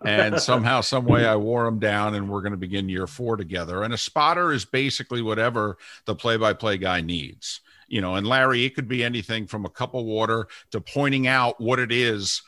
and 0.04 0.40
somehow 0.40 0.80
some 0.80 1.04
way 1.04 1.26
i 1.26 1.36
wore 1.36 1.66
him 1.66 1.78
down 1.78 2.14
and 2.14 2.28
we're 2.28 2.40
going 2.40 2.52
to 2.52 2.58
begin 2.58 2.88
year 2.88 3.06
four 3.06 3.36
together. 3.36 3.82
And 3.82 3.94
a 3.94 3.98
spotter 3.98 4.52
is 4.52 4.64
basically 4.64 5.22
whatever 5.22 5.76
the 6.06 6.16
play-by-play 6.16 6.78
guy 6.78 7.00
needs 7.00 7.60
you 7.86 8.00
know? 8.00 8.14
And 8.14 8.26
larry 8.26 8.64
it 8.64 8.74
could 8.74 8.88
be 8.88 9.04
anything 9.04 9.46
from 9.46 9.64
a 9.64 9.70
cup 9.70 9.94
of 9.94 10.04
water 10.04 10.48
to 10.72 10.80
pointing 10.80 11.26
out 11.26 11.60
what 11.60 11.78
it 11.78 11.92
is 11.92 12.42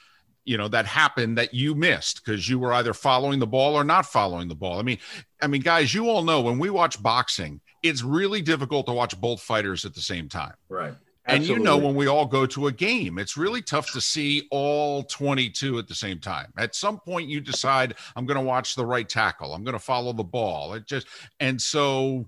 you 0.44 0.56
know 0.56 0.68
that 0.68 0.86
happened 0.86 1.36
that 1.38 1.52
you 1.52 1.74
missed 1.74 2.24
because 2.24 2.48
you 2.48 2.58
were 2.58 2.72
either 2.72 2.94
following 2.94 3.40
the 3.40 3.46
ball 3.46 3.74
or 3.74 3.84
not 3.84 4.06
following 4.06 4.48
the 4.48 4.54
ball. 4.54 4.78
I 4.78 4.82
mean 4.82 4.98
i 5.42 5.46
mean 5.46 5.60
guys 5.60 5.92
you 5.92 6.08
all 6.08 6.22
know 6.22 6.40
when 6.40 6.58
we 6.58 6.70
watch 6.70 7.02
boxing 7.02 7.60
it's 7.82 8.02
really 8.02 8.42
difficult 8.42 8.86
to 8.86 8.92
watch 8.92 9.20
both 9.20 9.40
fighters 9.40 9.84
at 9.84 9.94
the 9.94 10.00
same 10.00 10.28
time. 10.28 10.54
Right. 10.68 10.94
And 11.26 11.44
you 11.44 11.58
know, 11.58 11.76
when 11.76 11.94
we 11.94 12.06
all 12.06 12.26
go 12.26 12.46
to 12.46 12.68
a 12.68 12.72
game, 12.72 13.18
it's 13.18 13.36
really 13.36 13.62
tough 13.62 13.92
to 13.92 14.00
see 14.00 14.46
all 14.50 15.02
22 15.02 15.78
at 15.78 15.88
the 15.88 15.94
same 15.94 16.18
time. 16.18 16.52
At 16.56 16.74
some 16.74 16.98
point, 16.98 17.28
you 17.28 17.40
decide, 17.40 17.94
I'm 18.14 18.26
going 18.26 18.38
to 18.38 18.44
watch 18.44 18.74
the 18.74 18.86
right 18.86 19.08
tackle, 19.08 19.54
I'm 19.54 19.64
going 19.64 19.74
to 19.74 19.78
follow 19.78 20.12
the 20.12 20.24
ball. 20.24 20.74
It 20.74 20.86
just, 20.86 21.06
and 21.40 21.60
so 21.60 22.26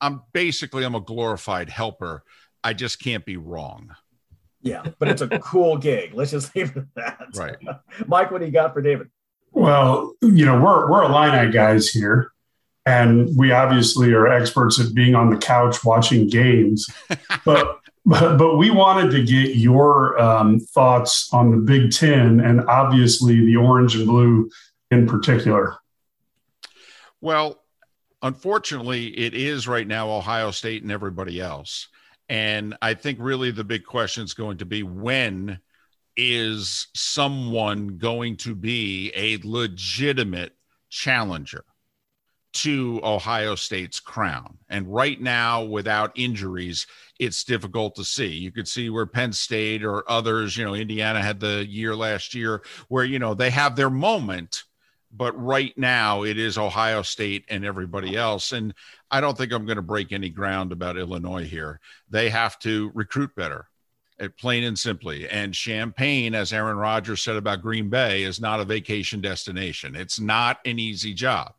I'm 0.00 0.22
basically, 0.32 0.84
I'm 0.84 0.94
a 0.94 1.00
glorified 1.00 1.68
helper. 1.68 2.24
I 2.62 2.72
just 2.72 3.00
can't 3.00 3.24
be 3.24 3.36
wrong. 3.36 3.94
Yeah, 4.62 4.84
but 4.98 5.08
it's 5.08 5.22
a 5.22 5.28
cool 5.38 5.76
gig. 5.76 6.14
Let's 6.14 6.32
just 6.32 6.54
leave 6.54 6.76
it 6.76 6.78
at 6.78 6.94
that. 6.96 7.26
Right. 7.36 7.56
Mike, 8.06 8.30
what 8.30 8.40
do 8.40 8.46
you 8.46 8.52
got 8.52 8.74
for 8.74 8.82
David? 8.82 9.08
Well, 9.52 10.14
you 10.20 10.44
know, 10.44 10.60
we're 10.60 10.90
we're 10.90 11.04
Illini 11.04 11.52
guys 11.52 11.88
here, 11.88 12.32
and 12.84 13.36
we 13.36 13.52
obviously 13.52 14.12
are 14.12 14.26
experts 14.26 14.80
at 14.80 14.94
being 14.94 15.14
on 15.14 15.30
the 15.30 15.36
couch 15.36 15.84
watching 15.84 16.28
games. 16.28 16.88
but 17.44 17.77
but 18.08 18.38
but 18.38 18.56
we 18.56 18.70
wanted 18.70 19.10
to 19.10 19.22
get 19.22 19.56
your 19.56 20.18
um, 20.18 20.58
thoughts 20.58 21.28
on 21.32 21.50
the 21.50 21.58
Big 21.58 21.92
Ten 21.92 22.40
and 22.40 22.62
obviously 22.62 23.44
the 23.44 23.56
orange 23.56 23.96
and 23.96 24.06
blue 24.06 24.50
in 24.90 25.06
particular. 25.06 25.76
Well, 27.20 27.62
unfortunately, 28.22 29.08
it 29.08 29.34
is 29.34 29.68
right 29.68 29.86
now 29.86 30.10
Ohio 30.10 30.50
State 30.50 30.82
and 30.82 30.90
everybody 30.90 31.38
else. 31.38 31.88
And 32.30 32.76
I 32.80 32.94
think 32.94 33.18
really 33.20 33.50
the 33.50 33.64
big 33.64 33.84
question 33.84 34.24
is 34.24 34.32
going 34.32 34.58
to 34.58 34.66
be 34.66 34.82
when 34.82 35.60
is 36.16 36.88
someone 36.94 37.98
going 37.98 38.36
to 38.38 38.54
be 38.54 39.12
a 39.14 39.38
legitimate 39.44 40.54
challenger 40.88 41.64
to 42.62 43.00
Ohio 43.02 43.54
State's 43.54 44.00
crown? 44.00 44.58
And 44.68 44.92
right 44.92 45.20
now, 45.20 45.64
without 45.64 46.12
injuries, 46.14 46.86
it's 47.18 47.44
difficult 47.44 47.94
to 47.96 48.04
see. 48.04 48.28
You 48.28 48.52
could 48.52 48.68
see 48.68 48.90
where 48.90 49.06
Penn 49.06 49.32
State 49.32 49.84
or 49.84 50.08
others, 50.10 50.56
you 50.56 50.64
know, 50.64 50.74
Indiana 50.74 51.22
had 51.22 51.40
the 51.40 51.66
year 51.66 51.96
last 51.96 52.34
year 52.34 52.62
where, 52.88 53.04
you 53.04 53.18
know, 53.18 53.34
they 53.34 53.50
have 53.50 53.76
their 53.76 53.90
moment 53.90 54.64
but 55.12 55.38
right 55.40 55.76
now 55.76 56.22
it 56.22 56.38
is 56.38 56.58
Ohio 56.58 57.02
State 57.02 57.44
and 57.48 57.64
everybody 57.64 58.16
else. 58.16 58.52
And 58.52 58.74
I 59.10 59.20
don't 59.20 59.36
think 59.36 59.52
I'm 59.52 59.66
going 59.66 59.76
to 59.76 59.82
break 59.82 60.12
any 60.12 60.28
ground 60.28 60.72
about 60.72 60.98
Illinois 60.98 61.44
here. 61.44 61.80
They 62.10 62.28
have 62.28 62.58
to 62.60 62.90
recruit 62.94 63.34
better, 63.34 63.68
uh, 64.20 64.28
plain 64.38 64.64
and 64.64 64.78
simply. 64.78 65.28
And 65.28 65.54
Champaign, 65.54 66.34
as 66.34 66.52
Aaron 66.52 66.76
Rodgers 66.76 67.22
said 67.22 67.36
about 67.36 67.62
Green 67.62 67.88
Bay, 67.88 68.22
is 68.22 68.40
not 68.40 68.60
a 68.60 68.64
vacation 68.64 69.20
destination. 69.20 69.96
It's 69.96 70.20
not 70.20 70.58
an 70.64 70.78
easy 70.78 71.14
job. 71.14 71.54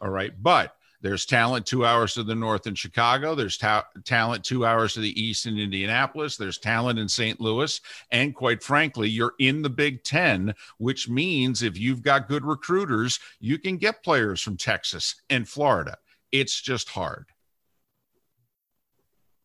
All 0.00 0.10
right. 0.10 0.32
But 0.40 0.74
there's 1.00 1.26
talent 1.26 1.64
two 1.64 1.86
hours 1.86 2.14
to 2.14 2.24
the 2.24 2.34
north 2.34 2.66
in 2.66 2.74
Chicago. 2.74 3.34
There's 3.34 3.56
ta- 3.56 3.86
talent 4.04 4.44
two 4.44 4.66
hours 4.66 4.94
to 4.94 5.00
the 5.00 5.20
east 5.20 5.46
in 5.46 5.56
Indianapolis. 5.56 6.36
There's 6.36 6.58
talent 6.58 6.98
in 6.98 7.08
St. 7.08 7.40
Louis. 7.40 7.80
And 8.10 8.34
quite 8.34 8.62
frankly, 8.62 9.08
you're 9.08 9.34
in 9.38 9.62
the 9.62 9.70
Big 9.70 10.02
Ten, 10.02 10.54
which 10.78 11.08
means 11.08 11.62
if 11.62 11.78
you've 11.78 12.02
got 12.02 12.28
good 12.28 12.44
recruiters, 12.44 13.20
you 13.38 13.58
can 13.58 13.76
get 13.76 14.02
players 14.02 14.40
from 14.40 14.56
Texas 14.56 15.14
and 15.30 15.48
Florida. 15.48 15.96
It's 16.32 16.60
just 16.60 16.88
hard. 16.88 17.26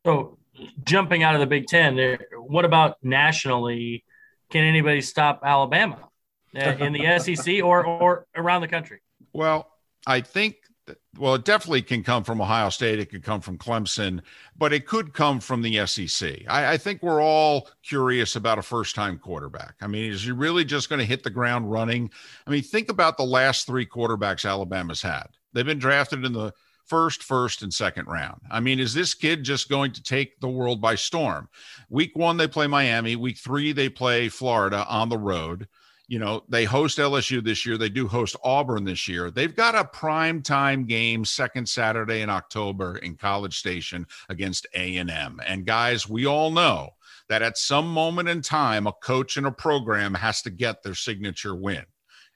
So, 0.06 0.38
jumping 0.84 1.24
out 1.24 1.36
of 1.36 1.40
the 1.40 1.48
Big 1.48 1.68
Ten, 1.68 2.18
what 2.36 2.66
about 2.66 2.98
nationally? 3.04 4.04
Can 4.50 4.64
anybody 4.64 5.02
stop 5.02 5.42
Alabama 5.46 6.10
uh, 6.56 6.76
in 6.80 6.94
the 6.94 7.20
SEC 7.20 7.64
or 7.64 7.86
or 7.86 8.26
around 8.36 8.62
the 8.62 8.68
country? 8.68 9.02
Well, 9.32 9.73
I 10.08 10.22
think, 10.22 10.56
well, 11.18 11.36
it 11.36 11.46
definitely 11.46 11.82
can 11.82 12.04
come 12.04 12.24
from 12.24 12.42
Ohio 12.42 12.70
State. 12.70 13.00
It 13.00 13.10
could 13.10 13.24
come 13.24 13.42
from 13.42 13.58
Clemson, 13.58 14.22
but 14.58 14.74
it 14.74 14.86
could 14.86 15.14
come 15.14 15.40
from 15.40 15.62
the 15.62 15.86
SEC. 15.86 16.42
I, 16.48 16.74
I 16.74 16.78
think 16.78 17.02
we're 17.02 17.22
all 17.22 17.70
curious 17.84 18.36
about 18.36 18.60
a 18.60 18.64
first 18.64 18.96
time 18.96 19.18
quarterback. 19.18 19.76
I 19.82 19.88
mean, 19.88 20.12
is 20.12 20.24
he 20.24 20.32
really 20.32 20.66
just 20.66 20.90
going 20.90 21.00
to 21.00 21.06
hit 21.06 21.24
the 21.24 21.30
ground 21.30 21.72
running? 21.72 22.12
I 22.46 22.52
mean, 22.52 22.64
think 22.64 22.90
about 22.90 23.18
the 23.18 23.24
last 23.24 23.66
three 23.66 23.86
quarterbacks 23.86 24.50
Alabama's 24.50 25.02
had. 25.02 25.28
They've 25.54 25.66
been 25.66 25.80
drafted 25.80 26.26
in 26.26 26.34
the 26.34 26.54
first, 26.86 27.24
first, 27.24 27.62
and 27.62 27.74
second 27.74 28.08
round. 28.08 28.42
I 28.52 28.60
mean, 28.60 28.80
is 28.80 28.94
this 28.94 29.14
kid 29.14 29.44
just 29.44 29.70
going 29.70 29.92
to 29.94 30.04
take 30.04 30.40
the 30.40 30.50
world 30.50 30.82
by 30.82 30.96
storm? 30.96 31.50
Week 31.90 32.12
one, 32.16 32.38
they 32.38 32.48
play 32.48 32.68
Miami. 32.68 33.16
Week 33.16 33.38
three, 33.38 33.72
they 33.72 33.90
play 33.90 34.30
Florida 34.30 34.86
on 34.88 35.10
the 35.10 35.18
road. 35.18 35.68
You 36.08 36.20
know, 36.20 36.44
they 36.50 36.66
host 36.66 36.98
LSU 36.98 37.44
this 37.44 37.66
year. 37.66 37.78
They 37.78 37.90
do 37.90 38.08
host 38.08 38.36
Auburn 38.44 38.84
this 38.84 39.08
year. 39.08 39.32
They've 39.32 39.56
got 39.56 39.74
a 39.74 39.86
prime 39.86 40.42
time 40.42 40.86
game 40.86 41.24
second 41.24 41.68
Saturday 41.68 42.22
in 42.22 42.30
October 42.30 42.98
in 42.98 43.16
College 43.16 43.58
Station 43.58 44.06
against 44.28 44.68
A&M. 44.74 45.40
And 45.46 45.66
guys, 45.66 46.08
we 46.08 46.26
all 46.26 46.52
know 46.52 46.90
that 47.30 47.42
at 47.42 47.58
some 47.58 47.88
moment 47.88 48.28
in 48.28 48.42
time, 48.42 48.86
a 48.86 48.92
coach 48.92 49.38
and 49.38 49.48
a 49.48 49.52
program 49.52 50.14
has 50.14 50.42
to 50.42 50.50
get 50.50 50.84
their 50.84 50.94
signature 50.94 51.56
win. 51.56 51.86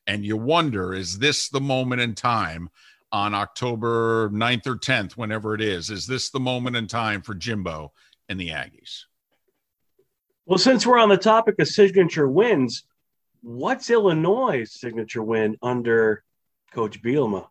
And 0.07 0.26
you 0.26 0.38
wonder, 0.38 0.93
is 0.93 1.20
this 1.20 1.49
the 1.49 1.59
moment 1.59 2.01
in 2.01 2.15
time 2.15 2.70
on 3.11 3.34
October 3.34 4.30
9th 4.30 4.68
or 4.68 4.76
10th, 4.78 5.13
whenever 5.13 5.53
it 5.53 5.61
is? 5.61 5.89
Is 5.89 6.07
this 6.07 6.30
the 6.30 6.39
moment 6.39 6.78
in 6.78 6.88
time 6.88 7.22
for 7.22 7.36
Jimbo 7.36 7.91
and 8.30 8.39
the 8.39 8.49
Aggies? 8.49 9.03
Well, 10.45 10.57
since 10.57 10.88
we're 10.88 10.97
on 10.97 11.09
the 11.09 11.18
topic 11.18 11.55
of 11.59 11.68
signature 11.68 12.30
wins, 12.30 12.86
what's 13.41 13.89
Illinois' 13.89 14.69
signature 14.69 15.23
win 15.23 15.57
under 15.61 16.23
Coach 16.71 17.01
Bielema? 17.01 17.47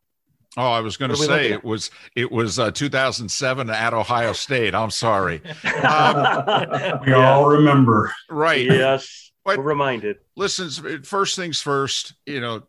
Oh, 0.59 0.71
I 0.71 0.81
was 0.81 0.97
going 0.97 1.11
to 1.11 1.17
What 1.19 1.29
are 1.29 1.37
we 1.37 1.43
say 1.49 1.53
it 1.53 1.65
was 1.65 1.91
it 2.15 2.33
was 2.33 2.59
uh, 2.59 2.71
2007 2.71 3.69
at 3.69 3.93
Ohio 3.93 4.33
State. 4.33 4.75
I'm 4.75 4.91
sorry. 4.91 5.43
We 5.65 7.13
all 7.13 7.47
remember. 7.47 8.13
Right. 8.31 8.65
Yes, 8.65 9.33
But- 9.45 9.59
we're 9.59 9.65
reminded. 9.65 10.17
listen, 10.37 11.03
first 11.03 11.37
things 11.37 11.61
first, 11.61 12.15
you 12.25 12.41
know, 12.41 12.63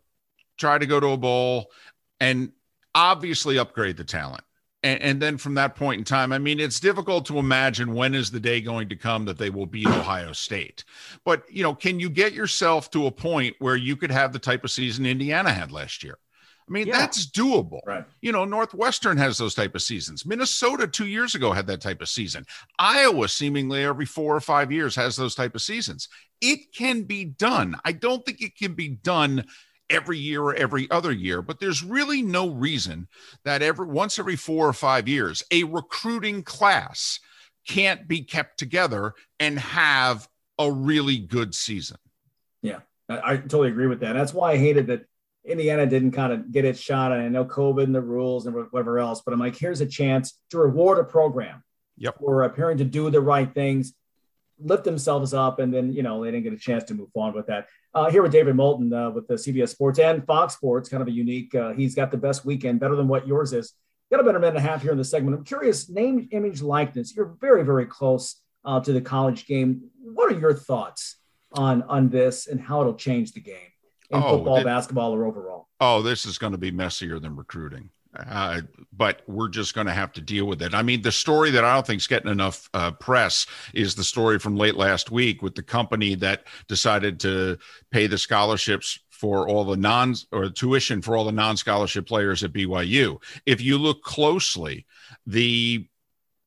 try 0.57 0.78
to 0.78 0.86
go 0.86 0.99
to 0.99 1.07
a 1.07 1.18
bowl 1.18 1.72
and 2.20 2.51
obviously 2.93 3.57
upgrade 3.57 3.95
the 3.97 4.03
talent. 4.03 4.43
And, 4.84 5.01
and 5.01 5.21
then 5.21 5.38
from 5.38 5.55
that 5.55 5.75
point 5.75 5.99
in 5.99 6.03
time, 6.05 6.32
I 6.32 6.38
mean, 6.38 6.59
it's 6.59 6.80
difficult 6.80 7.25
to 7.28 7.39
imagine 7.39 7.93
when 7.93 8.13
is 8.13 8.30
the 8.30 8.39
day 8.39 8.61
going 8.61 8.89
to 8.89 8.95
come 8.95 9.25
that 9.25 9.38
they 9.38 9.49
will 9.49 9.65
beat 9.65 9.88
Ohio 9.88 10.34
State. 10.34 10.84
But, 11.25 11.43
you 11.49 11.63
know, 11.63 11.73
can 11.73 11.99
you 11.99 12.09
get 12.09 12.34
yourself 12.34 12.91
to 12.91 13.07
a 13.07 13.11
point 13.11 13.55
where 13.59 13.75
you 13.75 13.95
could 13.95 14.11
have 14.11 14.34
the 14.34 14.39
type 14.39 14.63
of 14.63 14.71
season 14.71 15.05
Indiana 15.05 15.51
had 15.51 15.71
last 15.71 16.03
year? 16.03 16.19
I 16.69 16.71
mean, 16.71 16.88
Yeah. 16.88 16.99
that's 16.99 17.25
doable. 17.25 17.80
Right. 17.88 18.03
You 18.21 18.34
know, 18.34 18.43
Northwestern 18.43 19.17
has 19.17 19.38
those 19.38 19.55
type 19.55 19.73
of 19.73 19.82
seasons. 19.82 20.25
Minnesota 20.25 20.86
two 20.86 21.07
years 21.07 21.34
ago 21.34 21.53
had 21.53 21.65
that 21.67 21.82
type 21.82 22.01
of 22.01 22.09
season. 22.09 22.45
Iowa 22.78 23.30
seemingly 23.30 23.84
every 23.84 24.05
four 24.05 24.36
or 24.36 24.41
five 24.41 24.71
years 24.71 24.93
has 24.95 25.15
those 25.15 25.34
type 25.34 25.55
of 25.55 25.61
seasons. 25.61 26.09
It 26.41 26.73
can 26.75 27.03
be 27.03 27.23
done. 27.23 27.78
I 27.86 27.93
don't 27.93 28.25
think 28.25 28.41
it 28.41 28.57
can 28.57 28.73
be 28.73 28.89
done 28.89 29.45
every 29.89 30.17
year 30.17 30.41
or 30.41 30.55
every 30.55 30.89
other 30.91 31.11
year, 31.11 31.41
but 31.41 31.59
there's 31.59 31.83
really 31.83 32.21
no 32.21 32.49
reason 32.49 33.07
that 33.45 33.61
every 33.61 33.88
once 33.88 34.19
every 34.19 34.35
four 34.35 34.67
or 34.67 34.73
five 34.73 35.07
years, 35.07 35.43
a 35.51 35.63
recruiting 35.63 36.43
class 36.43 37.19
can't 37.67 38.07
be 38.07 38.21
kept 38.21 38.57
together 38.57 39.13
and 39.39 39.59
have 39.59 40.27
a 40.59 40.71
really 40.71 41.17
good 41.17 41.53
season. 41.53 41.97
Yeah, 42.61 42.79
I, 43.09 43.38
totally 43.38 43.69
agree 43.69 43.88
with 43.88 43.99
that. 43.99 44.13
That's 44.13 44.33
why 44.33 44.53
I 44.53 44.57
hated 44.57 44.88
that 44.88 45.05
Indiana 45.45 45.85
didn't 45.85 46.11
kind 46.11 46.33
of 46.33 46.51
get 46.51 46.65
its 46.65 46.79
shot. 46.79 47.11
And 47.11 47.21
I 47.21 47.29
know 47.29 47.45
COVID 47.45 47.83
and 47.83 47.95
the 47.95 48.01
rules 48.01 48.45
and 48.45 48.55
whatever 48.55 48.99
else, 48.99 49.21
but 49.21 49.33
I'm 49.33 49.39
like, 49.39 49.55
here's 49.55 49.81
a 49.81 49.85
chance 49.85 50.38
to 50.51 50.57
reward 50.57 50.99
a 50.99 51.03
program 51.03 51.63
yep. 51.97 52.17
for 52.19 52.43
appearing 52.43 52.77
to 52.79 52.83
do 52.83 53.09
the 53.09 53.21
right 53.21 53.53
things, 53.53 53.93
lift 54.60 54.84
themselves 54.84 55.34
up, 55.34 55.60
and 55.60 55.74
then 55.74 55.93
you 55.93 56.03
know 56.03 56.24
they 56.24 56.32
didn't 56.32 56.43
get 56.43 56.53
a 56.53 56.58
chance 56.58 56.84
to 56.86 56.93
move 56.93 57.10
on 57.16 57.34
with 57.34 57.47
that. 57.47 57.68
Uh, 57.93 58.10
here 58.10 58.22
with 58.22 58.32
David 58.32 58.55
Moulton 58.55 58.91
uh, 58.93 59.10
with 59.10 59.28
the 59.28 59.36
CBS 59.36 59.70
Sports 59.70 59.99
and 59.99 60.26
Fox 60.26 60.53
Sports, 60.55 60.89
kind 60.89 61.01
of 61.01 61.08
a 61.08 61.12
unique. 61.12 61.53
Uh, 61.55 61.74
he's 61.74 61.95
got 61.95 62.12
the 62.12 62.18
best 62.18 62.45
weekend, 62.45 62.80
better 62.80 62.95
than 62.95 63.08
what 63.08 63.28
yours 63.28 63.53
is. 63.53 63.74
Got 64.12 64.22
a 64.22 64.24
better 64.24 64.39
minute 64.39 64.55
and 64.58 64.66
a 64.66 64.70
half 64.70 64.82
here 64.82 64.91
in 64.91 64.97
the 64.97 65.03
segment. 65.03 65.36
I'm 65.38 65.43
curious, 65.43 65.89
name, 65.89 66.30
image, 66.32 66.62
likeness. 66.62 67.14
You're 67.16 67.36
very, 67.41 67.64
very 67.64 67.86
close 67.86 68.36
uh, 68.64 68.80
to 68.80 68.93
the 68.93 69.01
college 69.01 69.45
game. 69.47 69.89
What 70.01 70.32
are 70.32 70.39
your 70.39 70.53
thoughts 70.53 71.18
on 71.53 71.82
on 71.84 72.10
this 72.10 72.47
and 72.47 72.60
how 72.62 72.82
it'll 72.82 72.93
change 72.95 73.34
the 73.34 73.41
game 73.41 73.55
in 74.12 74.22
Oh, 74.24 74.38
football, 74.38 74.58
it- 74.58 74.64
basketball, 74.66 75.14
or 75.14 75.26
overall? 75.26 75.68
Oh, 75.80 76.01
this 76.01 76.26
is 76.26 76.38
going 76.38 76.53
to 76.53 76.58
be 76.58 76.72
messier 76.72 77.20
than 77.20 77.36
recruiting. 77.36 77.89
Uh, 78.16 78.62
but 78.93 79.22
we're 79.28 79.49
just 79.49 79.76
going 79.76 79.88
to 79.88 79.93
have 79.93 80.12
to 80.14 80.22
deal 80.22 80.45
with 80.45 80.62
it. 80.62 80.74
I 80.74 80.82
mean, 80.82 81.01
the 81.01 81.12
story 81.12 81.51
that 81.51 81.64
I 81.64 81.74
don't 81.74 81.86
think 81.86 82.01
is 82.01 82.08
getting 82.08 82.32
enough 82.32 82.70
uh, 82.74 82.91
press 82.91 83.45
is 83.74 83.95
the 83.95 84.03
story 84.03 84.39
from 84.39 84.55
late 84.55 84.76
last 84.76 85.12
week 85.12 85.41
with 85.41 85.55
the 85.55 85.64
company 85.64 86.16
that 86.16 86.45
decided 86.68 87.20
to 87.22 87.58
pay 87.91 88.08
the 88.08 88.18
scholarships 88.18 88.99
for 89.10 89.47
all 89.47 89.64
the 89.66 89.78
non 89.78 90.16
or 90.32 90.49
tuition 90.49 91.01
for 91.01 91.16
all 91.18 91.26
the 91.26 91.32
non 91.32 91.58
scholarship 91.58 92.08
players 92.08 92.43
at 92.43 92.53
BYU. 92.53 93.22
If 93.45 93.62
you 93.62 93.78
look 93.78 94.03
closely, 94.03 94.86
the 95.26 95.88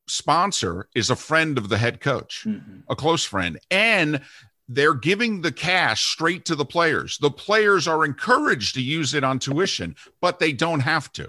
sponsor 0.08 0.88
is 0.94 1.10
a 1.10 1.16
friend 1.16 1.58
of 1.58 1.68
the 1.68 1.78
head 1.78 2.00
coach, 2.00 2.46
a 2.88 2.96
close 2.96 3.24
friend, 3.24 3.58
and 3.70 4.20
they're 4.68 4.94
giving 4.94 5.40
the 5.40 5.52
cash 5.52 6.04
straight 6.04 6.44
to 6.44 6.54
the 6.54 6.64
players. 6.64 7.18
The 7.18 7.30
players 7.30 7.88
are 7.88 8.04
encouraged 8.04 8.74
to 8.74 8.82
use 8.82 9.14
it 9.14 9.24
on 9.24 9.40
tuition, 9.40 9.96
but 10.20 10.38
they 10.38 10.52
don't 10.52 10.80
have 10.80 11.12
to. 11.14 11.28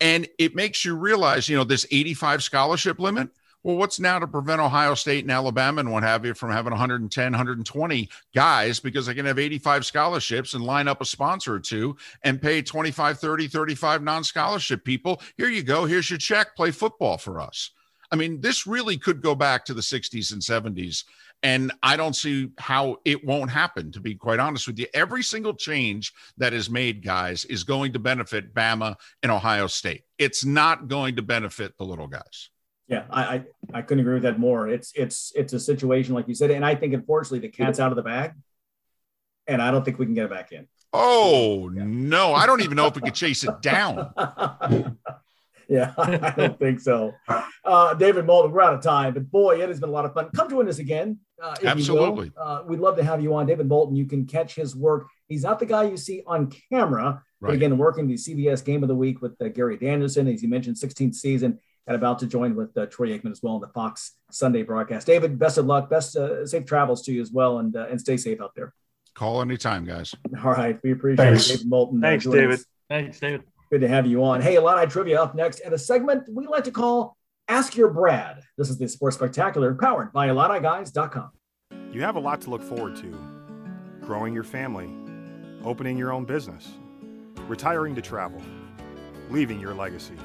And 0.00 0.28
it 0.38 0.54
makes 0.54 0.84
you 0.84 0.96
realize, 0.96 1.48
you 1.48 1.56
know, 1.56 1.64
this 1.64 1.86
85 1.90 2.42
scholarship 2.42 2.98
limit. 2.98 3.30
Well, 3.64 3.76
what's 3.76 3.98
now 3.98 4.20
to 4.20 4.26
prevent 4.26 4.60
Ohio 4.60 4.94
State 4.94 5.24
and 5.24 5.32
Alabama 5.32 5.80
and 5.80 5.90
what 5.90 6.04
have 6.04 6.24
you 6.24 6.32
from 6.32 6.52
having 6.52 6.70
110, 6.70 7.32
120 7.32 8.08
guys 8.32 8.78
because 8.78 9.06
they 9.06 9.14
can 9.14 9.26
have 9.26 9.38
85 9.38 9.84
scholarships 9.84 10.54
and 10.54 10.64
line 10.64 10.86
up 10.86 11.00
a 11.00 11.04
sponsor 11.04 11.54
or 11.54 11.60
two 11.60 11.96
and 12.22 12.40
pay 12.40 12.62
25, 12.62 13.18
30, 13.18 13.48
35 13.48 14.02
non 14.02 14.22
scholarship 14.22 14.84
people. 14.84 15.20
Here 15.36 15.48
you 15.48 15.64
go. 15.64 15.84
Here's 15.86 16.08
your 16.08 16.20
check. 16.20 16.54
Play 16.54 16.70
football 16.70 17.18
for 17.18 17.40
us. 17.40 17.72
I 18.10 18.16
mean, 18.16 18.40
this 18.40 18.66
really 18.66 18.96
could 18.96 19.20
go 19.20 19.34
back 19.34 19.64
to 19.66 19.74
the 19.74 19.82
60s 19.82 20.32
and 20.32 20.40
70s. 20.40 21.04
And 21.42 21.72
I 21.82 21.96
don't 21.96 22.16
see 22.16 22.50
how 22.58 22.98
it 23.04 23.24
won't 23.24 23.50
happen, 23.50 23.92
to 23.92 24.00
be 24.00 24.16
quite 24.16 24.40
honest 24.40 24.66
with 24.66 24.78
you. 24.78 24.86
Every 24.92 25.22
single 25.22 25.54
change 25.54 26.12
that 26.36 26.52
is 26.52 26.68
made, 26.68 27.04
guys, 27.04 27.44
is 27.44 27.62
going 27.64 27.92
to 27.92 27.98
benefit 27.98 28.52
Bama 28.52 28.96
and 29.22 29.30
Ohio 29.30 29.68
State. 29.68 30.02
It's 30.18 30.44
not 30.44 30.88
going 30.88 31.16
to 31.16 31.22
benefit 31.22 31.76
the 31.78 31.84
little 31.84 32.08
guys. 32.08 32.50
Yeah, 32.88 33.04
I, 33.10 33.22
I 33.22 33.44
I 33.74 33.82
couldn't 33.82 34.00
agree 34.00 34.14
with 34.14 34.22
that 34.22 34.38
more. 34.38 34.66
It's 34.66 34.92
it's 34.94 35.30
it's 35.36 35.52
a 35.52 35.60
situation 35.60 36.14
like 36.14 36.26
you 36.26 36.34
said, 36.34 36.50
and 36.50 36.64
I 36.64 36.74
think 36.74 36.94
unfortunately 36.94 37.40
the 37.40 37.48
cat's 37.48 37.78
out 37.78 37.92
of 37.92 37.96
the 37.96 38.02
bag, 38.02 38.32
and 39.46 39.60
I 39.60 39.70
don't 39.70 39.84
think 39.84 39.98
we 39.98 40.06
can 40.06 40.14
get 40.14 40.24
it 40.24 40.30
back 40.30 40.52
in. 40.52 40.66
Oh, 40.92 41.70
no. 41.72 42.34
I 42.34 42.46
don't 42.46 42.62
even 42.62 42.76
know 42.76 42.86
if 42.86 42.94
we 42.94 43.02
could 43.02 43.14
chase 43.14 43.44
it 43.44 43.60
down. 43.60 44.10
Yeah, 45.68 45.92
I 45.98 46.30
don't 46.30 46.58
think 46.58 46.80
so. 46.80 47.14
Uh, 47.64 47.94
David 47.94 48.24
Moulton, 48.24 48.52
we're 48.52 48.62
out 48.62 48.72
of 48.72 48.82
time, 48.82 49.12
but 49.12 49.30
boy, 49.30 49.60
it 49.62 49.68
has 49.68 49.80
been 49.80 49.90
a 49.90 49.92
lot 49.92 50.06
of 50.06 50.14
fun. 50.14 50.30
Come 50.34 50.48
join 50.48 50.68
us 50.68 50.78
again. 50.78 51.18
Uh, 51.40 51.54
if 51.54 51.60
you 51.60 51.66
will. 51.66 51.70
Absolutely. 52.06 52.32
Uh, 52.36 52.62
we'd 52.66 52.80
love 52.80 52.96
to 52.96 53.04
have 53.04 53.22
you 53.22 53.34
on. 53.34 53.46
David 53.46 53.68
Moulton, 53.68 53.94
you 53.94 54.06
can 54.06 54.26
catch 54.26 54.54
his 54.54 54.74
work. 54.74 55.06
He's 55.28 55.42
not 55.44 55.58
the 55.58 55.66
guy 55.66 55.84
you 55.84 55.96
see 55.96 56.22
on 56.26 56.50
camera, 56.70 57.22
but 57.40 57.50
again, 57.52 57.76
working 57.78 58.08
the 58.08 58.14
CBS 58.14 58.64
Game 58.64 58.82
of 58.82 58.88
the 58.88 58.94
Week 58.94 59.20
with 59.20 59.40
uh, 59.40 59.48
Gary 59.48 59.76
Danielson, 59.76 60.26
as 60.26 60.42
you 60.42 60.48
mentioned, 60.48 60.76
16th 60.76 61.14
season, 61.14 61.58
and 61.86 61.94
about 61.94 62.18
to 62.20 62.26
join 62.26 62.56
with 62.56 62.76
uh, 62.76 62.86
Troy 62.86 63.08
Aikman 63.08 63.30
as 63.30 63.42
well 63.42 63.56
in 63.56 63.60
the 63.60 63.68
Fox 63.68 64.12
Sunday 64.30 64.62
broadcast. 64.62 65.06
David, 65.06 65.38
best 65.38 65.58
of 65.58 65.66
luck, 65.66 65.90
best 65.90 66.16
uh, 66.16 66.46
safe 66.46 66.64
travels 66.64 67.02
to 67.02 67.12
you 67.12 67.20
as 67.20 67.30
well, 67.30 67.58
and 67.58 67.76
uh, 67.76 67.86
and 67.90 68.00
stay 68.00 68.16
safe 68.16 68.40
out 68.40 68.54
there. 68.56 68.72
Call 69.14 69.42
anytime, 69.42 69.84
guys. 69.84 70.14
All 70.42 70.52
right, 70.52 70.78
we 70.82 70.92
appreciate 70.92 71.24
Thanks. 71.24 71.50
it, 71.50 71.52
David 71.58 71.68
Moulton. 71.68 72.04
uh, 72.04 72.08
Thanks, 72.08 72.24
David. 72.24 72.60
Thanks, 72.88 73.20
David. 73.20 73.42
Good 73.70 73.82
to 73.82 73.88
have 73.88 74.06
you 74.06 74.24
on. 74.24 74.40
Hey, 74.40 74.54
Illini 74.54 74.86
Trivia 74.86 75.22
up 75.22 75.34
next 75.34 75.60
at 75.60 75.74
a 75.74 75.78
segment 75.78 76.24
we 76.32 76.46
like 76.46 76.64
to 76.64 76.70
call 76.70 77.18
Ask 77.48 77.76
Your 77.76 77.90
Brad. 77.90 78.40
This 78.56 78.70
is 78.70 78.78
the 78.78 78.88
Sports 78.88 79.16
Spectacular 79.16 79.74
powered 79.74 80.10
by 80.12 80.28
IlliniGuys.com. 80.28 81.30
You 81.92 82.00
have 82.00 82.16
a 82.16 82.20
lot 82.20 82.40
to 82.42 82.50
look 82.50 82.62
forward 82.62 82.96
to 82.96 83.14
growing 84.00 84.32
your 84.32 84.44
family, 84.44 84.90
opening 85.64 85.98
your 85.98 86.12
own 86.12 86.24
business, 86.24 86.72
retiring 87.46 87.94
to 87.94 88.00
travel, 88.00 88.40
leaving 89.28 89.60
your 89.60 89.74
legacy. 89.74 90.16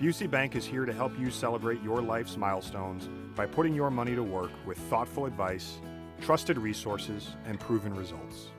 Busey 0.00 0.30
Bank 0.30 0.54
is 0.54 0.64
here 0.64 0.84
to 0.84 0.92
help 0.92 1.18
you 1.18 1.30
celebrate 1.30 1.82
your 1.82 2.00
life's 2.00 2.36
milestones 2.36 3.08
by 3.34 3.44
putting 3.44 3.74
your 3.74 3.90
money 3.90 4.14
to 4.14 4.22
work 4.22 4.52
with 4.66 4.78
thoughtful 4.78 5.26
advice, 5.26 5.80
trusted 6.20 6.58
resources, 6.58 7.30
and 7.44 7.58
proven 7.58 7.92
results. 7.92 8.50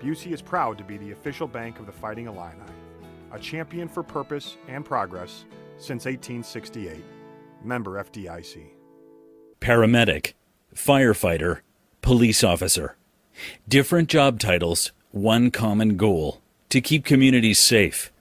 Busey 0.00 0.32
is 0.32 0.42
proud 0.42 0.76
to 0.78 0.84
be 0.84 0.96
the 0.96 1.12
official 1.12 1.46
bank 1.46 1.78
of 1.78 1.86
the 1.86 1.92
Fighting 1.92 2.26
Illini, 2.26 2.56
a 3.32 3.38
champion 3.38 3.88
for 3.88 4.02
purpose 4.02 4.56
and 4.68 4.84
progress 4.84 5.44
since 5.78 6.04
1868. 6.04 7.04
Member 7.64 8.02
FDIC. 8.02 8.66
paramedic, 9.60 10.34
firefighter, 10.74 11.60
police 12.02 12.44
officer. 12.44 12.96
Different 13.68 14.08
job 14.08 14.38
titles, 14.38 14.92
one 15.10 15.50
common 15.50 15.96
goal 15.96 16.40
to 16.68 16.80
keep 16.80 17.04
communities 17.04 17.58
safe. 17.58 18.12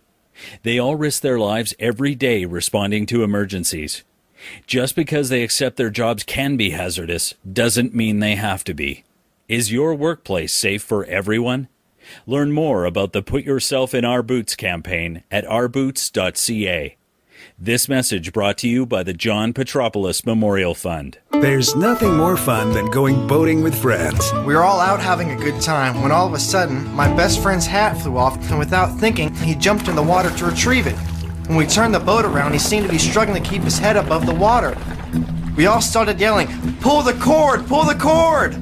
They 0.64 0.80
all 0.80 0.96
risk 0.96 1.22
their 1.22 1.40
lives 1.40 1.74
every 1.80 2.16
day 2.16 2.46
responding 2.46 3.06
to 3.08 3.24
emergencies. 3.24 4.04
Just 4.68 4.96
because 4.96 5.30
they 5.30 5.44
accept 5.44 5.78
their 5.78 5.90
jobs 5.90 6.24
can 6.24 6.58
be 6.58 6.72
hazardous 6.72 7.36
doesn't 7.52 7.96
mean 7.96 8.20
they 8.20 8.36
have 8.36 8.64
to 8.66 8.74
be. 8.74 9.04
Is 9.48 9.72
your 9.72 9.94
workplace 9.96 10.54
safe 10.54 10.82
for 10.84 11.06
everyone? 11.06 11.68
Learn 12.26 12.52
more 12.52 12.86
about 12.86 13.14
the 13.14 13.22
Put 13.22 13.44
Yourself 13.44 13.94
in 13.94 14.06
Our 14.06 14.24
Boots 14.24 14.56
campaign 14.56 15.24
at 15.32 15.46
ourboots.ca. 15.46 16.98
This 17.58 17.88
message 17.88 18.34
brought 18.34 18.58
to 18.60 18.68
you 18.68 18.86
by 18.86 19.04
the 19.04 19.14
John 19.14 19.54
Petropoulos 19.54 20.26
Memorial 20.26 20.74
Fund. 20.74 21.20
There's 21.32 21.76
nothing 21.76 22.18
more 22.18 22.36
fun 22.36 22.74
than 22.74 22.90
going 22.92 23.28
boating 23.28 23.62
with 23.64 23.80
friends. 23.80 24.34
We 24.46 24.56
were 24.56 24.64
all 24.64 24.80
out 24.80 25.00
having 25.00 25.32
a 25.32 25.36
good 25.38 25.62
time 25.62 26.02
when 26.02 26.12
all 26.12 26.28
of 26.28 26.34
a 26.34 26.40
sudden, 26.40 26.86
my 26.94 27.14
best 27.16 27.42
friend's 27.42 27.66
hat 27.66 27.98
flew 27.98 28.18
off, 28.18 28.36
and 28.50 28.60
without 28.60 29.00
thinking, 29.00 29.34
he 29.36 29.56
jumped 29.56 29.88
in 29.88 29.96
the 29.96 30.04
water 30.04 30.30
to 30.32 30.46
retrieve 30.46 30.88
it. 30.88 30.96
When 31.48 31.58
we 31.58 31.66
turned 31.66 31.94
the 31.94 32.00
boat 32.00 32.26
around, 32.26 32.54
he 32.54 32.60
seemed 32.60 32.88
to 32.88 32.92
be 32.92 32.98
struggling 32.98 33.42
to 33.42 33.50
keep 33.50 33.62
his 33.62 33.78
head 33.78 33.96
above 33.96 34.26
the 34.26 34.34
water. 34.34 34.76
We 35.56 35.68
all 35.68 35.82
started 35.82 36.20
yelling, 36.20 36.48
Pull 36.82 37.04
the 37.04 37.14
cord! 37.14 37.66
Pull 37.68 37.86
the 37.86 37.96
cord! 37.96 38.56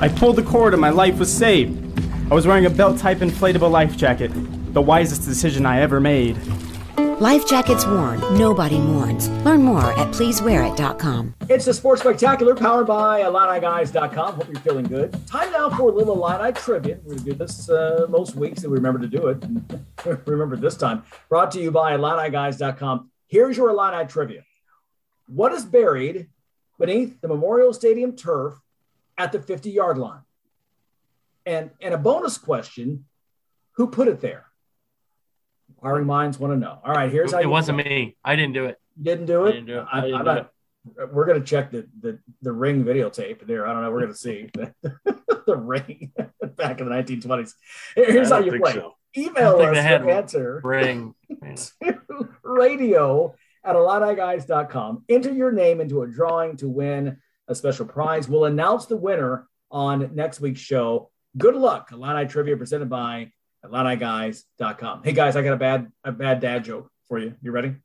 I 0.00 0.08
pulled 0.08 0.36
the 0.36 0.42
cord 0.42 0.72
and 0.72 0.80
my 0.80 0.90
life 0.90 1.18
was 1.18 1.32
saved. 1.32 1.89
I 2.30 2.34
was 2.34 2.46
wearing 2.46 2.66
a 2.66 2.70
belt 2.70 2.96
type 2.96 3.18
inflatable 3.18 3.72
life 3.72 3.96
jacket. 3.96 4.30
The 4.72 4.80
wisest 4.80 5.24
decision 5.24 5.66
I 5.66 5.80
ever 5.80 5.98
made. 5.98 6.38
Life 7.20 7.44
jackets 7.44 7.84
worn, 7.84 8.20
nobody 8.38 8.78
mourns. 8.78 9.28
Learn 9.44 9.62
more 9.62 9.90
at 9.98 10.14
pleasewearit.com. 10.14 11.34
It's 11.48 11.64
the 11.64 11.74
Sports 11.74 12.02
Spectacular 12.02 12.54
powered 12.54 12.86
by 12.86 13.22
IlliniGuys.com. 13.22 14.34
Hope 14.36 14.46
you're 14.46 14.60
feeling 14.60 14.84
good. 14.86 15.26
Time 15.26 15.50
now 15.50 15.70
for 15.70 15.90
a 15.90 15.92
little 15.92 16.14
Illini 16.24 16.52
trivia. 16.52 17.00
We're 17.02 17.16
going 17.16 17.18
to 17.18 17.24
do 17.24 17.32
this 17.32 17.68
uh, 17.68 18.06
most 18.08 18.36
weeks, 18.36 18.62
and 18.62 18.70
we 18.70 18.76
remember 18.76 19.00
to 19.00 19.08
do 19.08 19.26
it. 19.26 19.44
remember 20.26 20.54
this 20.54 20.76
time. 20.76 21.02
Brought 21.28 21.50
to 21.50 21.60
you 21.60 21.72
by 21.72 21.96
IlliniGuys.com. 21.96 23.10
Here's 23.26 23.56
your 23.56 23.70
Illini 23.70 24.06
trivia. 24.06 24.44
What 25.26 25.52
is 25.52 25.64
buried 25.64 26.28
beneath 26.78 27.20
the 27.20 27.26
Memorial 27.26 27.72
Stadium 27.72 28.14
turf 28.14 28.54
at 29.18 29.32
the 29.32 29.42
50 29.42 29.68
yard 29.70 29.98
line? 29.98 30.20
And, 31.50 31.70
and 31.80 31.94
a 31.94 31.98
bonus 31.98 32.38
question 32.38 33.06
who 33.72 33.88
put 33.88 34.06
it 34.06 34.20
there? 34.20 34.46
Inquiring 35.70 36.06
minds 36.06 36.38
want 36.38 36.52
to 36.52 36.56
know. 36.56 36.78
All 36.84 36.94
right, 36.94 37.10
here's 37.10 37.32
how 37.32 37.38
It 37.38 37.42
you 37.42 37.50
wasn't 37.50 37.78
me. 37.78 38.16
I 38.24 38.36
didn't 38.36 38.52
do 38.52 38.66
it. 38.66 38.78
didn't 39.00 39.26
do 39.26 39.46
it. 39.46 39.48
I 39.48 39.52
didn't 39.52 39.66
do 39.66 39.78
it. 39.78 39.86
I, 39.90 39.98
I 39.98 40.00
didn't 40.02 40.18
do 40.18 40.24
not. 40.24 40.52
We're 41.12 41.26
gonna 41.26 41.40
check 41.40 41.72
the, 41.72 41.88
the 42.00 42.20
the 42.40 42.52
ring 42.52 42.84
videotape 42.84 43.46
there. 43.46 43.66
I 43.66 43.72
don't 43.72 43.82
know. 43.82 43.90
We're 43.90 44.00
gonna 44.00 44.14
see 44.14 44.48
the 44.54 45.56
ring 45.56 46.12
back 46.56 46.80
in 46.80 46.88
the 46.88 46.94
1920s. 46.94 47.52
Here's 47.96 48.30
I 48.30 48.36
how 48.36 48.44
you 48.44 48.58
play. 48.60 48.72
so. 48.74 48.94
Email 49.16 49.56
us 49.60 49.74
they 49.74 49.82
had 49.82 50.02
your 50.02 50.10
answer 50.10 50.60
ring. 50.62 51.14
to 51.42 52.28
radio 52.44 53.34
at 53.64 53.74
IlliniGuys.com. 53.74 55.04
Enter 55.08 55.32
your 55.32 55.52
name 55.52 55.80
into 55.80 56.02
a 56.02 56.06
drawing 56.06 56.56
to 56.58 56.68
win 56.68 57.18
a 57.48 57.54
special 57.54 57.86
prize. 57.86 58.28
We'll 58.28 58.44
announce 58.44 58.86
the 58.86 58.96
winner 58.96 59.48
on 59.70 60.14
next 60.14 60.40
week's 60.40 60.60
show. 60.60 61.09
Good 61.38 61.54
luck, 61.54 61.90
Illini 61.92 62.26
Trivia 62.26 62.56
presented 62.56 62.88
by 62.88 63.32
IlliniGuys.com. 63.64 65.02
Hey 65.04 65.12
guys, 65.12 65.36
I 65.36 65.42
got 65.42 65.52
a 65.52 65.56
bad 65.56 65.90
a 66.02 66.12
bad 66.12 66.40
dad 66.40 66.64
joke 66.64 66.90
for 67.08 67.18
you. 67.18 67.34
You 67.42 67.52
ready? 67.52 67.76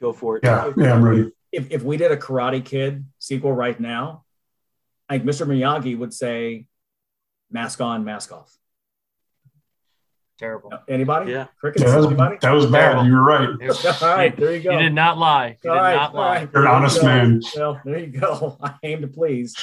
Go 0.00 0.12
for 0.12 0.36
it. 0.36 0.44
Yeah, 0.44 0.72
yeah, 0.76 0.94
I'm 0.94 1.02
ready. 1.02 1.30
If, 1.52 1.70
if 1.70 1.82
we 1.82 1.96
did 1.96 2.10
a 2.12 2.16
Karate 2.16 2.64
Kid 2.64 3.04
sequel 3.18 3.52
right 3.52 3.78
now, 3.78 4.24
I 5.08 5.18
think 5.18 5.28
Mr. 5.28 5.46
Miyagi 5.46 5.96
would 5.96 6.12
say, 6.14 6.66
"Mask 7.50 7.80
on, 7.80 8.04
mask 8.04 8.32
off." 8.32 8.56
Terrible. 10.38 10.70
Uh, 10.72 10.78
anybody? 10.88 11.32
Yeah. 11.32 11.46
Crickets? 11.58 11.82
Yeah, 11.82 11.90
that, 11.92 11.96
was, 11.96 12.06
Anybody? 12.06 12.36
that 12.42 12.50
was 12.52 12.66
bad. 12.66 13.06
You 13.06 13.12
were 13.14 13.22
right. 13.24 13.48
All 14.02 14.08
right, 14.08 14.36
there 14.36 14.54
you 14.54 14.62
go. 14.62 14.72
You 14.72 14.78
did 14.80 14.94
not 14.94 15.16
lie. 15.16 15.56
You 15.64 15.70
All 15.70 15.76
did 15.76 15.80
right, 15.82 15.94
not 15.96 16.10
all 16.14 16.20
lie. 16.20 16.34
right. 16.40 16.48
You're 16.52 16.62
an 16.62 16.68
honest 16.68 16.96
So- 16.96 17.06
man. 17.06 17.40
Well, 17.56 17.80
there 17.86 17.98
you 18.00 18.06
go. 18.08 18.58
I 18.62 18.74
aim 18.82 19.00
to 19.00 19.08
please 19.08 19.54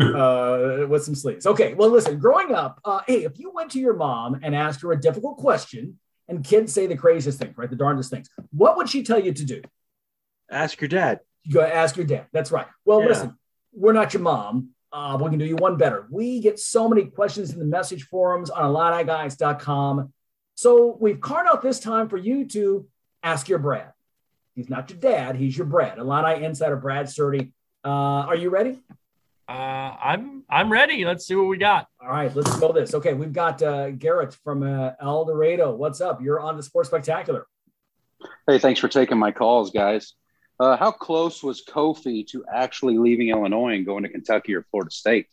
uh, 0.00 0.86
with 0.88 1.04
some 1.04 1.14
sleeves. 1.14 1.46
Okay. 1.46 1.74
Well, 1.74 1.90
listen, 1.90 2.18
growing 2.18 2.54
up, 2.54 2.80
uh, 2.84 3.00
hey, 3.06 3.24
if 3.24 3.38
you 3.38 3.50
went 3.52 3.70
to 3.72 3.80
your 3.80 3.94
mom 3.94 4.40
and 4.42 4.54
asked 4.54 4.82
her 4.82 4.92
a 4.92 5.00
difficult 5.00 5.38
question, 5.38 5.98
and 6.28 6.44
kids 6.44 6.72
say 6.72 6.86
the 6.86 6.96
craziest 6.96 7.38
things, 7.38 7.56
right? 7.58 7.68
The 7.68 7.76
darndest 7.76 8.10
things, 8.10 8.28
what 8.52 8.76
would 8.76 8.88
she 8.88 9.02
tell 9.02 9.18
you 9.20 9.32
to 9.32 9.44
do? 9.44 9.62
Ask 10.50 10.80
your 10.80 10.88
dad. 10.88 11.20
You 11.42 11.54
go 11.54 11.60
ask 11.62 11.96
your 11.96 12.06
dad. 12.06 12.26
That's 12.32 12.52
right. 12.52 12.66
Well, 12.84 13.00
Yeah. 13.02 13.08
listen, 13.08 13.38
we're 13.72 13.92
not 13.92 14.14
your 14.14 14.22
mom. 14.22 14.70
Uh, 14.92 15.16
we 15.22 15.30
can 15.30 15.38
do 15.38 15.44
you 15.44 15.56
one 15.56 15.76
better. 15.76 16.06
We 16.10 16.40
get 16.40 16.58
so 16.58 16.88
many 16.88 17.04
questions 17.06 17.52
in 17.52 17.58
the 17.58 17.64
message 17.64 18.04
forums 18.04 18.50
on 18.50 18.64
IlliniGuys.com. 18.64 20.12
So 20.54 20.96
we've 21.00 21.20
carved 21.20 21.48
out 21.48 21.62
this 21.62 21.78
time 21.80 22.08
for 22.08 22.16
you 22.16 22.44
to 22.48 22.86
ask 23.22 23.48
your 23.48 23.58
Brad. 23.60 23.92
He's 24.54 24.68
not 24.68 24.90
your 24.90 24.98
dad, 24.98 25.36
he's 25.36 25.56
your 25.56 25.66
Brad. 25.66 25.98
Illini 25.98 26.44
insider 26.44 26.76
Brad 26.76 27.08
Sturdy. 27.08 27.52
Uh, 27.84 27.88
are 27.88 28.36
you 28.36 28.50
ready? 28.50 28.78
Uh, 29.50 29.96
I'm 30.00 30.44
I'm 30.48 30.70
ready. 30.70 31.04
Let's 31.04 31.26
see 31.26 31.34
what 31.34 31.48
we 31.48 31.56
got. 31.56 31.88
All 32.00 32.08
right, 32.08 32.32
let's 32.36 32.56
go 32.60 32.72
this. 32.72 32.94
Okay, 32.94 33.14
we've 33.14 33.32
got 33.32 33.60
uh, 33.60 33.90
Garrett 33.90 34.32
from 34.44 34.62
uh, 34.62 34.92
El 35.02 35.24
Dorado. 35.24 35.74
What's 35.74 36.00
up? 36.00 36.22
You're 36.22 36.38
on 36.38 36.56
the 36.56 36.62
Sports 36.62 36.88
Spectacular. 36.88 37.48
Hey, 38.46 38.60
thanks 38.60 38.78
for 38.78 38.86
taking 38.86 39.18
my 39.18 39.32
calls, 39.32 39.72
guys. 39.72 40.14
Uh, 40.60 40.76
how 40.76 40.92
close 40.92 41.42
was 41.42 41.64
Kofi 41.68 42.24
to 42.28 42.44
actually 42.52 42.96
leaving 42.96 43.30
Illinois 43.30 43.74
and 43.74 43.84
going 43.84 44.04
to 44.04 44.08
Kentucky 44.08 44.54
or 44.54 44.62
Florida 44.70 44.92
State? 44.92 45.26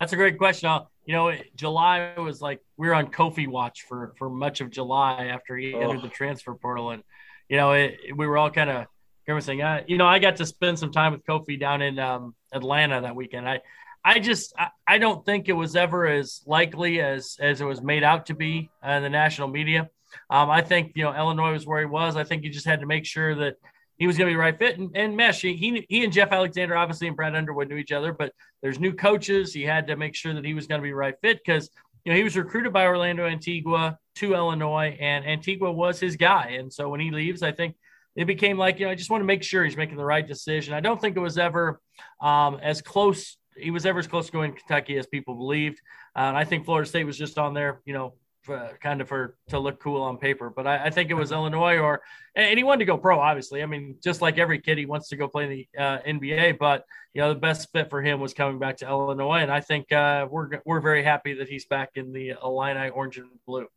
That's 0.00 0.12
a 0.12 0.16
great 0.16 0.36
question. 0.36 0.68
Uh, 0.68 0.84
you 1.06 1.14
know, 1.14 1.32
July 1.56 2.12
was 2.18 2.42
like 2.42 2.60
we 2.76 2.88
were 2.88 2.94
on 2.94 3.06
Kofi 3.06 3.48
watch 3.48 3.86
for 3.88 4.12
for 4.18 4.28
much 4.28 4.60
of 4.60 4.68
July 4.68 5.28
after 5.28 5.56
he 5.56 5.72
Oh. 5.72 5.80
entered 5.80 6.02
the 6.02 6.08
transfer 6.08 6.52
portal, 6.54 6.90
and 6.90 7.02
you 7.48 7.56
know, 7.56 7.72
it, 7.72 7.96
we 8.14 8.26
were 8.26 8.36
all 8.36 8.50
kind 8.50 8.68
of 8.68 8.84
grimacing. 9.24 9.62
Uh, 9.62 9.82
you 9.86 9.96
know, 9.96 10.06
I 10.06 10.18
got 10.18 10.36
to 10.36 10.44
spend 10.44 10.78
some 10.78 10.92
time 10.92 11.12
with 11.12 11.24
Kofi 11.24 11.58
down 11.58 11.80
in 11.80 11.98
um, 11.98 12.34
Atlanta 12.52 13.00
that 13.00 13.16
weekend. 13.16 13.48
I, 13.48 13.60
I 14.04 14.20
just, 14.20 14.54
I, 14.58 14.68
I 14.86 14.98
don't 14.98 15.24
think 15.24 15.48
it 15.48 15.52
was 15.52 15.76
ever 15.76 16.06
as 16.06 16.42
likely 16.46 17.00
as 17.00 17.36
as 17.40 17.60
it 17.60 17.64
was 17.64 17.82
made 17.82 18.04
out 18.04 18.26
to 18.26 18.34
be 18.34 18.70
uh, 18.86 18.92
in 18.92 19.02
the 19.02 19.10
national 19.10 19.48
media. 19.48 19.90
Um, 20.30 20.50
I 20.50 20.62
think 20.62 20.92
you 20.94 21.04
know 21.04 21.14
Illinois 21.14 21.52
was 21.52 21.66
where 21.66 21.80
he 21.80 21.86
was. 21.86 22.16
I 22.16 22.24
think 22.24 22.42
he 22.42 22.48
just 22.48 22.66
had 22.66 22.80
to 22.80 22.86
make 22.86 23.04
sure 23.04 23.34
that 23.34 23.56
he 23.98 24.06
was 24.06 24.16
going 24.16 24.26
to 24.26 24.30
be 24.30 24.34
the 24.34 24.40
right 24.40 24.58
fit. 24.58 24.78
And, 24.78 24.96
and 24.96 25.16
Mesh, 25.16 25.40
he, 25.40 25.54
he 25.54 25.84
he 25.88 26.04
and 26.04 26.12
Geoff 26.12 26.32
Alexander 26.32 26.76
obviously 26.76 27.08
and 27.08 27.16
Brad 27.16 27.34
Underwood 27.34 27.68
knew 27.68 27.76
each 27.76 27.92
other, 27.92 28.12
but 28.12 28.32
there's 28.62 28.78
new 28.78 28.92
coaches. 28.92 29.52
He 29.52 29.62
had 29.62 29.86
to 29.88 29.96
make 29.96 30.14
sure 30.14 30.34
that 30.34 30.44
he 30.44 30.54
was 30.54 30.66
going 30.66 30.80
to 30.80 30.82
be 30.82 30.90
the 30.90 30.96
right 30.96 31.14
fit 31.20 31.40
because 31.44 31.70
you 32.04 32.12
know 32.12 32.16
he 32.16 32.24
was 32.24 32.36
recruited 32.36 32.72
by 32.72 32.86
Orlando 32.86 33.26
Antigua 33.26 33.98
to 34.16 34.34
Illinois, 34.34 34.96
and 35.00 35.26
Antigua 35.26 35.70
was 35.70 36.00
his 36.00 36.16
guy. 36.16 36.56
And 36.58 36.72
so 36.72 36.88
when 36.88 37.00
he 37.00 37.10
leaves, 37.10 37.42
I 37.42 37.52
think 37.52 37.76
it 38.18 38.26
became 38.26 38.58
like 38.58 38.80
you 38.80 38.86
know 38.86 38.90
I 38.90 38.96
just 38.96 39.10
want 39.10 39.20
to 39.20 39.26
make 39.26 39.44
sure 39.44 39.64
he's 39.64 39.76
making 39.76 39.96
the 39.96 40.04
right 40.04 40.26
decision. 40.26 40.74
I 40.74 40.80
don't 40.80 41.00
think 41.00 41.16
it 41.16 41.20
was 41.20 41.38
ever 41.38 41.80
um, 42.20 42.58
as 42.60 42.82
close. 42.82 43.36
He 43.56 43.70
was 43.70 43.86
ever 43.86 44.00
as 44.00 44.08
close 44.08 44.26
to 44.26 44.32
going 44.32 44.52
to 44.52 44.58
Kentucky 44.58 44.98
as 44.98 45.06
people 45.06 45.36
believed, 45.36 45.80
uh, 46.16 46.22
and 46.22 46.36
I 46.36 46.44
think 46.44 46.64
Florida 46.64 46.88
State 46.88 47.04
was 47.04 47.16
just 47.16 47.38
on 47.38 47.54
there, 47.54 47.80
you 47.84 47.94
know, 47.94 48.14
for, 48.42 48.76
kind 48.82 49.00
of 49.00 49.06
for 49.06 49.36
to 49.50 49.60
look 49.60 49.80
cool 49.80 50.02
on 50.02 50.18
paper. 50.18 50.50
But 50.50 50.66
I, 50.66 50.86
I 50.86 50.90
think 50.90 51.10
it 51.10 51.14
was 51.14 51.30
Illinois, 51.30 51.78
or 51.78 52.02
and 52.34 52.58
he 52.58 52.64
wanted 52.64 52.80
to 52.80 52.84
go 52.86 52.98
pro. 52.98 53.20
Obviously, 53.20 53.62
I 53.62 53.66
mean, 53.66 53.94
just 54.02 54.20
like 54.20 54.36
every 54.36 54.60
kid, 54.60 54.78
he 54.78 54.86
wants 54.86 55.08
to 55.10 55.16
go 55.16 55.28
play 55.28 55.44
in 55.44 55.50
the 55.50 55.68
uh, 55.80 55.98
NBA. 56.00 56.58
But 56.58 56.84
you 57.14 57.22
know, 57.22 57.32
the 57.32 57.38
best 57.38 57.70
fit 57.70 57.88
for 57.88 58.02
him 58.02 58.18
was 58.18 58.34
coming 58.34 58.58
back 58.58 58.78
to 58.78 58.88
Illinois, 58.88 59.42
and 59.42 59.52
I 59.52 59.60
think 59.60 59.92
uh, 59.92 60.26
we're 60.28 60.60
we're 60.64 60.80
very 60.80 61.04
happy 61.04 61.34
that 61.34 61.48
he's 61.48 61.66
back 61.66 61.90
in 61.94 62.12
the 62.12 62.34
Illini 62.42 62.88
orange 62.88 63.18
and 63.18 63.28
blue. 63.46 63.68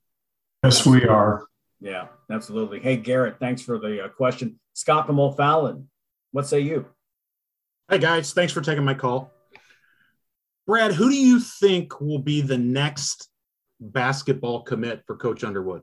Yes, 0.64 0.84
we 0.84 1.06
are. 1.06 1.46
Yeah, 1.82 2.08
absolutely. 2.32 2.80
Hey, 2.80 2.96
Garrett, 2.96 3.40
thanks 3.40 3.62
for 3.64 3.80
the 3.80 4.06
uh, 4.06 4.08
question. 4.10 4.60
Scott 4.74 5.08
from 5.08 5.20
O'Fallon, 5.20 5.90
what 6.32 6.48
say 6.48 6.60
you? 6.60 6.86
Hey 7.90 7.98
guys, 7.98 8.32
thanks 8.34 8.54
for 8.54 8.62
taking 8.62 8.86
my 8.86 8.94
call. 8.94 9.34
Brad, 10.66 10.94
who 10.94 11.10
do 11.10 11.16
you 11.16 11.40
think 11.40 12.00
will 12.00 12.20
be 12.20 12.40
the 12.42 12.58
next 12.58 13.28
basketball 13.82 14.62
commit 14.62 15.04
for 15.06 15.18
Coach 15.18 15.44
Underwood? 15.44 15.82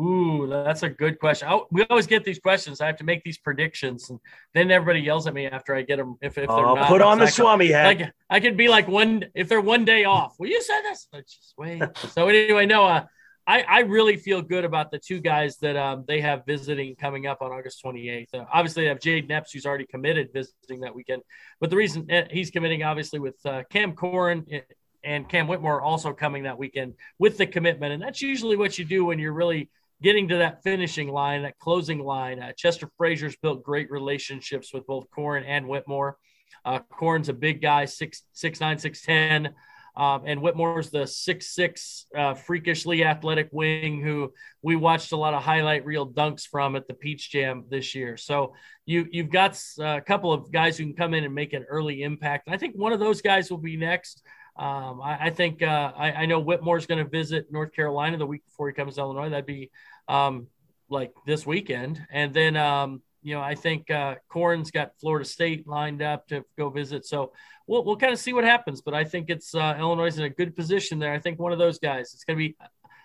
Ooh, 0.00 0.46
that's 0.48 0.82
a 0.82 0.88
good 0.88 1.18
question. 1.20 1.46
I, 1.46 1.60
we 1.70 1.84
always 1.90 2.06
get 2.06 2.24
these 2.24 2.38
questions. 2.38 2.80
I 2.80 2.86
have 2.86 2.96
to 2.96 3.04
make 3.04 3.22
these 3.22 3.36
predictions, 3.36 4.08
and 4.08 4.18
then 4.54 4.70
everybody 4.70 5.00
yells 5.00 5.26
at 5.26 5.34
me 5.34 5.46
after 5.46 5.74
I 5.74 5.82
get 5.82 5.98
them. 5.98 6.16
If, 6.22 6.38
if 6.38 6.48
they're 6.48 6.50
Oh, 6.50 6.74
not, 6.74 6.88
put 6.88 7.02
on 7.02 7.18
the 7.18 7.24
I 7.24 7.26
could- 7.26 7.34
Swami 7.34 7.68
hat. 7.68 7.86
I 7.86 7.94
could, 7.94 8.12
I 8.30 8.40
could 8.40 8.56
be 8.56 8.68
like 8.68 8.88
one 8.88 9.26
if 9.34 9.48
they're 9.48 9.60
one 9.60 9.84
day 9.84 10.04
off. 10.04 10.36
Will 10.38 10.48
you 10.48 10.62
say 10.62 10.80
this. 10.82 11.06
Let's 11.12 11.36
just 11.36 11.54
wait. 11.58 11.82
so 12.12 12.28
anyway, 12.28 12.64
no, 12.64 12.86
uh, 12.86 13.04
I 13.50 13.64
I 13.68 13.78
really 13.80 14.16
feel 14.16 14.42
good 14.42 14.64
about 14.64 14.92
the 14.92 14.98
two 14.98 15.20
guys 15.20 15.56
that 15.56 15.76
um, 15.76 16.04
they 16.06 16.20
have 16.20 16.46
visiting 16.46 16.94
coming 16.94 17.26
up 17.26 17.42
on 17.42 17.50
August 17.50 17.82
28th. 17.84 18.32
Uh, 18.32 18.44
obviously, 18.52 18.84
they 18.84 18.88
have 18.88 19.00
Jayden 19.00 19.30
Epps, 19.30 19.50
who's 19.50 19.66
already 19.66 19.86
committed 19.86 20.28
visiting 20.32 20.80
that 20.82 20.94
weekend. 20.94 21.22
But 21.60 21.70
the 21.70 21.76
reason 21.76 22.08
uh, 22.10 22.26
he's 22.30 22.52
committing, 22.52 22.84
obviously, 22.84 23.18
with 23.18 23.34
uh, 23.44 23.64
Cam 23.68 23.94
Corhen 23.94 24.62
and 25.02 25.28
Cam 25.28 25.48
Whitmore 25.48 25.80
also 25.82 26.12
coming 26.12 26.44
that 26.44 26.58
weekend 26.58 26.94
with 27.18 27.38
the 27.38 27.46
commitment, 27.46 27.92
and 27.92 28.00
that's 28.00 28.22
usually 28.22 28.56
what 28.56 28.78
you 28.78 28.84
do 28.84 29.04
when 29.04 29.18
you're 29.18 29.32
really 29.32 29.68
getting 30.00 30.28
to 30.28 30.36
that 30.36 30.62
finishing 30.62 31.08
line, 31.08 31.42
that 31.42 31.58
closing 31.58 31.98
line. 31.98 32.40
Uh, 32.40 32.52
Chester 32.56 32.88
Frazier's 32.96 33.36
built 33.42 33.64
great 33.64 33.90
relationships 33.90 34.72
with 34.72 34.86
both 34.86 35.10
Corhen 35.10 35.44
and 35.44 35.66
Whitmore. 35.66 36.16
Uh, 36.64 36.78
a 37.02 37.32
big 37.32 37.60
guy, 37.60 37.84
six 37.84 38.22
six 38.32 38.60
nine, 38.60 38.78
six 38.78 39.02
ten, 39.02 39.54
um, 39.96 40.22
and 40.26 40.40
Whitmore's 40.40 40.90
the 40.90 41.06
six 41.06 41.48
six, 41.48 42.06
uh, 42.16 42.34
freakishly 42.34 43.04
athletic 43.04 43.48
wing 43.52 44.02
who 44.02 44.32
we 44.62 44.76
watched 44.76 45.12
a 45.12 45.16
lot 45.16 45.34
of 45.34 45.42
highlight 45.42 45.84
reel 45.84 46.08
dunks 46.08 46.46
from 46.46 46.76
at 46.76 46.86
the 46.86 46.94
Peach 46.94 47.30
Jam 47.30 47.64
this 47.68 47.94
year. 47.94 48.16
So 48.16 48.54
you 48.86 49.06
you've 49.10 49.30
got 49.30 49.60
a 49.78 50.00
couple 50.00 50.32
of 50.32 50.50
guys 50.52 50.78
who 50.78 50.84
can 50.84 50.94
come 50.94 51.14
in 51.14 51.24
and 51.24 51.34
make 51.34 51.52
an 51.52 51.64
early 51.68 52.02
impact. 52.02 52.46
And 52.46 52.54
I 52.54 52.58
think 52.58 52.76
one 52.76 52.92
of 52.92 53.00
those 53.00 53.22
guys 53.22 53.50
will 53.50 53.58
be 53.58 53.76
next. 53.76 54.22
Um, 54.56 55.00
I, 55.00 55.26
I 55.26 55.30
think 55.30 55.62
uh, 55.62 55.92
I, 55.96 56.12
I 56.12 56.26
know 56.26 56.40
Whitmore's 56.40 56.86
going 56.86 57.02
to 57.02 57.10
visit 57.10 57.46
North 57.50 57.72
Carolina 57.72 58.18
the 58.18 58.26
week 58.26 58.44
before 58.44 58.68
he 58.68 58.74
comes 58.74 58.94
to 58.94 59.00
Illinois. 59.00 59.30
That'd 59.30 59.46
be 59.46 59.70
um, 60.08 60.48
like 60.88 61.12
this 61.26 61.46
weekend. 61.46 62.04
And 62.10 62.34
then, 62.34 62.56
um, 62.56 63.02
you 63.22 63.34
know, 63.34 63.40
I 63.40 63.54
think 63.54 63.90
uh, 63.90 64.16
Corhen's 64.28 64.70
got 64.70 64.92
Florida 65.00 65.24
State 65.24 65.66
lined 65.66 66.02
up 66.02 66.28
to 66.28 66.44
go 66.56 66.70
visit. 66.70 67.04
So 67.06 67.32
we'll, 67.66 67.84
we'll 67.84 67.96
kind 67.96 68.12
of 68.12 68.18
see 68.18 68.32
what 68.32 68.44
happens. 68.44 68.80
But 68.80 68.94
I 68.94 69.04
think 69.04 69.30
it's 69.30 69.54
uh, 69.54 69.76
Illinois 69.78 70.06
is 70.06 70.18
in 70.18 70.24
a 70.24 70.30
good 70.30 70.56
position 70.56 70.98
there. 70.98 71.12
I 71.12 71.18
think 71.18 71.38
one 71.38 71.52
of 71.52 71.58
those 71.58 71.78
guys. 71.78 72.12
It's 72.14 72.24
going 72.24 72.38
to 72.38 72.48
be. 72.48 72.56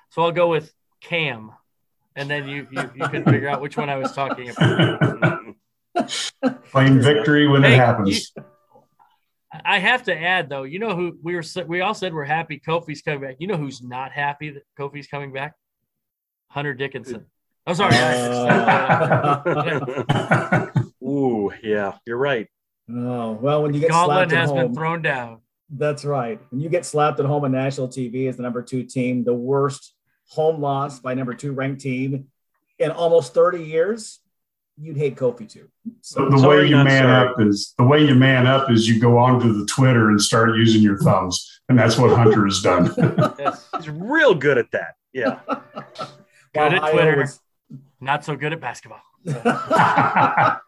So 0.09 0.22
I'll 0.22 0.32
go 0.32 0.49
with 0.49 0.74
Cam, 1.01 1.51
and 2.16 2.30
then 2.30 2.47
you 2.47 2.68
you, 2.72 2.91
you 2.95 3.07
can 3.09 3.24
figure 3.26 3.49
out 3.49 3.61
which 3.61 3.78
one 3.78 3.89
I 3.89 3.97
was 3.97 4.11
talking 4.13 4.49
about. 4.49 5.55
Claim 6.72 7.01
victory 7.01 7.47
when 7.47 7.63
it 7.63 7.70
Hey, 7.70 7.76
happens. 7.76 8.34
I 9.63 9.80
have 9.80 10.03
to 10.03 10.18
add 10.18 10.49
though, 10.49 10.63
you 10.63 10.80
know 10.80 10.95
who 10.95 11.18
we 11.22 11.36
were 11.36 11.43
we 11.68 11.82
all 11.82 11.93
said 11.93 12.13
we're 12.13 12.26
happy 12.26 12.61
Kofi's 12.66 13.01
coming 13.01 13.22
back. 13.22 13.36
You 13.39 13.47
know 13.47 13.57
who's 13.57 13.82
not 13.82 14.11
happy 14.11 14.49
that 14.51 14.63
Kofi's 14.78 15.07
coming 15.07 15.32
back? 15.32 15.53
Hunter 16.49 16.74
Dickinson. 16.74 17.26
Oh, 17.68 17.74
sorry. 17.74 17.95
Uh, 17.95 19.41
ooh, 21.03 21.51
yeah, 21.63 21.93
you're 22.05 22.18
right. 22.18 22.47
Oh, 22.89 23.32
well, 23.32 23.63
when 23.63 23.74
you 23.74 23.80
get 23.80 23.89
Gauntlet 23.89 24.30
slapped 24.30 24.34
at 24.34 24.38
has 24.39 24.49
home, 24.49 24.59
been 24.59 24.76
thrown 24.76 25.01
down. 25.01 25.39
That's 25.70 26.05
right. 26.05 26.39
When 26.51 26.61
you 26.61 26.70
get 26.70 26.86
slapped 26.86 27.20
at 27.20 27.26
home 27.26 27.43
on 27.43 27.51
national 27.51 27.88
TV 27.88 28.30
as 28.30 28.38
the 28.38 28.43
number 28.43 28.61
two 28.61 28.84
team, 28.84 29.24
the 29.24 29.34
worst 29.34 29.93
home 30.30 30.61
loss 30.61 30.99
by 30.99 31.16
number 31.16 31.34
two 31.34 31.53
ranked 31.53 31.82
team 31.82 32.28
in 32.78 32.91
almost 32.91 33.34
30 33.34 33.63
years, 33.63 34.20
you'd 34.80 34.97
hate 34.97 35.16
Kofi 35.16 35.49
too. 35.49 35.68
So 36.01 36.30
the 36.30 36.47
way 36.47 36.68
you 36.68 36.76
man 36.84 37.09
up 37.09 37.39
is 37.41 37.74
the 37.80 37.84
way 37.86 38.05
you 38.05 38.13
man 38.13 38.45
up 38.45 38.70
is 38.70 38.88
you 38.88 38.99
go 39.01 39.18
onto 39.18 39.53
the 39.53 39.66
Twitter 39.66 40.09
and 40.09 40.22
start 40.22 40.55
using 40.55 40.84
your 40.84 40.99
thumbs, 40.99 41.61
and 41.70 41.80
that's 41.80 41.97
what 41.97 42.16
Hunter 42.16 42.45
has 42.45 42.61
done. 42.61 42.93
He's 43.78 43.89
real 43.89 44.36
good 44.36 44.59
at 44.59 44.70
that. 44.72 44.95
Yeah. 45.13 45.39
Good 46.53 46.74
at 46.74 46.74
Ohio 46.76 46.91
Twitter. 46.93 47.18
was- 47.18 47.39
Not 48.06 48.24
so 48.24 48.36
good 48.36 48.53
at 48.53 48.62
basketball. 48.62 49.01
the 49.26 50.60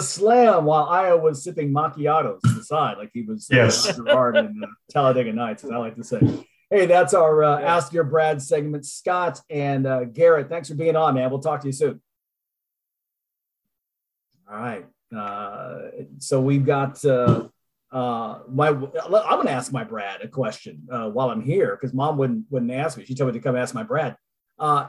slam 0.00 0.66
while 0.66 0.84
Iowa 0.84 1.20
was 1.20 1.42
sipping 1.42 1.72
macchiatos 1.72 2.40
to 2.42 2.52
the 2.52 2.62
side, 2.62 2.96
like 2.96 3.10
he 3.12 3.22
was 3.22 3.48
uh, 3.52 3.56
Yes. 3.56 3.96
Girard 3.96 4.36
in 4.36 4.62
uh, 4.62 4.68
Talladega 4.88 5.32
Nights, 5.32 5.64
as 5.64 5.72
I 5.72 5.78
like 5.78 5.96
to 5.96 6.04
say. 6.04 6.20
Hey, 6.70 6.86
that's 6.86 7.12
our 7.12 7.42
uh, 7.42 7.60
Ask 7.60 7.92
Your 7.92 8.04
Brad 8.04 8.40
segment. 8.40 8.86
Scott 8.86 9.40
and 9.50 9.84
uh, 9.84 10.04
Garrett, 10.04 10.48
thanks 10.48 10.68
for 10.68 10.76
being 10.76 10.94
on, 10.94 11.16
man. 11.16 11.28
We'll 11.28 11.40
talk 11.40 11.60
to 11.62 11.66
you 11.66 11.72
soon. 11.72 12.00
All 14.48 14.58
right. 14.60 14.86
Uh, 15.12 15.78
so 16.18 16.40
we've 16.40 16.64
got 16.64 17.04
uh, 17.04 17.48
uh, 17.90 18.38
my. 18.48 18.68
I'm 18.68 18.76
going 18.78 19.46
to 19.46 19.50
ask 19.50 19.72
my 19.72 19.82
Brad 19.82 20.22
a 20.22 20.28
question 20.28 20.86
uh, 20.88 21.08
while 21.08 21.30
I'm 21.30 21.42
here 21.42 21.76
because 21.76 21.92
Mom 21.92 22.16
wouldn't 22.16 22.44
wouldn't 22.48 22.70
ask 22.70 22.96
me. 22.96 23.04
She 23.06 23.16
told 23.16 23.32
me 23.32 23.40
to 23.40 23.42
come 23.42 23.56
ask 23.56 23.74
my 23.74 23.82
Brad. 23.82 24.16
Uh, 24.56 24.86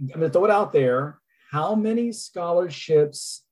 I'm 0.00 0.08
going 0.08 0.20
to 0.20 0.30
throw 0.30 0.44
it 0.44 0.50
out 0.50 0.72
there. 0.72 1.18
How 1.50 1.74
many 1.74 2.12
scholarships 2.12 3.44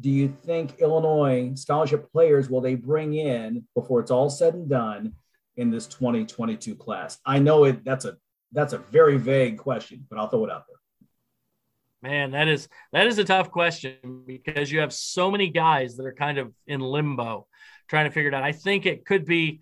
do 0.00 0.10
you 0.10 0.28
think 0.28 0.80
Illinois 0.80 1.52
scholarship 1.54 2.10
players 2.12 2.50
will 2.50 2.60
they 2.60 2.74
bring 2.74 3.14
in 3.14 3.64
before 3.74 4.00
it's 4.00 4.10
all 4.10 4.28
said 4.28 4.54
and 4.54 4.68
done 4.68 5.14
in 5.56 5.70
this 5.70 5.86
2022 5.86 6.74
class? 6.74 7.18
I 7.24 7.38
know 7.38 7.64
it. 7.64 7.84
That's 7.84 8.04
a 8.04 8.16
that's 8.52 8.72
a 8.72 8.78
very 8.78 9.18
vague 9.18 9.58
question, 9.58 10.06
but 10.08 10.18
I'll 10.18 10.28
throw 10.28 10.44
it 10.44 10.50
out 10.50 10.64
there. 10.68 12.10
Man, 12.10 12.32
that 12.32 12.48
is 12.48 12.68
that 12.92 13.06
is 13.06 13.18
a 13.18 13.24
tough 13.24 13.50
question 13.50 14.24
because 14.26 14.70
you 14.70 14.80
have 14.80 14.92
so 14.92 15.30
many 15.30 15.48
guys 15.48 15.96
that 15.96 16.06
are 16.06 16.12
kind 16.12 16.38
of 16.38 16.52
in 16.66 16.80
limbo, 16.80 17.46
trying 17.88 18.04
to 18.04 18.10
figure 18.10 18.28
it 18.28 18.34
out. 18.34 18.42
I 18.42 18.52
think 18.52 18.84
it 18.84 19.06
could 19.06 19.24
be 19.24 19.60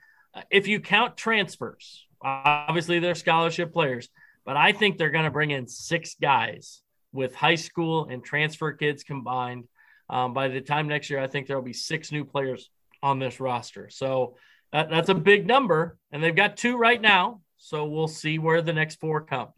if 0.51 0.67
you 0.67 0.81
count 0.81 1.17
transfers. 1.17 2.07
Obviously, 2.21 2.99
they're 2.99 3.15
scholarship 3.15 3.73
players, 3.73 4.09
but 4.45 4.57
I 4.57 4.73
think 4.73 4.99
they're 4.99 5.11
going 5.11 5.25
to 5.25 5.31
bring 5.31 5.51
in 5.51 5.67
six 5.69 6.17
guys 6.21 6.83
with 7.13 7.35
high 7.35 7.55
school 7.57 8.09
and 8.11 8.25
transfer 8.25 8.73
kids 8.73 9.03
combined. 9.05 9.65
Um, 10.11 10.35
by 10.35 10.49
the 10.49 10.61
time 10.61 10.89
next 10.89 11.11
year, 11.11 11.21
I 11.21 11.27
think 11.27 11.47
there 11.47 11.57
will 11.57 11.65
be 11.65 11.73
six 11.73 12.13
new 12.13 12.25
players 12.25 12.71
on 13.03 13.19
this 13.19 13.41
roster. 13.41 13.89
So 13.91 14.37
that, 14.73 14.91
that's 14.91 15.09
a 15.09 15.15
big 15.15 15.47
number, 15.47 15.97
and 16.11 16.23
they've 16.23 16.35
got 16.37 16.57
two 16.57 16.77
right 16.77 17.01
now. 17.01 17.41
So 17.59 17.87
we'll 17.87 18.09
see 18.09 18.39
where 18.39 18.63
the 18.63 18.73
next 18.73 18.99
four 19.01 19.21
come. 19.23 19.49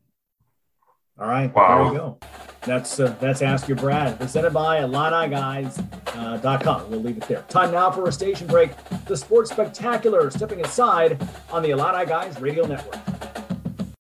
All 1.19 1.29
right, 1.29 1.53
Wow. 1.55 1.85
there 1.85 1.93
you 1.93 1.99
go. 1.99 2.19
That's 2.63 2.99
uh, 2.99 3.15
that's 3.21 3.41
Ask 3.43 3.69
Your 3.69 3.77
Brad. 3.77 4.19
Presented 4.19 4.53
by 4.53 4.81
IlliniGuys.com. 4.81 6.45
Uh, 6.45 6.59
.com. 6.59 6.91
we'll 6.91 7.01
leave 7.01 7.17
it 7.19 7.25
there. 7.29 7.43
Time 7.49 7.71
now 7.73 7.91
for 7.91 8.09
a 8.09 8.13
station 8.13 8.47
break. 8.47 8.71
The 9.07 9.17
Sports 9.17 9.51
Spectacular 9.51 10.31
stepping 10.31 10.65
aside 10.65 11.21
on 11.51 11.63
the 11.63 11.71
Illini 11.71 12.07
Guys 12.07 12.41
Radio 12.41 12.67
Network. 12.67 13.34